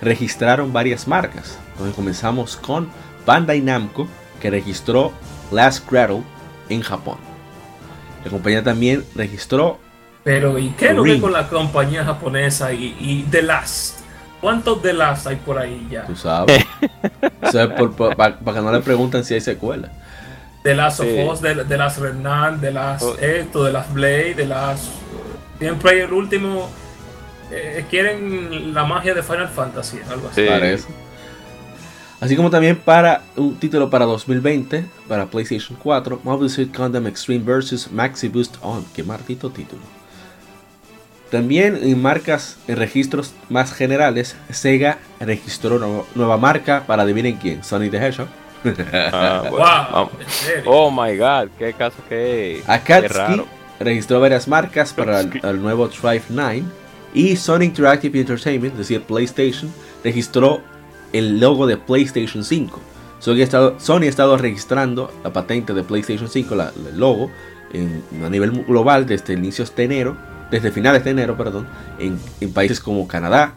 registraron 0.00 0.72
varias 0.72 1.06
marcas. 1.06 1.58
Entonces 1.72 1.94
comenzamos 1.94 2.56
con 2.56 2.88
Bandai 3.26 3.60
Namco, 3.60 4.08
que 4.40 4.50
registró 4.50 5.12
Last 5.50 5.86
Cradle 5.88 6.22
en 6.68 6.80
Japón. 6.80 7.18
La 8.24 8.30
compañía 8.30 8.62
también 8.62 9.04
registró. 9.14 9.78
Pero, 10.24 10.58
¿y 10.58 10.70
qué 10.70 10.88
es 10.88 10.94
lo 10.94 11.04
que 11.04 11.20
con 11.20 11.32
la 11.32 11.48
compañía 11.48 12.04
japonesa 12.04 12.72
y, 12.72 12.96
y 12.98 13.26
The 13.30 13.42
Last? 13.42 13.99
¿Cuántos 14.40 14.80
The 14.82 14.92
Last 14.92 15.26
hay 15.26 15.36
por 15.36 15.58
ahí 15.58 15.86
ya? 15.90 16.04
Tú 16.06 16.16
sabes. 16.16 16.64
para 18.16 18.36
que 18.36 18.60
no 18.60 18.72
le 18.72 18.80
pregunten 18.80 19.24
si 19.24 19.34
hay 19.34 19.40
secuela. 19.40 19.90
The 20.62 20.74
Last 20.74 21.00
of 21.00 21.06
Us, 21.06 21.40
The, 21.40 21.76
Last 21.76 21.98
Renan, 21.98 22.60
The 22.60 22.70
Last 22.70 23.02
oh. 23.02 23.16
esto, 23.18 23.64
The 23.64 23.72
Last 23.72 23.92
Blade, 23.92 24.34
The 24.34 24.46
Last. 24.46 24.84
Siempre 25.58 26.02
el 26.02 26.12
último. 26.12 26.70
Eh, 27.50 27.84
quieren 27.90 28.72
la 28.72 28.84
magia 28.84 29.14
de 29.14 29.22
Final 29.22 29.48
Fantasy, 29.48 29.98
algo 30.08 30.28
así. 30.30 30.46
Parece. 30.46 30.88
Así 32.20 32.36
como 32.36 32.50
también 32.50 32.76
para 32.76 33.22
un 33.36 33.56
título 33.56 33.88
para 33.88 34.04
2020, 34.04 34.84
para 35.08 35.26
PlayStation 35.26 35.78
4, 35.82 36.20
Mobile 36.22 36.50
Suit 36.50 36.76
Gundam 36.76 37.06
Extreme 37.06 37.42
vs. 37.42 37.90
Maxi 37.90 38.28
Boost 38.28 38.56
On. 38.60 38.84
Qué 38.94 39.02
martito 39.02 39.50
título. 39.50 39.99
También 41.30 41.78
en 41.82 42.02
marcas, 42.02 42.58
en 42.66 42.76
registros 42.76 43.34
más 43.48 43.72
generales, 43.72 44.36
Sega 44.50 44.98
registró 45.20 46.06
nueva 46.14 46.36
marca 46.38 46.84
para 46.86 47.04
adivinen 47.04 47.36
quién, 47.36 47.62
Sonic 47.62 47.92
the 47.92 47.98
Hedgehog. 47.98 48.28
Ah, 49.12 49.44
wow, 49.50 50.10
oh 50.66 50.90
my 50.90 51.16
god, 51.16 51.48
qué 51.58 51.72
caso 51.72 51.96
que 52.08 52.62
Akatsuki 52.66 53.42
registró 53.78 54.20
varias 54.20 54.46
marcas 54.46 54.92
para 54.92 55.20
el, 55.20 55.62
nuevo 55.62 55.88
Drive 55.88 56.24
9 56.28 56.64
y 57.14 57.36
Sony 57.36 57.62
Interactive 57.62 58.20
Entertainment, 58.20 58.72
es 58.74 58.78
decir, 58.78 59.02
PlayStation, 59.02 59.72
registró 60.04 60.60
el 61.12 61.40
logo 61.40 61.66
de 61.66 61.76
PlayStation 61.76 62.44
5. 62.44 62.80
Sony 63.20 63.40
ha 63.40 63.44
estado, 63.44 63.80
Sony 63.80 64.02
ha 64.02 64.08
estado 64.08 64.36
registrando 64.36 65.12
la 65.24 65.32
patente 65.32 65.72
de 65.72 65.82
PlayStation 65.82 66.28
5, 66.28 66.54
el 66.54 66.98
logo, 66.98 67.30
a 68.24 68.28
nivel 68.28 68.64
global 68.64 69.06
desde 69.06 69.34
inicios 69.34 69.74
de 69.74 69.84
enero, 69.84 70.16
desde 70.50 70.70
finales 70.70 71.04
de 71.04 71.10
enero, 71.10 71.36
perdón, 71.36 71.66
en, 71.98 72.18
países 72.52 72.80
como 72.80 73.06
Canadá, 73.06 73.54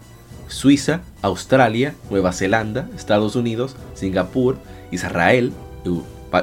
Suiza, 0.48 1.02
Australia, 1.22 1.96
Nueva 2.10 2.32
Zelanda, 2.34 2.88
Estados 2.96 3.36
Unidos, 3.36 3.76
Singapur, 3.96 4.58
Israel, 4.92 5.52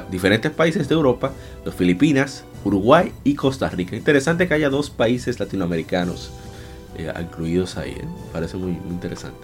diferentes 0.09 0.51
países 0.51 0.89
de 0.89 0.95
Europa, 0.95 1.31
las 1.65 1.75
Filipinas, 1.75 2.43
Uruguay 2.63 3.11
y 3.23 3.35
Costa 3.35 3.69
Rica. 3.69 3.95
Interesante 3.95 4.47
que 4.47 4.53
haya 4.53 4.69
dos 4.69 4.89
países 4.89 5.39
latinoamericanos 5.39 6.31
eh, 6.97 7.11
incluidos 7.19 7.77
ahí, 7.77 7.91
¿eh? 7.91 8.05
parece 8.33 8.57
muy 8.57 8.71
interesante. 8.89 9.39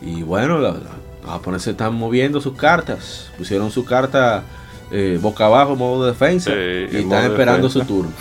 Y 0.00 0.22
bueno, 0.22 0.58
los, 0.58 0.76
japoneses 1.24 1.68
están 1.68 1.94
moviendo 1.94 2.40
sus 2.40 2.56
cartas. 2.56 3.30
Pusieron 3.36 3.70
su 3.70 3.84
carta 3.84 4.44
eh, 4.90 5.18
boca 5.20 5.46
abajo, 5.46 5.74
modo 5.76 6.04
de 6.04 6.12
defensa. 6.12 6.50
y 6.52 6.96
están 6.96 7.30
esperando 7.30 7.68
su 7.68 7.80
turno. 7.80 8.12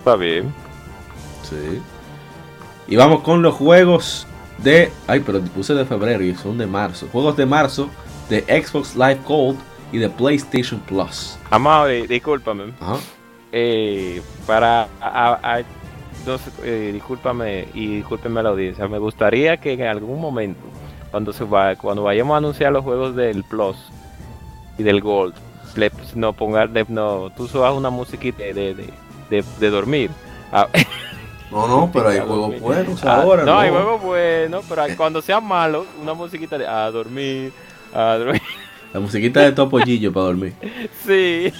Está 0.00 0.16
bien. 0.16 0.52
Sí. 1.42 1.80
Y 2.88 2.96
vamos 2.96 3.22
con 3.22 3.40
los 3.42 3.54
juegos 3.54 4.26
de. 4.58 4.90
Ay, 5.06 5.20
pero 5.20 5.40
puse 5.42 5.74
de 5.74 5.84
febrero 5.84 6.22
y 6.24 6.34
son 6.34 6.58
de 6.58 6.66
marzo. 6.66 7.06
Juegos 7.12 7.36
de 7.36 7.46
marzo 7.46 7.88
de 8.28 8.40
Xbox 8.62 8.94
Live 8.96 9.20
Gold 9.26 9.58
y 9.92 9.98
de 9.98 10.08
PlayStation 10.10 10.80
Plus. 10.80 11.38
Amable, 11.50 12.06
discúlpame. 12.06 12.72
Ajá. 12.80 12.96
Eh, 13.52 14.20
para. 14.46 14.82
a- 14.82 14.88
a- 15.42 15.56
a- 15.58 15.62
no 16.26 16.36
sé, 16.36 16.50
eh, 16.64 16.90
discúlpame 16.92 17.68
y 17.72 17.96
discúlpeme 17.96 18.40
a 18.40 18.42
la 18.42 18.48
audiencia. 18.50 18.86
Me 18.88 18.98
gustaría 18.98 19.56
que 19.56 19.72
en 19.72 19.82
algún 19.82 20.20
momento, 20.20 20.60
cuando 21.10 21.32
se 21.32 21.44
va, 21.44 21.74
cuando 21.76 22.02
vayamos 22.02 22.34
a 22.34 22.38
anunciar 22.38 22.72
los 22.72 22.84
juegos 22.84 23.16
del 23.16 23.42
Plus 23.44 23.76
y 24.78 24.82
del 24.82 25.00
Gold, 25.00 25.34
le, 25.76 25.90
no 26.14 26.32
pongar, 26.34 26.68
de- 26.70 26.84
no, 26.88 27.30
tú 27.36 27.48
subas 27.48 27.72
una 27.74 27.88
musiquita 27.90 28.42
de, 28.42 28.52
de, 28.52 28.74
de, 28.74 28.90
de- 29.30 29.44
de 29.58 29.70
dormir. 29.70 30.10
Ah, 30.52 30.66
No, 31.50 31.66
no, 31.66 31.90
pero 31.92 32.08
hay 32.10 32.20
juegos 32.20 32.60
buenos 32.60 33.04
Ah, 33.04 33.22
ahora. 33.22 33.44
No, 33.44 33.58
hay 33.58 33.70
juegos 33.70 34.00
buenos, 34.02 34.64
pero 34.68 34.82
cuando 34.96 35.20
sean 35.22 35.44
malos, 35.44 35.86
una 36.00 36.14
musiquita 36.14 36.56
de 36.58 36.66
a 36.66 36.88
dormir, 36.92 37.52
a 37.92 38.16
dormir. 38.18 38.42
La 38.92 39.00
musiquita 39.00 39.40
de 39.40 39.50
Topollillo 39.52 40.12
para 40.12 40.26
dormir. 40.26 40.54
Sí. 41.06 41.52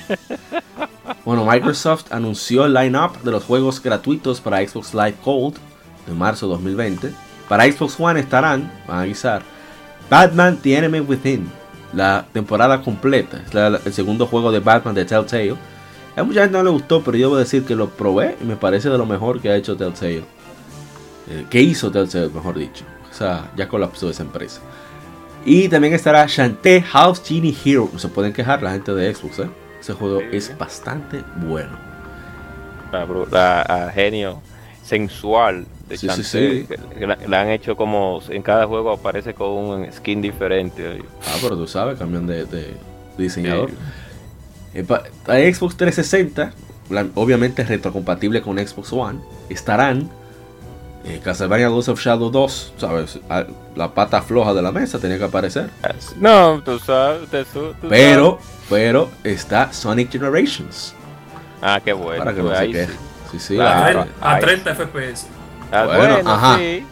Bueno, 1.24 1.44
Microsoft 1.44 2.12
anunció 2.12 2.66
el 2.66 2.74
line-up 2.74 3.20
de 3.22 3.30
los 3.32 3.44
juegos 3.44 3.82
gratuitos 3.82 4.40
para 4.40 4.66
Xbox 4.66 4.94
Live 4.94 5.16
Gold 5.24 5.56
de 6.06 6.12
marzo 6.14 6.46
2020. 6.46 7.12
Para 7.48 7.64
Xbox 7.70 7.98
One 7.98 8.20
estarán, 8.20 8.70
van 8.86 8.98
a 8.98 9.00
avisar, 9.02 9.42
Batman 10.08 10.58
The 10.62 10.76
Enemy 10.78 11.00
Within, 11.00 11.50
la 11.92 12.24
temporada 12.32 12.80
completa. 12.82 13.42
Es 13.46 13.52
la- 13.54 13.80
el 13.84 13.92
segundo 13.92 14.26
juego 14.26 14.52
de 14.52 14.60
Batman 14.60 14.94
de 14.94 15.04
Telltale. 15.04 15.56
A 16.16 16.22
mucha 16.22 16.42
gente 16.42 16.56
no 16.58 16.64
le 16.64 16.70
gustó, 16.70 17.02
pero 17.02 17.16
yo 17.16 17.28
debo 17.28 17.38
decir 17.38 17.64
que 17.64 17.74
lo 17.74 17.88
probé 17.88 18.36
y 18.40 18.44
me 18.44 18.56
parece 18.56 18.90
de 18.90 18.98
lo 18.98 19.06
mejor 19.06 19.40
que 19.40 19.48
ha 19.50 19.56
hecho 19.56 19.76
Telltale. 19.76 20.24
Eh, 21.30 21.46
que 21.48 21.60
hizo 21.62 21.90
Telltale, 21.90 22.28
mejor 22.28 22.58
dicho. 22.58 22.84
O 23.10 23.14
sea, 23.14 23.50
ya 23.56 23.68
colapsó 23.68 24.10
esa 24.10 24.22
empresa. 24.22 24.60
Y 25.44 25.68
también 25.68 25.94
estará 25.94 26.26
Shantae 26.26 26.82
House 26.82 27.22
Genie 27.24 27.54
Hero. 27.64 27.88
No 27.92 27.98
se 27.98 28.08
pueden 28.08 28.32
quejar 28.32 28.62
la 28.62 28.72
gente 28.72 28.92
de 28.92 29.14
Xbox, 29.14 29.38
¿eh? 29.38 29.48
Ese 29.80 29.94
juego 29.94 30.20
Sí. 30.20 30.26
es 30.36 30.58
bastante 30.58 31.22
bueno. 31.36 31.70
La, 32.92 33.06
la- 33.68 33.90
genio 33.94 34.42
sensual 34.82 35.64
de 35.88 35.96
Sí, 35.96 36.08
sí, 36.08 36.22
Chantel, 36.22 36.66
sí. 36.68 37.06
la, 37.06 37.16
la 37.28 37.40
han 37.42 37.50
hecho 37.50 37.76
como 37.76 38.20
en 38.28 38.42
cada 38.42 38.66
juego 38.66 38.90
aparece 38.92 39.32
con 39.34 39.48
un 39.50 39.92
skin 39.92 40.20
diferente. 40.20 41.02
Ah, 41.26 41.36
pero 41.40 41.56
tú 41.56 41.66
sabes, 41.68 41.98
cambian 41.98 42.26
de, 42.26 42.44
de 42.46 42.74
diseñador. 43.16 43.70
Eh, 44.74 44.84
pa- 44.84 45.02
para 45.26 45.40
Xbox 45.40 45.76
360, 45.76 46.52
la- 46.90 47.06
obviamente 47.14 47.64
retrocompatible 47.64 48.42
con 48.42 48.58
Xbox 48.58 48.92
One, 48.92 49.20
estarán 49.48 50.08
eh, 51.04 51.18
Castlevania 51.24 51.68
Ghost 51.68 51.88
of 51.88 52.00
Shadow 52.00 52.30
2, 52.30 52.74
¿sabes? 52.76 53.18
La 53.74 53.94
pata 53.94 54.20
floja 54.20 54.52
de 54.52 54.60
la 54.62 54.70
mesa 54.70 54.98
tenía 54.98 55.16
que 55.18 55.24
aparecer. 55.24 55.70
No, 56.16 56.62
tú 56.62 56.78
sabes, 56.78 57.28
tú, 57.30 57.38
tú- 57.52 57.74
tú 57.80 57.88
Pero, 57.88 58.38
pero 58.68 59.08
está 59.24 59.72
Sonic 59.72 60.12
Generations. 60.12 60.94
Ah, 61.62 61.80
qué 61.82 61.92
bueno. 61.94 62.18
para 62.22 62.34
que 62.34 62.42
pues 62.42 62.50
no 62.52 62.56
se 62.58 62.62
ahí 62.64 62.72
queje. 62.72 62.92
sí. 62.92 62.98
Sí, 63.32 63.38
sí, 63.38 63.54
Claro. 63.54 64.06
A, 64.20 64.32
a 64.32 64.34
Ay. 64.36 64.40
30 64.42 64.74
FPS. 64.74 65.26
Ah, 65.72 65.84
Bueno, 65.86 66.14
bueno, 66.14 66.30
ajá. 66.32 66.56
sí. 66.58 66.84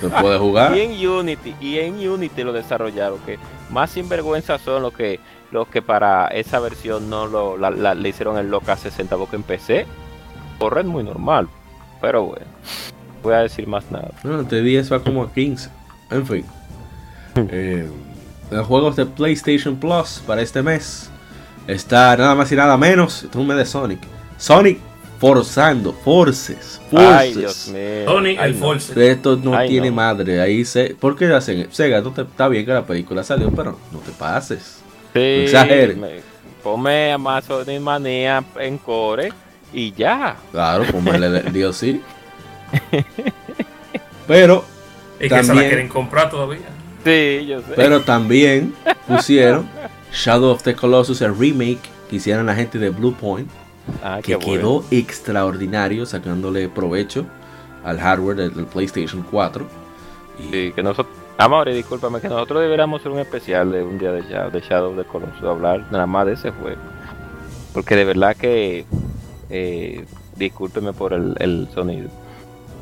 se 0.00 0.08
puede 0.08 0.38
jugar. 0.38 0.76
Y 0.76 0.80
en 0.82 1.08
Unity, 1.08 1.54
y 1.60 1.78
en 1.78 2.08
Unity 2.08 2.42
lo 2.44 2.52
desarrollaron, 2.52 3.18
que 3.20 3.38
más 3.70 3.90
sinvergüenza 3.90 4.58
son 4.58 4.82
los 4.82 4.92
que 4.92 5.20
los 5.50 5.68
que 5.68 5.82
para 5.82 6.26
esa 6.28 6.60
versión 6.60 7.10
no 7.10 7.26
lo 7.26 7.56
la- 7.56 7.70
la- 7.70 7.94
le 7.94 8.08
hicieron 8.08 8.38
el 8.38 8.48
loca 8.50 8.76
60 8.76 9.16
porque 9.16 9.36
en 9.36 9.42
PC 9.42 9.86
corren 10.58 10.86
muy 10.86 11.02
normal. 11.04 11.48
Pero 12.00 12.24
bueno, 12.24 12.46
voy 13.22 13.34
a 13.34 13.38
decir 13.38 13.66
más 13.66 13.90
nada. 13.90 14.10
No, 14.24 14.44
te 14.46 14.62
10 14.62 14.92
va 14.92 15.00
como 15.02 15.22
a 15.24 15.32
15. 15.32 15.70
En 16.10 16.26
fin. 16.26 16.44
Eh, 17.36 17.88
los 18.50 18.66
juegos 18.66 18.96
de 18.96 19.06
PlayStation 19.06 19.76
Plus 19.76 20.20
para 20.26 20.42
este 20.42 20.62
mes 20.62 21.08
está 21.68 22.16
nada 22.16 22.34
más 22.34 22.50
y 22.50 22.56
nada 22.56 22.76
menos. 22.76 23.22
Esto 23.22 23.28
es 23.38 23.42
un 23.42 23.46
mes 23.46 23.56
de 23.56 23.64
Sonic. 23.66 24.00
Sonic 24.36 24.80
forzando, 25.20 25.92
forces, 25.92 26.80
forces. 26.90 27.08
Ay, 27.08 27.34
Dios 27.34 27.68
mío. 27.68 28.18
Ay, 28.18 28.36
el 28.40 28.58
no. 28.58 28.66
Force. 28.66 29.10
Esto 29.10 29.36
no 29.36 29.54
Ay, 29.54 29.68
tiene 29.68 29.90
no. 29.90 29.96
madre. 29.96 30.40
Ahí 30.40 30.64
se. 30.64 30.96
¿Por 30.98 31.14
qué 31.14 31.26
hacen? 31.32 31.68
Sega, 31.70 32.00
no 32.00 32.10
te, 32.10 32.22
está 32.22 32.48
bien 32.48 32.64
que 32.66 32.72
la 32.72 32.84
película 32.84 33.22
salió, 33.22 33.48
pero 33.52 33.78
no 33.92 33.98
te 34.00 34.10
pases. 34.10 34.79
Sí, 35.12 35.20
exagere. 35.44 35.94
me- 35.94 36.20
ponme 36.62 37.12
Amazon 37.12 37.66
Manía 37.82 38.44
en 38.58 38.78
core 38.78 39.32
y 39.72 39.92
ya. 39.92 40.36
Claro, 40.52 40.84
como 40.90 41.12
el 41.12 41.22
DLC. 41.52 42.00
Pero, 44.26 44.64
Y 45.18 45.22
que 45.24 45.28
se 45.28 45.34
la 45.36 45.42
También- 45.46 45.68
quieren 45.68 45.88
comprar 45.88 46.30
todavía. 46.30 46.60
Sí, 47.04 47.46
yo 47.46 47.60
sé. 47.60 47.72
pero 47.76 48.02
también 48.02 48.74
pusieron 49.08 49.66
Shadow 50.12 50.50
of 50.50 50.62
the 50.62 50.74
Colossus, 50.74 51.22
el 51.22 51.34
remake 51.36 51.78
que 52.10 52.16
hicieron 52.16 52.44
la 52.46 52.54
gente 52.54 52.78
de 52.78 52.90
Blue 52.90 53.14
Point. 53.14 53.48
ah, 54.04 54.20
que 54.22 54.36
quedó 54.38 54.80
bueno. 54.80 54.84
extraordinario 54.90 56.04
sacándole 56.04 56.68
provecho 56.68 57.24
al 57.84 57.98
hardware 57.98 58.36
del, 58.36 58.54
del 58.54 58.66
PlayStation 58.66 59.24
4. 59.30 59.66
Y 60.38 60.52
Sí, 60.52 60.72
que 60.76 60.82
nosotros. 60.82 61.16
Amaury, 61.40 61.72
discúlpame, 61.72 62.20
que 62.20 62.28
nosotros 62.28 62.60
deberíamos 62.60 63.00
hacer 63.00 63.12
un 63.12 63.18
especial 63.18 63.72
de 63.72 63.82
un 63.82 63.96
día 63.98 64.12
de 64.12 64.20
Shadow, 64.20 64.50
de 64.50 64.60
Shadow 64.60 64.94
the 64.94 65.04
Colossus, 65.04 65.42
hablar 65.42 65.86
nada 65.90 66.06
más 66.06 66.26
de 66.26 66.34
ese 66.34 66.50
juego. 66.50 66.82
Porque 67.72 67.96
de 67.96 68.04
verdad 68.04 68.36
que, 68.36 68.84
eh, 69.48 70.04
discúlpeme 70.36 70.92
por 70.92 71.14
el, 71.14 71.66
sonido, 71.72 72.10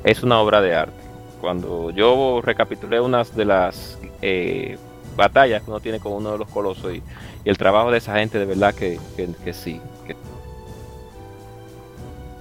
es 0.03 0.25
una 0.25 0.41
obra 0.41 0.61
de 0.61 0.75
arte. 0.75 1.01
Cuando 1.41 1.91
yo 1.93 2.41
recapitulé 2.43 3.01
unas 3.01 3.37
de 3.37 3.45
las 3.45 3.97
eh, 4.23 4.77
batallas 5.17 5.63
que 5.63 5.71
uno 5.71 5.79
tiene 5.79 6.01
con 6.01 6.15
uno 6.15 6.33
de 6.33 6.39
los 6.39 6.49
colosos 6.49 6.93
y, 6.93 7.03
el 7.45 7.57
trabajo 7.57 7.93
de 7.93 7.99
esa 7.99 8.17
gente, 8.17 8.41
de 8.41 8.45
verdad 8.45 8.75
que, 8.75 8.99
que, 9.17 9.29
que 9.45 9.53
sí. 9.53 9.81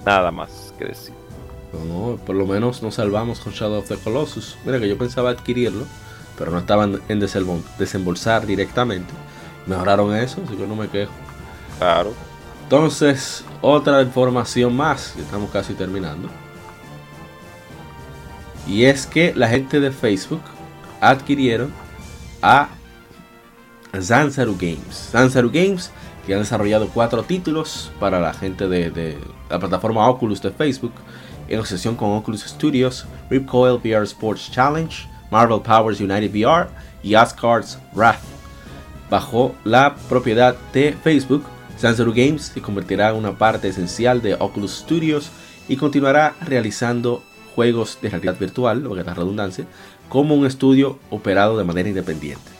nada 0.04 0.32
más 0.32 0.74
que 0.80 0.86
decir. 0.86 1.14
no, 1.72 2.18
por 2.26 2.34
lo 2.34 2.44
menos 2.44 2.82
nos 2.82 2.96
salvamos 2.96 3.38
con 3.38 3.52
Shadow 3.52 3.78
of 3.78 3.88
the 3.88 3.96
Colossus. 3.98 4.58
Mira 4.64 4.80
que 4.80 4.88
yo 4.88 4.98
pensaba 4.98 5.30
adquirirlo, 5.30 5.86
pero 6.38 6.50
no 6.50 6.58
estaban 6.58 7.00
en 7.08 7.20
desembo- 7.20 7.62
desembolsar 7.78 8.46
directamente. 8.46 9.12
Mejoraron 9.66 10.14
eso, 10.14 10.40
así 10.46 10.56
que 10.56 10.66
no 10.66 10.76
me 10.76 10.88
quejo. 10.88 11.12
Claro. 11.78 12.12
Entonces, 12.62 13.44
otra 13.60 14.02
información 14.02 14.76
más, 14.76 15.12
que 15.16 15.22
estamos 15.22 15.50
casi 15.50 15.74
terminando. 15.74 16.28
Y 18.66 18.84
es 18.84 19.06
que 19.06 19.32
la 19.34 19.48
gente 19.48 19.80
de 19.80 19.90
Facebook 19.90 20.42
adquirieron 21.00 21.72
a 22.42 22.68
Zanzaru 23.98 24.56
Games. 24.56 25.08
Zanzaru 25.10 25.50
Games, 25.50 25.90
que 26.26 26.34
han 26.34 26.40
desarrollado 26.40 26.88
cuatro 26.88 27.22
títulos 27.22 27.90
para 27.98 28.20
la 28.20 28.34
gente 28.34 28.68
de, 28.68 28.90
de 28.90 29.18
la 29.48 29.58
plataforma 29.58 30.06
Oculus 30.08 30.42
de 30.42 30.50
Facebook, 30.50 30.92
en 31.48 31.58
asociación 31.60 31.96
con 31.96 32.10
Oculus 32.12 32.42
Studios, 32.42 33.06
Ripcoil 33.30 33.80
VR 33.82 34.04
Sports 34.04 34.50
Challenge, 34.52 35.08
Marvel 35.30 35.60
Powers 35.60 36.00
United 36.00 36.30
VR 36.30 36.68
y 37.02 37.14
Asgard's 37.14 37.78
Wrath. 37.94 38.20
Bajo 39.10 39.54
la 39.64 39.94
propiedad 40.08 40.56
de 40.72 40.94
Facebook, 41.02 41.44
Zanzaru 41.78 42.12
Games 42.12 42.52
se 42.54 42.60
convertirá 42.60 43.10
en 43.10 43.16
una 43.16 43.38
parte 43.38 43.68
esencial 43.68 44.20
de 44.20 44.34
Oculus 44.34 44.78
Studios 44.78 45.30
y 45.68 45.76
continuará 45.76 46.34
realizando 46.40 47.22
juegos 47.54 47.98
de 48.02 48.10
realidad 48.10 48.38
virtual, 48.38 48.82
lo 48.82 48.94
que 48.94 49.02
la 49.02 49.14
redundancia, 49.14 49.66
como 50.08 50.34
un 50.34 50.46
estudio 50.46 50.98
operado 51.10 51.58
de 51.58 51.64
manera 51.64 51.88
independiente. 51.88 52.58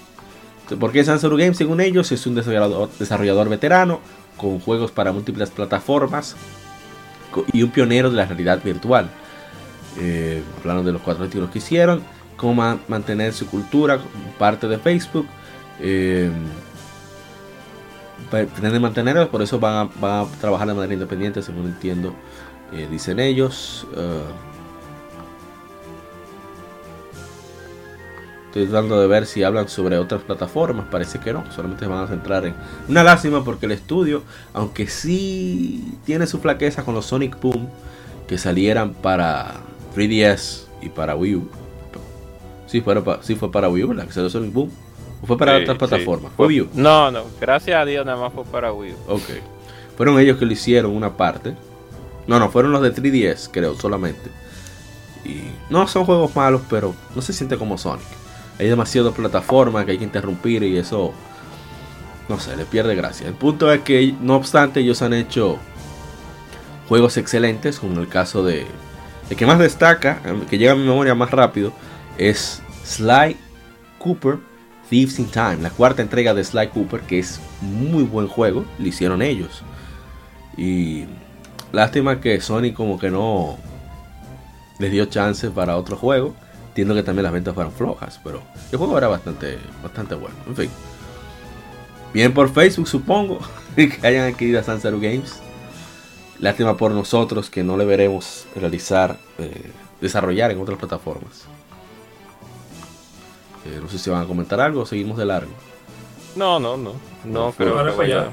¿Por 0.78 0.92
qué 0.92 1.02
Zanzaru 1.02 1.36
Games? 1.36 1.56
Según 1.56 1.80
ellos, 1.80 2.12
es 2.12 2.26
un 2.26 2.34
desarrollador, 2.34 3.48
veterano 3.48 4.00
con 4.36 4.60
juegos 4.60 4.90
para 4.90 5.12
múltiples 5.12 5.50
plataformas 5.50 6.36
y 7.52 7.62
un 7.62 7.70
pionero 7.70 8.10
de 8.10 8.16
la 8.16 8.26
realidad 8.26 8.62
virtual. 8.62 9.08
Eh, 9.98 10.42
hablaron 10.60 10.84
de 10.84 10.92
los 10.92 11.02
cuatro 11.02 11.24
títulos 11.26 11.50
que 11.50 11.58
hicieron, 11.58 12.02
cómo 12.38 12.54
ma- 12.54 12.78
mantener 12.88 13.34
su 13.34 13.46
cultura 13.46 13.98
parte 14.38 14.66
de 14.68 14.78
Facebook. 14.78 15.26
eh, 15.80 16.30
pretenden 18.30 18.82
mantenerlos, 18.82 19.28
por 19.28 19.42
eso 19.42 19.58
van 19.60 19.90
a, 20.02 20.26
trabajar 20.40 20.66
de 20.68 20.74
manera 20.74 20.92
independiente, 20.94 21.40
según 21.42 21.66
entiendo, 21.66 22.14
eh, 22.72 22.88
dicen 22.90 23.20
ellos. 23.20 23.86
eh, 23.96 24.22
Estoy 28.46 28.66
tratando 28.66 28.98
de 28.98 29.06
ver 29.06 29.26
si 29.26 29.42
hablan 29.42 29.68
sobre 29.68 29.98
otras 29.98 30.22
plataformas. 30.22 30.86
Parece 30.90 31.18
que 31.20 31.34
no, 31.34 31.44
solamente 31.52 31.86
van 31.86 32.04
a 32.04 32.06
centrar 32.06 32.46
en. 32.46 32.54
Una 32.88 33.02
lástima 33.04 33.44
porque 33.44 33.66
el 33.66 33.72
estudio, 33.72 34.22
aunque 34.54 34.86
sí 34.88 35.98
tiene 36.06 36.26
su 36.26 36.38
flaqueza 36.40 36.82
con 36.82 36.94
los 36.94 37.04
Sonic 37.06 37.38
Boom 37.40 37.68
que 38.26 38.38
salieran 38.38 38.94
para 38.94 39.52
3DS 39.94 40.66
y 40.80 40.88
para 40.88 41.14
Wii 41.14 41.34
U. 41.36 41.48
Sí, 42.68 42.80
fue 42.80 43.02
para, 43.02 43.22
sí 43.22 43.34
fue 43.34 43.50
para 43.50 43.68
Wii 43.68 43.84
U, 43.84 43.88
¿verdad? 43.88 44.06
Que 44.06 44.12
salió 44.12 44.30
Sonic 44.30 44.52
Boom. 44.52 44.70
¿O 45.22 45.26
fue 45.26 45.36
para 45.36 45.56
Sí, 45.56 45.62
otras 45.62 45.74
sí. 45.74 45.78
plataformas? 45.78 46.32
Fue 46.36 46.46
Wii 46.46 46.60
U. 46.60 46.68
No, 46.74 47.10
no, 47.10 47.24
gracias 47.40 47.76
a 47.80 47.84
Dios 47.84 48.06
nada 48.06 48.20
más 48.20 48.32
fue 48.32 48.44
para 48.44 48.72
Wii 48.72 48.92
U. 48.92 48.96
Ok. 49.12 49.22
Fueron 49.96 50.20
ellos 50.20 50.36
que 50.38 50.46
lo 50.46 50.52
hicieron 50.52 50.94
una 50.94 51.16
parte. 51.16 51.54
No, 52.28 52.38
no, 52.38 52.50
fueron 52.50 52.70
los 52.70 52.82
de 52.82 52.94
3DS, 52.94 53.48
creo, 53.50 53.74
solamente. 53.74 54.30
Y 55.24 55.40
no 55.70 55.88
son 55.88 56.04
juegos 56.04 56.36
malos, 56.36 56.60
pero 56.70 56.94
no 57.16 57.22
se 57.22 57.32
siente 57.32 57.56
como 57.56 57.76
Sonic. 57.78 58.04
Hay 58.60 58.68
demasiadas 58.68 59.14
plataformas 59.14 59.84
que 59.84 59.92
hay 59.92 59.98
que 59.98 60.04
interrumpir 60.04 60.62
y 60.62 60.76
eso, 60.76 61.12
no 62.28 62.38
sé, 62.38 62.56
le 62.56 62.64
pierde 62.64 62.94
gracia. 62.94 63.26
El 63.26 63.34
punto 63.34 63.72
es 63.72 63.80
que, 63.80 64.14
no 64.20 64.36
obstante, 64.36 64.80
ellos 64.80 65.00
han 65.02 65.14
hecho 65.14 65.58
juegos 66.88 67.16
excelentes, 67.16 67.80
como 67.80 67.94
en 67.94 68.00
el 68.00 68.08
caso 68.08 68.44
de... 68.44 68.66
El 69.30 69.36
que 69.36 69.46
más 69.46 69.58
destaca, 69.58 70.20
el 70.24 70.46
que 70.46 70.58
llega 70.58 70.72
a 70.72 70.76
mi 70.76 70.84
memoria 70.84 71.14
más 71.14 71.30
rápido, 71.30 71.72
es 72.18 72.62
Sly 72.84 73.36
Cooper 73.98 74.38
Thieves 74.88 75.18
in 75.18 75.26
Time, 75.26 75.58
la 75.58 75.70
cuarta 75.70 76.02
entrega 76.02 76.34
de 76.34 76.42
Sly 76.42 76.68
Cooper, 76.68 77.00
que 77.02 77.18
es 77.18 77.40
muy 77.60 78.04
buen 78.04 78.26
juego, 78.26 78.64
lo 78.78 78.86
hicieron 78.86 79.20
ellos. 79.22 79.62
Y 80.56 81.04
lástima 81.72 82.20
que 82.20 82.40
Sony 82.40 82.72
como 82.74 82.98
que 82.98 83.10
no 83.10 83.58
les 84.78 84.90
dio 84.90 85.06
chance 85.06 85.50
para 85.50 85.76
otro 85.76 85.96
juego. 85.96 86.34
Entiendo 86.68 86.94
que 86.94 87.02
también 87.02 87.24
las 87.24 87.32
ventas 87.32 87.54
fueron 87.54 87.72
flojas, 87.72 88.20
pero 88.22 88.42
el 88.70 88.78
juego 88.78 88.96
era 88.96 89.08
bastante, 89.08 89.58
bastante 89.82 90.14
bueno. 90.14 90.36
En 90.46 90.56
fin. 90.56 90.70
Bien 92.14 92.32
por 92.32 92.50
Facebook, 92.50 92.88
supongo, 92.88 93.40
que 93.76 93.98
hayan 94.02 94.32
adquirido 94.32 94.60
a 94.60 94.62
Sansaru 94.62 95.00
Games. 95.00 95.40
Lástima 96.38 96.76
por 96.76 96.92
nosotros 96.92 97.50
que 97.50 97.64
no 97.64 97.76
le 97.76 97.84
veremos 97.84 98.46
realizar, 98.54 99.18
eh, 99.38 99.70
desarrollar 100.00 100.50
en 100.50 100.60
otras 100.60 100.78
plataformas. 100.78 101.46
Eh, 103.68 103.78
no 103.82 103.88
sé 103.88 103.98
si 103.98 104.08
van 104.10 104.22
a 104.22 104.26
comentar 104.26 104.60
algo 104.60 104.80
o 104.82 104.86
seguimos 104.86 105.18
de 105.18 105.26
largo. 105.26 105.50
No, 106.36 106.58
no, 106.58 106.76
no. 106.76 106.92
No, 107.24 107.52
Pero 107.56 107.76
creo 107.78 107.92
que 107.92 107.98
vaya. 107.98 108.26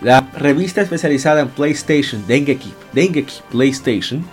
La 0.00 0.20
revista 0.36 0.80
especializada 0.80 1.40
en 1.40 1.48
PlayStation, 1.48 2.24
Dengeki, 2.26 2.72
Dengeki 2.92 3.34
PlayStation, 3.50 4.24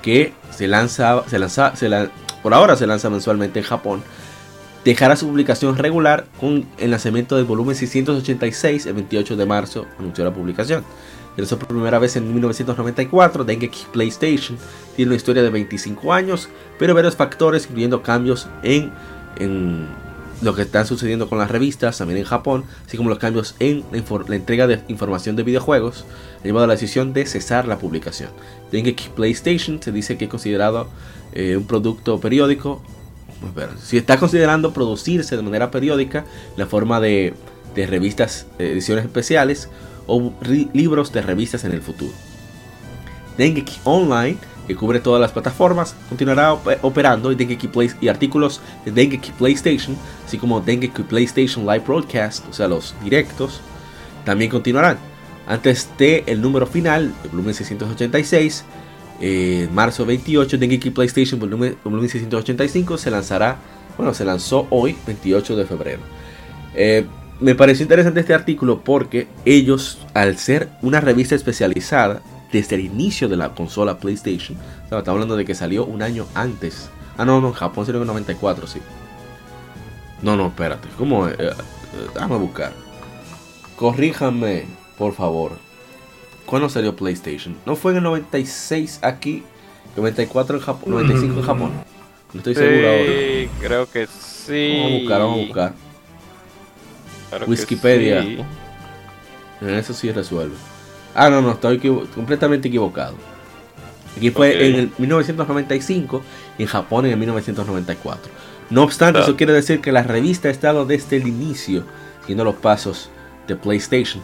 que 0.00 0.32
se 0.50 0.68
lanza, 0.68 1.24
se 1.28 1.38
lanza, 1.38 1.74
se 1.74 1.88
la- 1.88 2.08
por 2.42 2.54
ahora 2.54 2.76
se 2.76 2.86
lanza 2.86 3.10
mensualmente 3.10 3.58
en 3.58 3.64
Japón, 3.64 4.02
dejará 4.84 5.16
su 5.16 5.26
publicación 5.26 5.76
regular 5.76 6.26
con 6.38 6.66
el 6.78 6.92
lanzamiento 6.92 7.34
del 7.36 7.46
volumen 7.46 7.74
686 7.74 8.86
el 8.86 8.94
28 8.94 9.36
de 9.36 9.44
marzo, 9.44 9.86
anunció 9.98 10.24
la 10.24 10.30
publicación. 10.32 10.84
Realizó 11.38 11.56
por 11.56 11.68
primera 11.68 12.00
vez 12.00 12.16
en 12.16 12.32
1994, 12.32 13.44
Dengeki 13.44 13.86
PlayStation 13.92 14.58
tiene 14.96 15.10
una 15.10 15.16
historia 15.16 15.40
de 15.40 15.50
25 15.50 16.12
años, 16.12 16.48
pero 16.80 16.96
varios 16.96 17.14
factores, 17.14 17.66
incluyendo 17.66 18.02
cambios 18.02 18.48
en, 18.64 18.90
lo 20.42 20.56
que 20.56 20.62
están 20.62 20.84
sucediendo 20.84 21.28
con 21.28 21.38
las 21.38 21.48
revistas, 21.48 21.96
también 21.96 22.18
en 22.18 22.24
Japón, 22.24 22.64
así 22.84 22.96
como 22.96 23.08
los 23.08 23.20
cambios 23.20 23.54
en 23.60 23.84
la, 23.92 24.34
entrega 24.34 24.66
de 24.66 24.80
información 24.88 25.36
de 25.36 25.44
videojuegos, 25.44 26.06
ha 26.40 26.42
llevado 26.42 26.64
a 26.64 26.66
la 26.66 26.74
decisión 26.74 27.12
de 27.12 27.24
cesar 27.24 27.68
la 27.68 27.78
publicación. 27.78 28.30
Dengeki 28.72 29.10
PlayStation 29.10 29.80
se 29.80 29.92
dice 29.92 30.18
que 30.18 30.24
es 30.24 30.30
considerado 30.32 30.88
eh, 31.34 31.56
un 31.56 31.68
producto 31.68 32.18
periódico. 32.18 32.82
Si 33.80 33.96
está 33.96 34.16
considerando 34.16 34.72
producirse 34.72 35.36
de 35.36 35.42
manera 35.42 35.70
periódica, 35.70 36.24
la 36.56 36.66
forma 36.66 36.98
de, 36.98 37.32
de 37.76 37.86
revistas, 37.86 38.48
eh, 38.58 38.72
ediciones 38.72 39.04
especiales 39.04 39.68
o 40.08 40.32
libros 40.72 41.12
de 41.12 41.22
revistas 41.22 41.62
en 41.64 41.70
el 41.72 41.82
futuro. 41.82 42.12
Dengeki 43.36 43.76
Online, 43.84 44.36
que 44.66 44.74
cubre 44.74 44.98
todas 45.00 45.20
las 45.20 45.30
plataformas, 45.32 45.94
continuará 46.08 46.52
op- 46.54 46.66
operando 46.82 47.30
y, 47.30 47.36
Dengeki 47.36 47.68
Play- 47.68 47.92
y 48.00 48.08
artículos 48.08 48.60
de 48.84 48.90
Dengeki 48.90 49.30
PlayStation, 49.32 49.96
así 50.26 50.38
como 50.38 50.60
Dengeki 50.60 51.02
PlayStation 51.02 51.64
Live 51.64 51.84
Broadcast, 51.86 52.44
o 52.50 52.52
sea, 52.52 52.66
los 52.68 52.94
directos, 53.02 53.60
también 54.24 54.50
continuarán. 54.50 54.98
Antes 55.46 55.88
de 55.96 56.24
el 56.26 56.42
número 56.42 56.66
final, 56.66 57.14
el 57.24 57.30
volumen 57.30 57.54
686, 57.54 58.64
eh, 59.20 59.68
marzo 59.72 60.04
28, 60.04 60.58
Dengeki 60.58 60.90
PlayStation 60.90 61.38
volumen, 61.40 61.76
volumen 61.84 62.08
685 62.08 62.98
se 62.98 63.10
lanzará, 63.10 63.56
bueno, 63.96 64.12
se 64.14 64.24
lanzó 64.24 64.66
hoy, 64.70 64.96
28 65.06 65.56
de 65.56 65.64
febrero. 65.64 66.00
Eh, 66.74 67.06
me 67.40 67.54
pareció 67.54 67.84
interesante 67.84 68.20
este 68.20 68.34
artículo 68.34 68.80
porque 68.82 69.28
ellos, 69.44 69.98
al 70.14 70.36
ser 70.38 70.68
una 70.82 71.00
revista 71.00 71.34
especializada 71.34 72.22
desde 72.52 72.76
el 72.76 72.82
inicio 72.82 73.28
de 73.28 73.36
la 73.36 73.50
consola 73.50 73.98
PlayStation, 73.98 74.58
o 74.58 74.88
sea, 74.88 74.98
estamos 74.98 75.08
hablando 75.08 75.36
de 75.36 75.44
que 75.44 75.54
salió 75.54 75.84
un 75.84 76.02
año 76.02 76.26
antes. 76.34 76.90
Ah, 77.16 77.24
no, 77.24 77.40
no, 77.40 77.48
en 77.48 77.54
Japón 77.54 77.86
salió 77.86 78.00
en 78.00 78.06
94, 78.06 78.66
sí. 78.66 78.80
No, 80.22 80.36
no, 80.36 80.48
espérate, 80.48 80.88
¿cómo? 80.96 81.28
Eh, 81.28 81.36
eh, 81.38 81.52
déjame 82.14 82.36
buscar. 82.38 82.72
Corríjame, 83.76 84.66
por 84.96 85.14
favor. 85.14 85.52
¿Cuándo 86.44 86.68
salió 86.68 86.96
PlayStation? 86.96 87.56
¿No 87.66 87.76
fue 87.76 87.92
en 87.92 87.98
el 87.98 88.04
96 88.04 89.00
aquí? 89.02 89.44
94 89.96 90.56
en 90.56 90.62
Japón, 90.62 90.90
95 90.90 91.40
en 91.40 91.46
Japón. 91.46 91.70
No 92.32 92.38
estoy 92.38 92.54
seguro 92.54 92.88
ahora. 92.88 93.04
Sí, 93.04 93.48
creo 93.60 93.90
que 93.90 94.06
sí. 94.06 94.78
Vamos 94.78 94.90
a 94.90 94.98
buscar, 94.98 95.20
vamos 95.20 95.36
a 95.36 95.46
buscar. 95.46 95.87
Claro 97.30 97.46
Wikipedia. 97.46 98.22
sí. 98.22 98.38
En 99.60 99.70
eso 99.70 99.92
sí 99.92 100.10
resuelve. 100.12 100.54
Ah, 101.14 101.28
no, 101.30 101.40
no, 101.42 101.52
estoy 101.52 101.76
equivo- 101.78 102.06
completamente 102.14 102.68
equivocado. 102.68 103.14
Aquí 104.16 104.30
fue 104.30 104.66
en 104.68 104.74
el 104.76 104.90
1995 104.98 106.22
y 106.58 106.62
en 106.62 106.68
Japón 106.68 107.06
en 107.06 107.12
el 107.12 107.18
1994. 107.18 108.30
No 108.70 108.82
obstante, 108.82 109.20
eso 109.20 109.36
quiere 109.36 109.52
decir 109.52 109.80
que 109.80 109.92
la 109.92 110.02
revista 110.02 110.48
ha 110.48 110.50
estado 110.50 110.84
desde 110.86 111.16
el 111.16 111.26
inicio 111.26 111.84
siguiendo 112.20 112.44
los 112.44 112.56
pasos 112.56 113.10
de 113.46 113.56
PlayStation. 113.56 114.22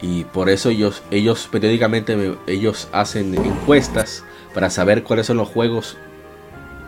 Y 0.00 0.24
por 0.24 0.48
eso 0.50 0.68
ellos, 0.70 1.02
ellos 1.10 1.48
periódicamente 1.50 2.16
me- 2.16 2.36
ellos 2.46 2.88
hacen 2.92 3.34
encuestas 3.34 4.24
para 4.54 4.70
saber 4.70 5.02
cuáles 5.02 5.26
son 5.26 5.36
los 5.36 5.48
juegos 5.48 5.96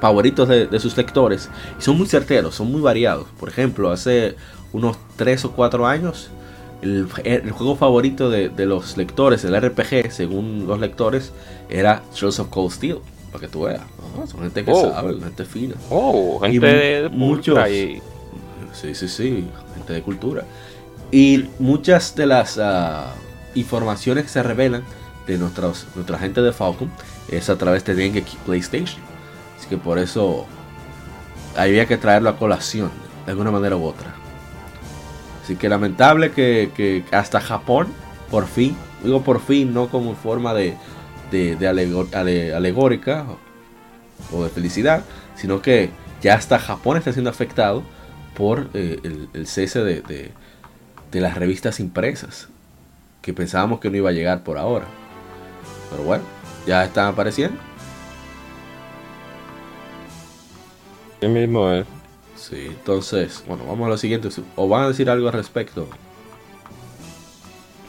favoritos 0.05 0.46
de, 0.48 0.66
de 0.66 0.78
sus 0.80 0.94
lectores. 0.98 1.48
Y 1.78 1.82
son 1.82 1.96
muy 1.96 2.07
certeros, 2.07 2.55
son 2.57 2.70
muy 2.70 2.82
variados. 2.82 3.26
Por 3.40 3.48
ejemplo, 3.48 3.90
hace 3.90 4.36
unos 4.74 4.98
3 5.16 5.46
o 5.46 5.52
4 5.52 5.86
años, 5.86 6.28
el, 6.82 7.09
el 7.24 7.50
juego 7.52 7.74
favorito 7.74 8.28
de, 8.28 8.50
de 8.50 8.66
los 8.66 8.98
lectores, 8.98 9.44
el 9.44 9.57
RPG, 9.59 10.12
según 10.12 10.66
los 10.66 10.78
lectores, 10.78 11.32
era 11.70 12.02
Trails 12.14 12.38
of 12.38 12.48
Cold 12.48 12.70
Steel. 12.72 12.98
Para 13.32 13.40
que 13.46 13.48
tú 13.48 13.62
veas. 13.62 13.80
¿no? 14.16 14.26
Son 14.26 14.40
gente 14.42 14.62
que 14.64 14.70
Oh. 14.72 14.92
sabe, 14.92 15.18
gente 15.18 15.44
fina. 15.46 15.74
Oh, 15.90 16.38
Y 16.46 16.50
gente 16.52 16.59
mu- 16.61 16.68
de 16.68 17.09
muchos- 17.11 17.68
y- 17.70 18.02
Sí, 18.74 18.94
sí, 18.94 19.09
sí, 19.09 19.46
gente 19.76 19.92
de 19.94 20.02
cultura. 20.02 20.44
Y 21.11 21.46
muchas 21.59 22.14
de 22.14 22.26
las 22.26 22.59
ah, 22.59 23.12
informaciones 23.55 24.24
que 24.24 24.30
se 24.30 24.42
revelan 24.42 24.82
de 25.26 25.38
nuestros, 25.38 25.86
nuestra 25.94 26.18
gente 26.18 26.42
de 26.42 26.52
Falcon 26.52 26.90
es 27.30 27.48
a 27.48 27.57
través 27.57 27.84
de 27.86 27.94
Dengeki 27.94 28.36
PlayStation. 28.44 29.00
Así 29.64 29.70
que 29.70 29.78
por 29.78 29.98
eso 29.98 30.44
había 31.56 31.86
que 31.86 31.96
traerlo 31.96 32.28
a 32.28 32.36
colación, 32.36 32.90
de 33.24 33.32
alguna 33.32 33.50
manera 33.50 33.78
u 33.78 33.84
otra. 33.84 34.12
Así 35.42 35.56
que 35.56 35.70
lamentable 35.70 36.32
que, 36.32 36.70
que 36.76 37.02
hasta 37.16 37.40
Japón, 37.40 37.86
por 38.30 38.46
fin, 38.46 38.76
digo 39.02 39.22
por 39.22 39.40
fin, 39.40 39.72
no 39.72 39.88
como 39.88 40.16
forma 40.16 40.52
de, 40.52 40.76
de, 41.30 41.56
de 41.56 41.66
alegórica 42.54 43.24
o, 44.30 44.44
de 44.44 44.50
felicidad, 44.50 45.02
sino 45.34 45.62
que 45.62 45.88
ya 46.20 46.34
hasta 46.34 46.58
Japón 46.58 46.98
está 46.98 47.14
siendo 47.14 47.30
afectado 47.30 47.82
por 48.36 48.68
eh, 48.74 49.00
el, 49.32 49.46
cese 49.46 49.82
de- 49.82 50.02
de 51.10 51.20
las 51.22 51.36
revistas 51.38 51.80
impresas, 51.80 52.48
que 53.22 53.32
pensábamos 53.32 53.80
que 53.80 53.88
no 53.88 53.96
iba 53.96 54.10
a 54.10 54.12
llegar 54.12 54.42
por 54.42 54.58
ahora. 54.58 54.84
Pero 55.90 56.02
bueno, 56.02 56.24
ya 56.66 56.84
están 56.84 57.06
apareciendo. 57.06 57.56
Sí 61.25 61.41
mismo 61.41 61.70
es. 61.70 61.87
Sí, 62.37 62.66
entonces, 62.66 63.43
bueno, 63.47 63.64
vamos 63.66 63.87
a 63.87 63.91
lo 63.91 63.97
siguiente. 63.97 64.29
¿O 64.57 64.68
van 64.68 64.85
a 64.85 64.89
decir 64.89 65.09
algo 65.09 65.29
al 65.29 65.33
respecto? 65.33 65.89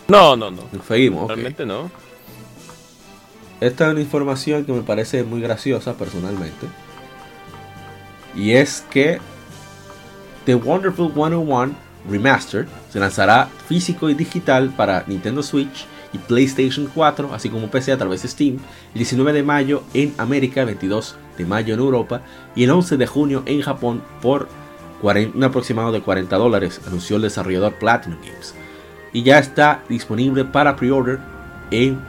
No, 0.08 0.36
no, 0.36 0.52
no. 0.52 0.62
Seguimos. 0.88 1.28
Realmente 1.28 1.66
no. 1.66 1.92
Esta 3.60 3.88
es 3.88 3.92
una 3.92 4.02
información 4.02 4.66
que 4.66 4.72
me 4.72 4.82
parece 4.84 5.24
muy 5.24 5.42
graciosa 5.42 5.96
personalmente. 5.96 6.68
Y 8.36 8.52
es 8.52 8.86
que 8.90 9.20
The 10.46 10.56
Wonderful 10.56 11.12
101 11.14 11.76
Remastered 12.10 12.68
se 12.92 13.00
lanzará 13.00 13.50
físico 13.68 14.10
y 14.10 14.14
digital 14.14 14.70
para 14.70 15.04
Nintendo 15.08 15.42
Switch 15.42 15.88
PlayStation 16.18 16.90
4, 16.94 17.34
así 17.34 17.50
como 17.50 17.70
PC 17.70 17.92
a 17.92 17.98
través 17.98 18.22
de 18.22 18.28
Steam, 18.28 18.58
el 18.94 19.00
19 19.00 19.34
de 19.34 19.44
mayo 19.44 19.84
en 19.94 20.14
América, 20.18 20.62
el 20.62 20.68
22 20.68 21.16
de 21.38 21.46
mayo 21.46 21.74
en 21.74 21.80
Europa 21.80 22.22
y 22.56 22.64
el 22.64 22.72
11 22.72 22.98
de 22.98 23.08
junio 23.08 23.44
en 23.46 23.62
Japón 23.62 24.02
por 24.22 24.48
40 25.02 25.38
un 25.38 25.44
aproximado 25.44 25.92
de 25.92 26.02
40 26.02 26.36
dólares, 26.38 26.80
anunció 26.88 27.18
el 27.18 27.24
desarrollador 27.24 27.76
Platinum 27.76 28.20
Games. 28.22 28.54
Y 29.14 29.24
ya 29.24 29.40
está 29.40 29.84
disponible 29.90 30.46
para 30.46 30.76
pre-order 30.76 31.20
en 31.72 32.00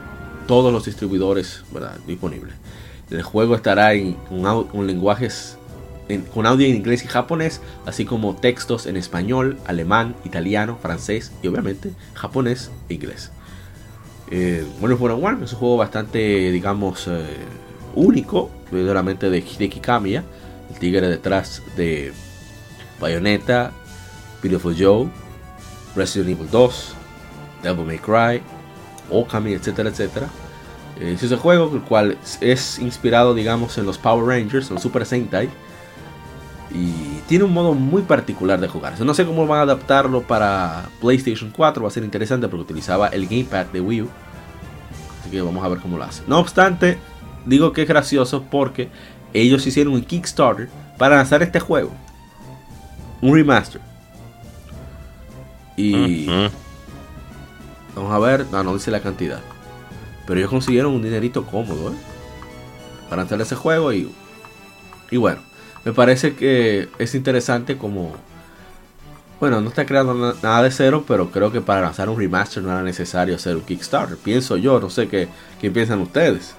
todos 0.47 0.71
los 0.73 0.85
distribuidores 0.85 1.63
¿verdad? 1.71 1.97
disponibles. 2.07 2.53
El 3.09 3.21
juego 3.23 3.55
estará 3.55 3.93
en, 3.93 4.13
con 4.71 4.87
lenguajes 4.87 5.57
en- 6.09 6.21
con 6.21 6.45
audio 6.45 6.65
en 6.67 6.75
inglés 6.75 7.03
y 7.03 7.07
japonés, 7.07 7.61
así 7.85 8.05
como 8.05 8.35
textos 8.35 8.85
en 8.85 8.95
español, 8.97 9.57
alemán, 9.67 10.15
italiano, 10.23 10.77
francés 10.81 11.31
y 11.43 11.47
obviamente 11.47 11.91
japonés 12.13 12.71
e 12.89 12.93
inglés. 12.95 13.31
Eh, 14.29 14.65
bueno, 14.79 14.95
es 15.43 15.53
un 15.53 15.59
juego 15.59 15.77
bastante, 15.77 16.51
digamos, 16.51 17.07
eh, 17.07 17.25
único, 17.95 18.51
de 18.71 18.93
la 18.93 19.03
mente 19.03 19.29
de 19.29 19.39
Hideki 19.39 19.79
Kamiya, 19.79 20.23
el 20.69 20.79
tigre 20.79 21.07
detrás 21.07 21.63
de 21.77 22.11
Bayonetta, 22.99 23.71
Beautiful 24.41 24.75
Joe, 24.77 25.07
Resident 25.95 26.29
Evil 26.31 26.49
2, 26.51 26.93
Devil 27.63 27.85
May 27.85 27.99
Cry, 27.99 28.41
Okami, 29.09 29.53
etcétera, 29.53 29.89
etcétera. 29.89 30.27
Eh, 30.99 31.13
es 31.13 31.23
ese 31.23 31.37
juego 31.37 31.71
el 31.73 31.81
cual 31.81 32.17
es 32.41 32.79
inspirado, 32.79 33.33
digamos, 33.33 33.77
en 33.77 33.85
los 33.85 33.97
Power 33.97 34.25
Rangers, 34.25 34.67
en 34.67 34.75
los 34.75 34.83
Super 34.83 35.05
Sentai. 35.05 35.49
Y 36.73 37.21
tiene 37.27 37.45
un 37.45 37.53
modo 37.53 37.73
muy 37.73 38.01
particular 38.01 38.59
de 38.59 38.67
jugar. 38.67 38.99
No 38.99 39.13
sé 39.13 39.25
cómo 39.25 39.47
van 39.47 39.59
a 39.59 39.63
adaptarlo 39.63 40.23
para 40.23 40.89
PlayStation 40.99 41.51
4. 41.55 41.81
Va 41.81 41.87
a 41.87 41.91
ser 41.91 42.03
interesante 42.03 42.47
porque 42.47 42.63
utilizaba 42.63 43.07
el 43.07 43.27
Gamepad 43.27 43.67
de 43.67 43.81
Wii 43.81 44.01
U. 44.01 44.09
Así 45.21 45.29
que 45.29 45.41
vamos 45.41 45.63
a 45.63 45.69
ver 45.69 45.79
cómo 45.79 45.97
lo 45.97 46.03
hace. 46.03 46.23
No 46.27 46.39
obstante, 46.39 46.97
digo 47.45 47.71
que 47.71 47.83
es 47.83 47.87
gracioso 47.87 48.43
porque 48.49 48.89
ellos 49.33 49.65
hicieron 49.65 49.93
un 49.93 50.03
Kickstarter 50.03 50.69
para 50.97 51.15
lanzar 51.15 51.41
este 51.41 51.59
juego. 51.59 51.91
Un 53.21 53.33
remaster. 53.33 53.81
Y... 55.75 56.27
Vamos 57.95 58.11
a 58.13 58.19
ver, 58.19 58.45
no, 58.51 58.63
no 58.63 58.73
dice 58.73 58.91
la 58.91 58.99
cantidad. 58.99 59.39
Pero 60.27 60.39
ellos 60.39 60.51
consiguieron 60.51 60.93
un 60.93 61.01
dinerito 61.01 61.45
cómodo, 61.45 61.91
¿eh? 61.91 61.95
Para 63.09 63.23
lanzar 63.23 63.41
ese 63.41 63.55
juego 63.55 63.91
y... 63.93 64.11
Y 65.09 65.17
bueno, 65.17 65.41
me 65.87 65.93
parece 65.93 66.35
que 66.35 66.89
es 66.99 67.15
interesante 67.15 67.77
como... 67.77 68.11
Bueno, 69.39 69.61
no 69.61 69.69
está 69.69 69.85
creando 69.85 70.13
na- 70.13 70.33
nada 70.43 70.63
de 70.63 70.71
cero, 70.71 71.05
pero 71.07 71.31
creo 71.31 71.49
que 71.49 71.61
para 71.61 71.79
lanzar 71.79 72.09
un 72.09 72.19
remaster 72.19 72.61
no 72.61 72.69
era 72.71 72.81
necesario 72.83 73.35
hacer 73.35 73.55
un 73.55 73.61
Kickstarter. 73.61 74.17
Pienso 74.17 74.57
yo, 74.57 74.81
no 74.81 74.89
sé 74.89 75.07
qué, 75.07 75.29
qué 75.61 75.71
piensan 75.71 76.01
ustedes. 76.01 76.55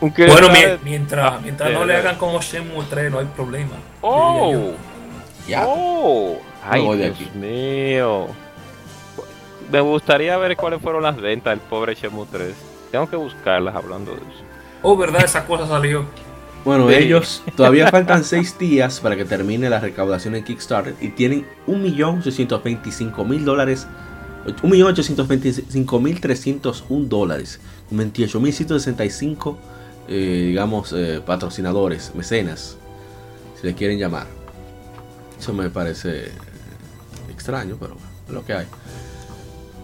Bueno, 0.00 0.48
mi- 0.48 0.60
mientras, 0.84 1.42
mientras 1.42 1.70
no 1.70 1.84
le 1.84 1.96
hagan 1.96 2.16
como 2.16 2.40
Shenmue 2.40 2.84
3, 2.88 3.12
no 3.12 3.18
hay 3.18 3.26
problema. 3.26 3.72
Oh, 4.00 4.52
yo. 4.52 4.72
Ya. 5.46 5.64
oh, 5.66 6.38
ay, 6.64 6.88
de 6.96 6.96
Dios 6.96 7.16
aquí. 7.16 7.30
mío. 7.38 8.28
Me 9.70 9.80
gustaría 9.80 10.34
ver 10.38 10.56
cuáles 10.56 10.80
fueron 10.80 11.02
las 11.02 11.16
ventas 11.16 11.50
del 11.50 11.60
pobre 11.60 11.94
Shenmue 11.94 12.26
3. 12.32 12.54
Tengo 12.90 13.06
que 13.10 13.16
buscarlas 13.16 13.74
hablando 13.76 14.12
de 14.12 14.18
eso. 14.18 14.44
Oh, 14.80 14.96
verdad, 14.96 15.24
esa 15.24 15.44
cosa 15.44 15.66
salió. 15.68 16.06
Bueno, 16.64 16.88
Sí. 16.88 16.94
ellos 16.94 17.42
todavía 17.56 17.88
faltan 17.90 18.22
6 18.22 18.56
días 18.58 19.00
para 19.00 19.16
que 19.16 19.24
termine 19.24 19.68
la 19.68 19.80
recaudación 19.80 20.36
en 20.36 20.44
Kickstarter 20.44 20.94
y 21.00 21.08
tienen 21.08 21.44
1.825.000 21.66 23.44
dólares, 23.44 23.88
1.825.301 24.62 27.08
dólares, 27.08 27.60
con 27.88 27.98
28.165, 27.98 29.56
eh, 30.08 30.44
digamos, 30.48 30.92
eh, 30.96 31.20
patrocinadores, 31.24 32.12
mecenas, 32.14 32.76
si 33.60 33.66
le 33.66 33.74
quieren 33.74 33.98
llamar. 33.98 34.26
Eso 35.38 35.52
me 35.52 35.68
parece 35.68 36.26
eh, 36.26 36.32
extraño, 37.30 37.76
pero 37.80 37.94
bueno, 37.94 38.08
es 38.28 38.32
lo 38.32 38.44
que 38.44 38.52
hay. 38.52 38.66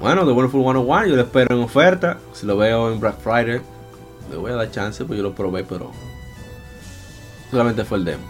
Bueno, 0.01 0.25
The 0.25 0.31
Wonderful 0.31 0.63
101 0.63 1.07
yo 1.09 1.17
lo 1.17 1.23
espero 1.23 1.57
en 1.57 1.63
oferta, 1.63 2.19
si 2.33 2.47
lo 2.47 2.57
veo 2.57 2.93
en 2.93 3.01
Black 3.01 3.19
Friday, 3.19 3.61
le 4.31 4.37
voy 4.37 4.53
a 4.53 4.55
dar 4.55 4.71
chance, 4.71 5.05
pues 5.05 5.17
yo 5.17 5.25
lo 5.25 5.35
probé, 5.35 5.65
pero 5.65 5.91
solamente 7.51 7.85
fue 7.85 7.99
el 7.99 8.05
demo. 8.05 8.25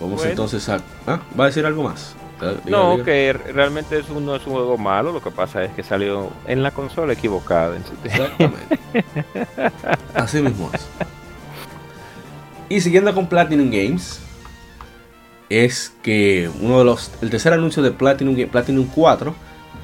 Vamos 0.00 0.16
Bueno. 0.16 0.30
entonces 0.30 0.68
a... 0.68 0.80
¿Ah? 1.06 1.20
¿Va 1.38 1.44
a 1.44 1.46
decir 1.48 1.64
algo 1.66 1.82
más? 1.82 2.14
Diga, 2.40 2.54
No, 2.66 2.92
diga. 2.92 3.04
que 3.04 3.32
realmente 3.52 3.98
es 3.98 4.08
un, 4.08 4.24
no 4.24 4.34
es 4.34 4.46
un 4.46 4.54
juego 4.54 4.78
malo, 4.78 5.12
lo 5.12 5.22
que 5.22 5.30
pasa 5.30 5.62
es 5.62 5.72
que 5.72 5.82
salió 5.82 6.30
en 6.46 6.62
la 6.62 6.70
consola 6.70 7.12
equivocada. 7.12 7.76
Exactamente. 7.76 8.78
Así 10.14 10.40
mismo 10.40 10.70
es. 10.72 10.86
Y 12.70 12.80
siguiendo 12.80 13.14
con 13.14 13.26
Platinum 13.26 13.68
Games, 13.70 14.20
es 15.50 15.92
que 16.02 16.48
uno 16.60 16.78
de 16.78 16.84
los. 16.86 17.10
El 17.20 17.28
tercer 17.28 17.52
anuncio 17.52 17.82
de 17.82 17.90
Platinum, 17.90 18.36
Platinum 18.48 18.86
4 18.86 19.34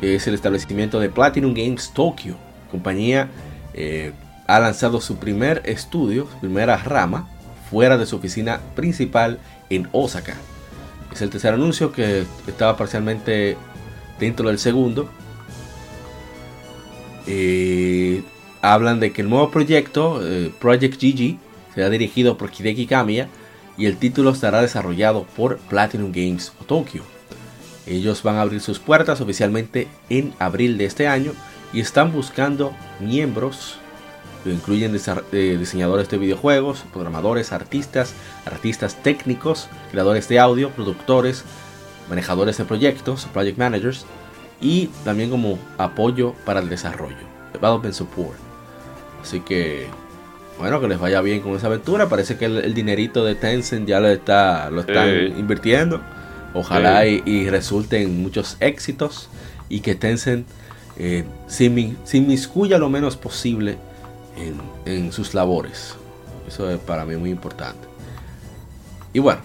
es 0.00 0.26
el 0.26 0.34
establecimiento 0.34 0.98
de 0.98 1.10
Platinum 1.10 1.52
Games 1.52 1.90
Tokyo. 1.92 2.36
Compañía 2.70 3.28
eh, 3.74 4.12
ha 4.46 4.60
lanzado 4.60 5.00
su 5.00 5.16
primer 5.16 5.62
estudio, 5.64 6.28
su 6.30 6.38
primera 6.38 6.76
rama, 6.76 7.28
fuera 7.70 7.98
de 7.98 8.06
su 8.06 8.16
oficina 8.16 8.60
principal 8.74 9.38
en 9.70 9.88
Osaka. 9.92 10.36
Es 11.12 11.22
el 11.22 11.30
tercer 11.30 11.54
anuncio 11.54 11.92
que 11.92 12.24
estaba 12.46 12.76
parcialmente 12.76 13.56
dentro 14.20 14.48
del 14.48 14.58
segundo. 14.58 15.08
Eh, 17.26 18.22
hablan 18.62 19.00
de 19.00 19.12
que 19.12 19.22
el 19.22 19.30
nuevo 19.30 19.50
proyecto, 19.50 20.20
eh, 20.22 20.52
Project 20.60 21.00
GG, 21.00 21.38
será 21.74 21.90
dirigido 21.90 22.38
por 22.38 22.50
Hideki 22.50 22.86
Kamiya 22.86 23.28
y 23.76 23.86
el 23.86 23.96
título 23.96 24.30
estará 24.30 24.62
desarrollado 24.62 25.24
por 25.36 25.58
Platinum 25.58 26.12
Games 26.12 26.52
Tokyo. 26.66 27.02
Ellos 27.86 28.22
van 28.22 28.36
a 28.36 28.42
abrir 28.42 28.60
sus 28.60 28.78
puertas 28.78 29.20
oficialmente 29.20 29.88
en 30.08 30.34
abril 30.38 30.78
de 30.78 30.86
este 30.86 31.06
año 31.06 31.32
y 31.72 31.80
están 31.80 32.12
buscando 32.12 32.72
miembros 33.00 33.78
que 34.46 34.54
incluyen 34.54 34.96
eh, 35.32 35.56
diseñadores 35.58 36.08
de 36.08 36.18
videojuegos, 36.18 36.84
programadores, 36.92 37.52
artistas, 37.52 38.14
artistas 38.44 39.02
técnicos, 39.02 39.68
creadores 39.90 40.28
de 40.28 40.38
audio, 40.38 40.70
productores, 40.70 41.44
manejadores 42.08 42.56
de 42.56 42.64
proyectos, 42.64 43.26
project 43.32 43.58
managers 43.58 44.06
y 44.60 44.86
también 45.04 45.30
como 45.30 45.58
apoyo 45.78 46.34
para 46.44 46.60
el 46.60 46.68
desarrollo, 46.68 47.16
development 47.52 47.94
support. 47.94 48.38
Así 49.20 49.40
que 49.40 49.88
bueno, 50.58 50.80
que 50.80 50.88
les 50.88 50.98
vaya 50.98 51.20
bien 51.20 51.40
con 51.40 51.54
esa 51.56 51.66
aventura. 51.66 52.08
Parece 52.08 52.38
que 52.38 52.46
el, 52.46 52.58
el 52.58 52.72
dinerito 52.72 53.24
de 53.24 53.34
Tencent 53.34 53.86
ya 53.86 54.00
lo 54.00 54.08
está 54.08 54.70
lo 54.70 54.82
están 54.82 55.08
invirtiendo. 55.36 56.00
Ojalá 56.54 57.06
y, 57.06 57.22
y 57.26 57.50
resulte 57.50 58.00
en 58.00 58.22
muchos 58.22 58.56
éxitos 58.60 59.28
y 59.68 59.80
que 59.80 59.96
Tencent 59.96 60.46
eh, 60.98 61.24
se 61.48 62.16
inmiscuya 62.16 62.78
lo 62.78 62.88
menos 62.88 63.16
posible 63.16 63.76
en, 64.36 65.12
sus 65.12 65.34
labores. 65.34 65.94
Eso 66.46 66.70
es 66.70 66.78
para 66.78 67.04
mí 67.04 67.16
muy 67.16 67.30
importante. 67.30 67.86
Y 69.12 69.18
bueno, 69.18 69.40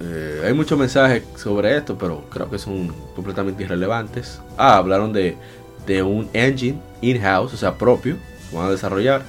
eh, 0.00 0.42
hay 0.46 0.52
muchos 0.52 0.78
mensajes 0.78 1.24
sobre 1.36 1.76
esto, 1.76 1.98
pero 1.98 2.24
creo 2.30 2.48
que 2.48 2.58
son 2.58 2.88
completamente 3.14 3.64
irrelevantes. 3.64 4.40
Ah, 4.56 4.76
hablaron 4.76 5.12
de, 5.12 5.36
de 5.86 6.02
un 6.02 6.28
engine 6.32 6.80
in-house, 7.00 7.54
o 7.54 7.56
sea, 7.56 7.76
propio, 7.76 8.16
que 8.50 8.56
van 8.56 8.66
a 8.66 8.70
desarrollar. 8.70 9.22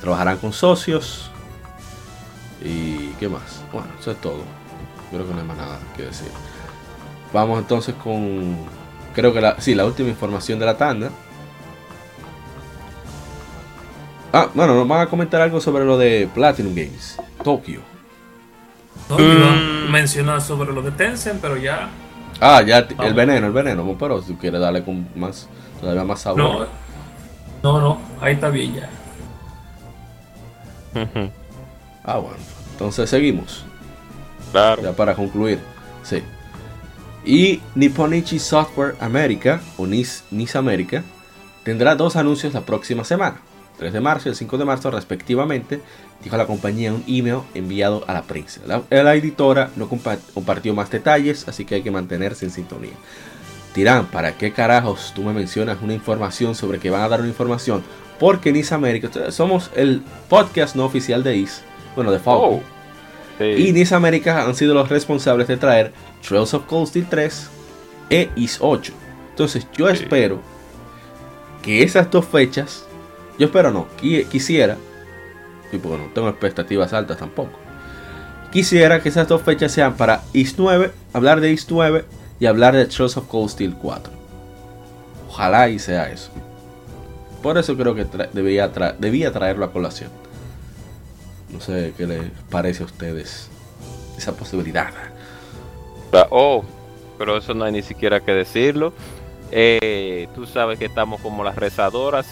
Trabajarán 0.00 0.38
con 0.38 0.52
socios. 0.52 1.30
¿Y 2.62 3.08
qué 3.20 3.28
más? 3.28 3.62
Bueno, 3.72 3.88
eso 3.98 4.10
es 4.10 4.20
todo. 4.20 4.42
Creo 5.10 5.26
que 5.26 5.32
no 5.32 5.40
hay 5.40 5.46
más 5.46 5.56
nada 5.56 5.78
que 5.96 6.04
decir. 6.04 6.28
Vamos 7.32 7.58
entonces 7.58 7.94
con. 7.94 8.56
Creo 9.14 9.32
que 9.32 9.40
la. 9.40 9.60
Sí, 9.60 9.74
la 9.74 9.84
última 9.84 10.08
información 10.08 10.58
de 10.58 10.66
la 10.66 10.76
tanda. 10.76 11.10
Ah, 14.36 14.48
bueno, 14.52 14.74
nos 14.74 14.88
van 14.88 15.00
a 15.02 15.06
comentar 15.06 15.40
algo 15.40 15.60
sobre 15.60 15.84
lo 15.84 15.96
de 15.96 16.28
Platinum 16.34 16.74
Games, 16.74 17.16
Tokio. 17.44 17.80
No, 19.08 19.16
yo 19.18 19.32
iba 19.32 19.48
a 19.48 19.54
Mm. 19.54 19.92
mencionar 19.92 20.40
sobre 20.40 20.72
lo 20.72 20.82
de 20.82 20.90
Tencent, 20.90 21.40
pero 21.40 21.56
ya. 21.56 21.88
Ah, 22.40 22.60
ya, 22.62 22.78
el 22.78 23.14
veneno, 23.14 23.46
el 23.46 23.52
veneno, 23.52 23.96
pero 23.96 24.20
si 24.22 24.32
tú 24.32 24.38
quieres 24.38 24.60
darle 24.60 24.82
con 24.82 25.06
más, 25.14 25.48
todavía 25.80 26.02
más 26.02 26.22
sabor. 26.22 26.66
No, 27.62 27.72
no, 27.74 27.80
no, 27.80 27.98
ahí 28.20 28.34
está 28.34 28.48
bien 28.48 28.74
ya. 28.74 28.90
Ah, 32.06 32.18
bueno, 32.18 32.36
entonces 32.72 33.08
seguimos. 33.08 33.64
claro. 34.52 34.82
Ya 34.82 34.92
para 34.92 35.14
concluir, 35.14 35.58
sí. 36.02 36.22
Y 37.24 37.62
Nipponichi 37.74 38.38
Software 38.38 38.94
America, 39.00 39.60
o 39.78 39.86
NIS, 39.86 40.24
NIS 40.30 40.54
America, 40.56 41.02
tendrá 41.62 41.94
dos 41.94 42.16
anuncios 42.16 42.52
la 42.52 42.60
próxima 42.60 43.04
semana, 43.04 43.36
3 43.78 43.92
de 43.92 44.00
marzo 44.00 44.28
y 44.28 44.30
el 44.30 44.36
5 44.36 44.58
de 44.58 44.64
marzo 44.64 44.90
respectivamente, 44.90 45.80
dijo 46.22 46.36
la 46.36 46.46
compañía 46.46 46.88
en 46.88 46.94
un 46.96 47.04
email 47.06 47.40
enviado 47.54 48.04
a 48.06 48.12
la 48.14 48.22
prensa. 48.22 48.60
La, 48.66 48.82
la 48.90 49.14
editora 49.14 49.70
no 49.76 49.88
compa- 49.88 50.18
compartió 50.32 50.72
más 50.74 50.90
detalles, 50.90 51.46
así 51.48 51.64
que 51.64 51.76
hay 51.76 51.82
que 51.82 51.90
mantenerse 51.90 52.44
en 52.44 52.50
sintonía. 52.50 52.92
Dirán, 53.74 54.06
¿para 54.06 54.36
qué 54.38 54.52
carajos 54.52 55.12
tú 55.14 55.22
me 55.22 55.32
mencionas 55.32 55.78
una 55.82 55.94
información 55.94 56.54
sobre 56.54 56.78
que 56.78 56.90
van 56.90 57.02
a 57.02 57.08
dar 57.08 57.20
una 57.20 57.28
información? 57.28 57.82
Porque 58.20 58.50
America, 58.70 59.08
ustedes 59.08 59.34
somos 59.34 59.70
el 59.74 60.02
podcast 60.28 60.76
no 60.76 60.84
oficial 60.84 61.24
de 61.24 61.36
IS, 61.36 61.62
bueno, 61.96 62.12
de 62.12 62.20
Falcon. 62.20 62.54
Oh, 62.54 62.62
sí. 63.38 63.44
Y 63.44 63.72
NIS 63.72 63.90
América 63.92 64.44
han 64.44 64.54
sido 64.54 64.74
los 64.74 64.88
responsables 64.88 65.48
de 65.48 65.56
traer 65.56 65.92
Trails 66.26 66.54
of 66.54 66.64
Cold 66.66 66.86
Steel 66.88 67.06
3 67.10 67.48
e 68.10 68.30
IS 68.36 68.58
8. 68.60 68.92
Entonces 69.30 69.66
yo 69.76 69.88
Sí. 69.88 69.94
espero 70.04 70.40
que 71.62 71.82
esas 71.82 72.08
dos 72.10 72.24
fechas, 72.26 72.84
yo 73.38 73.46
espero 73.46 73.70
no, 73.70 73.86
qui- 74.00 74.26
quisiera, 74.28 74.76
y 75.72 75.78
porque 75.78 75.98
no 76.02 76.08
tengo 76.12 76.28
expectativas 76.28 76.92
altas 76.92 77.18
tampoco, 77.18 77.58
quisiera 78.50 79.02
que 79.02 79.08
esas 79.08 79.28
dos 79.28 79.42
fechas 79.42 79.72
sean 79.72 79.94
para 79.96 80.22
IS 80.32 80.54
9, 80.58 80.92
hablar 81.12 81.40
de 81.40 81.50
IS 81.52 81.66
9 81.70 82.04
y 82.40 82.46
hablar 82.46 82.74
de 82.74 82.86
Trails 82.86 83.16
of 83.16 83.26
Cold 83.26 83.50
Steel 83.50 83.74
4. 83.74 84.12
Ojalá 85.28 85.68
y 85.68 85.78
sea 85.78 86.10
eso. 86.10 86.30
Por 87.42 87.58
eso 87.58 87.76
creo 87.76 87.94
que 87.94 88.06
debía, 88.32 88.68
debía 88.98 89.32
traerlo 89.32 89.64
a 89.64 89.72
colación. 89.72 90.10
No 91.50 91.60
sé 91.60 91.92
qué 91.96 92.06
les 92.06 92.30
parece 92.50 92.82
a 92.82 92.86
ustedes 92.86 93.48
esa 94.16 94.32
posibilidad. 94.36 94.90
Oh, 96.30 96.64
pero 97.18 97.36
eso 97.36 97.54
no 97.54 97.64
hay 97.64 97.72
ni 97.72 97.82
siquiera 97.82 98.20
que 98.20 98.32
decirlo. 98.32 98.92
Eh, 99.50 100.28
tú 100.34 100.46
sabes 100.46 100.78
que 100.78 100.84
estamos 100.86 101.20
como 101.20 101.44
las 101.44 101.56
rezadoras. 101.56 102.26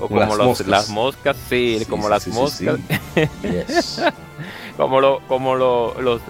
O 0.00 0.08
como, 0.08 0.20
las, 0.66 0.88
moscas. 0.88 1.36
sí, 1.48 1.84
como 1.88 2.08
las 2.08 2.26
moscas. 2.28 2.78
como 4.76 5.00
lo, 5.00 5.20
como 5.26 5.56
lo, 5.56 6.00
los, 6.00 6.20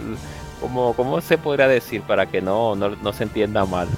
como, 0.60 0.94
¿cómo 0.94 1.20
se 1.20 1.38
podría 1.38 1.68
decir 1.68 2.02
para 2.02 2.26
que 2.26 2.40
no, 2.40 2.74
no, 2.76 3.12
se 3.12 3.24
entienda 3.24 3.64
mal? 3.64 3.88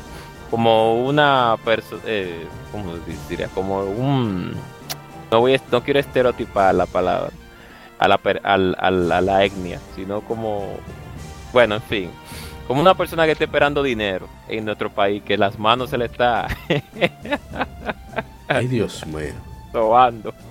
Como 0.51 1.05
una 1.05 1.57
persona, 1.65 2.03
eh, 2.07 2.47
¿cómo 2.73 2.95
diría? 3.29 3.49
Como 3.49 3.83
un, 3.83 4.55
no 5.31 5.41
voy, 5.41 5.61
no 5.71 5.83
quiero 5.83 6.01
estereotipar 6.01 6.75
la 6.75 6.87
palabra, 6.87 7.31
a 7.99 8.09
la, 8.09 8.19
a 8.19 9.21
la 9.21 9.45
etnia, 9.45 9.81
sino 9.95 10.23
como, 10.23 10.67
bueno, 11.53 11.77
en 11.77 11.83
fin, 11.83 12.11
como 12.67 12.81
una 12.81 12.95
persona 12.95 13.27
que 13.27 13.33
está 13.33 13.45
esperando 13.45 13.83
dinero 13.83 14.29
en 14.49 14.65
nuestro 14.65 14.91
país, 14.91 15.23
que 15.25 15.37
las 15.37 15.59
manos 15.59 15.91
se 15.91 15.99
le 15.99 16.07
está... 16.07 16.47
Ay, 18.49 18.67
Dios 18.67 19.07
mío. 19.07 19.50
Sobando. 19.73 20.35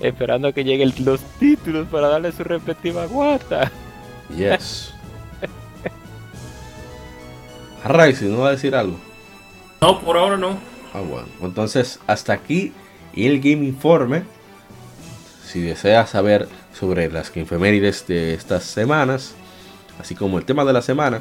esperando 0.00 0.52
que 0.52 0.64
lleguen 0.64 0.92
los 1.04 1.20
títulos 1.38 1.88
para 1.88 2.08
darle 2.08 2.32
su 2.32 2.44
respectiva 2.44 3.06
guata. 3.06 3.70
Yes. 4.36 4.92
Rising, 7.84 8.30
¿no 8.30 8.40
va 8.40 8.48
a 8.48 8.52
decir 8.52 8.74
algo? 8.74 8.98
No, 9.80 10.00
por 10.00 10.16
ahora 10.16 10.36
no. 10.36 10.58
Ah, 10.92 11.00
bueno. 11.00 11.26
Entonces, 11.42 12.00
hasta 12.06 12.32
aquí 12.32 12.72
el 13.14 13.40
Game 13.40 13.66
Informe. 13.66 14.22
Si 15.44 15.60
deseas 15.60 16.10
saber 16.10 16.48
sobre 16.72 17.10
las 17.10 17.36
efemérides 17.36 18.06
de 18.06 18.34
estas 18.34 18.64
semanas, 18.64 19.34
así 20.00 20.14
como 20.14 20.38
el 20.38 20.44
tema 20.44 20.64
de 20.64 20.72
la 20.72 20.82
semana, 20.82 21.20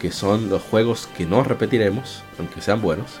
que 0.00 0.10
son 0.10 0.50
los 0.50 0.62
juegos 0.62 1.08
que 1.16 1.24
no 1.24 1.44
repetiremos, 1.44 2.22
aunque 2.38 2.60
sean 2.60 2.82
buenos, 2.82 3.20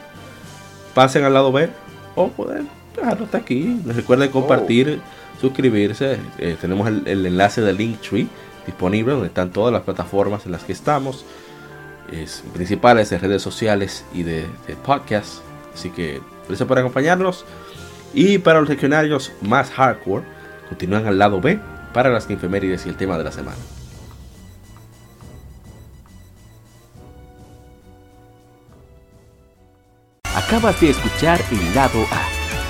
pasen 0.94 1.24
al 1.24 1.34
lado 1.34 1.52
B 1.52 1.70
o 2.16 2.28
pueden 2.28 2.79
dejarlo 3.00 3.24
hasta 3.24 3.38
aquí. 3.38 3.80
Recuerden 3.86 4.30
compartir, 4.30 5.00
suscribirse. 5.40 6.18
Eh, 6.38 6.56
tenemos 6.60 6.88
el, 6.88 7.26
enlace 7.26 7.60
de 7.60 7.72
Linktree 7.72 8.26
disponible 8.66 9.12
donde 9.12 9.28
están 9.28 9.50
todas 9.50 9.72
las 9.72 9.82
plataformas 9.82 10.46
en 10.46 10.52
las 10.52 10.64
que 10.64 10.72
estamos, 10.72 11.24
principales 12.52 13.10
de 13.10 13.18
redes 13.18 13.42
sociales 13.42 14.04
y 14.12 14.22
de, 14.22 14.46
de 14.66 14.76
podcast. 14.76 15.40
Así 15.74 15.90
que 15.90 16.20
gracias 16.46 16.68
por 16.68 16.78
acompañarnos. 16.78 17.44
Y 18.12 18.38
para 18.38 18.60
los 18.60 18.68
legionarios 18.68 19.32
más 19.40 19.70
hardcore, 19.70 20.24
continúan 20.68 21.06
al 21.06 21.18
lado 21.18 21.40
B 21.40 21.58
para 21.92 22.10
las 22.10 22.28
infemérides 22.30 22.86
y 22.86 22.88
el 22.88 22.96
tema 22.96 23.18
de 23.18 23.24
la 23.24 23.32
semana. 23.32 23.58
Acabas 30.34 30.80
de 30.80 30.90
escuchar 30.90 31.40
el 31.52 31.74
lado 31.74 32.02
A. 32.10 32.39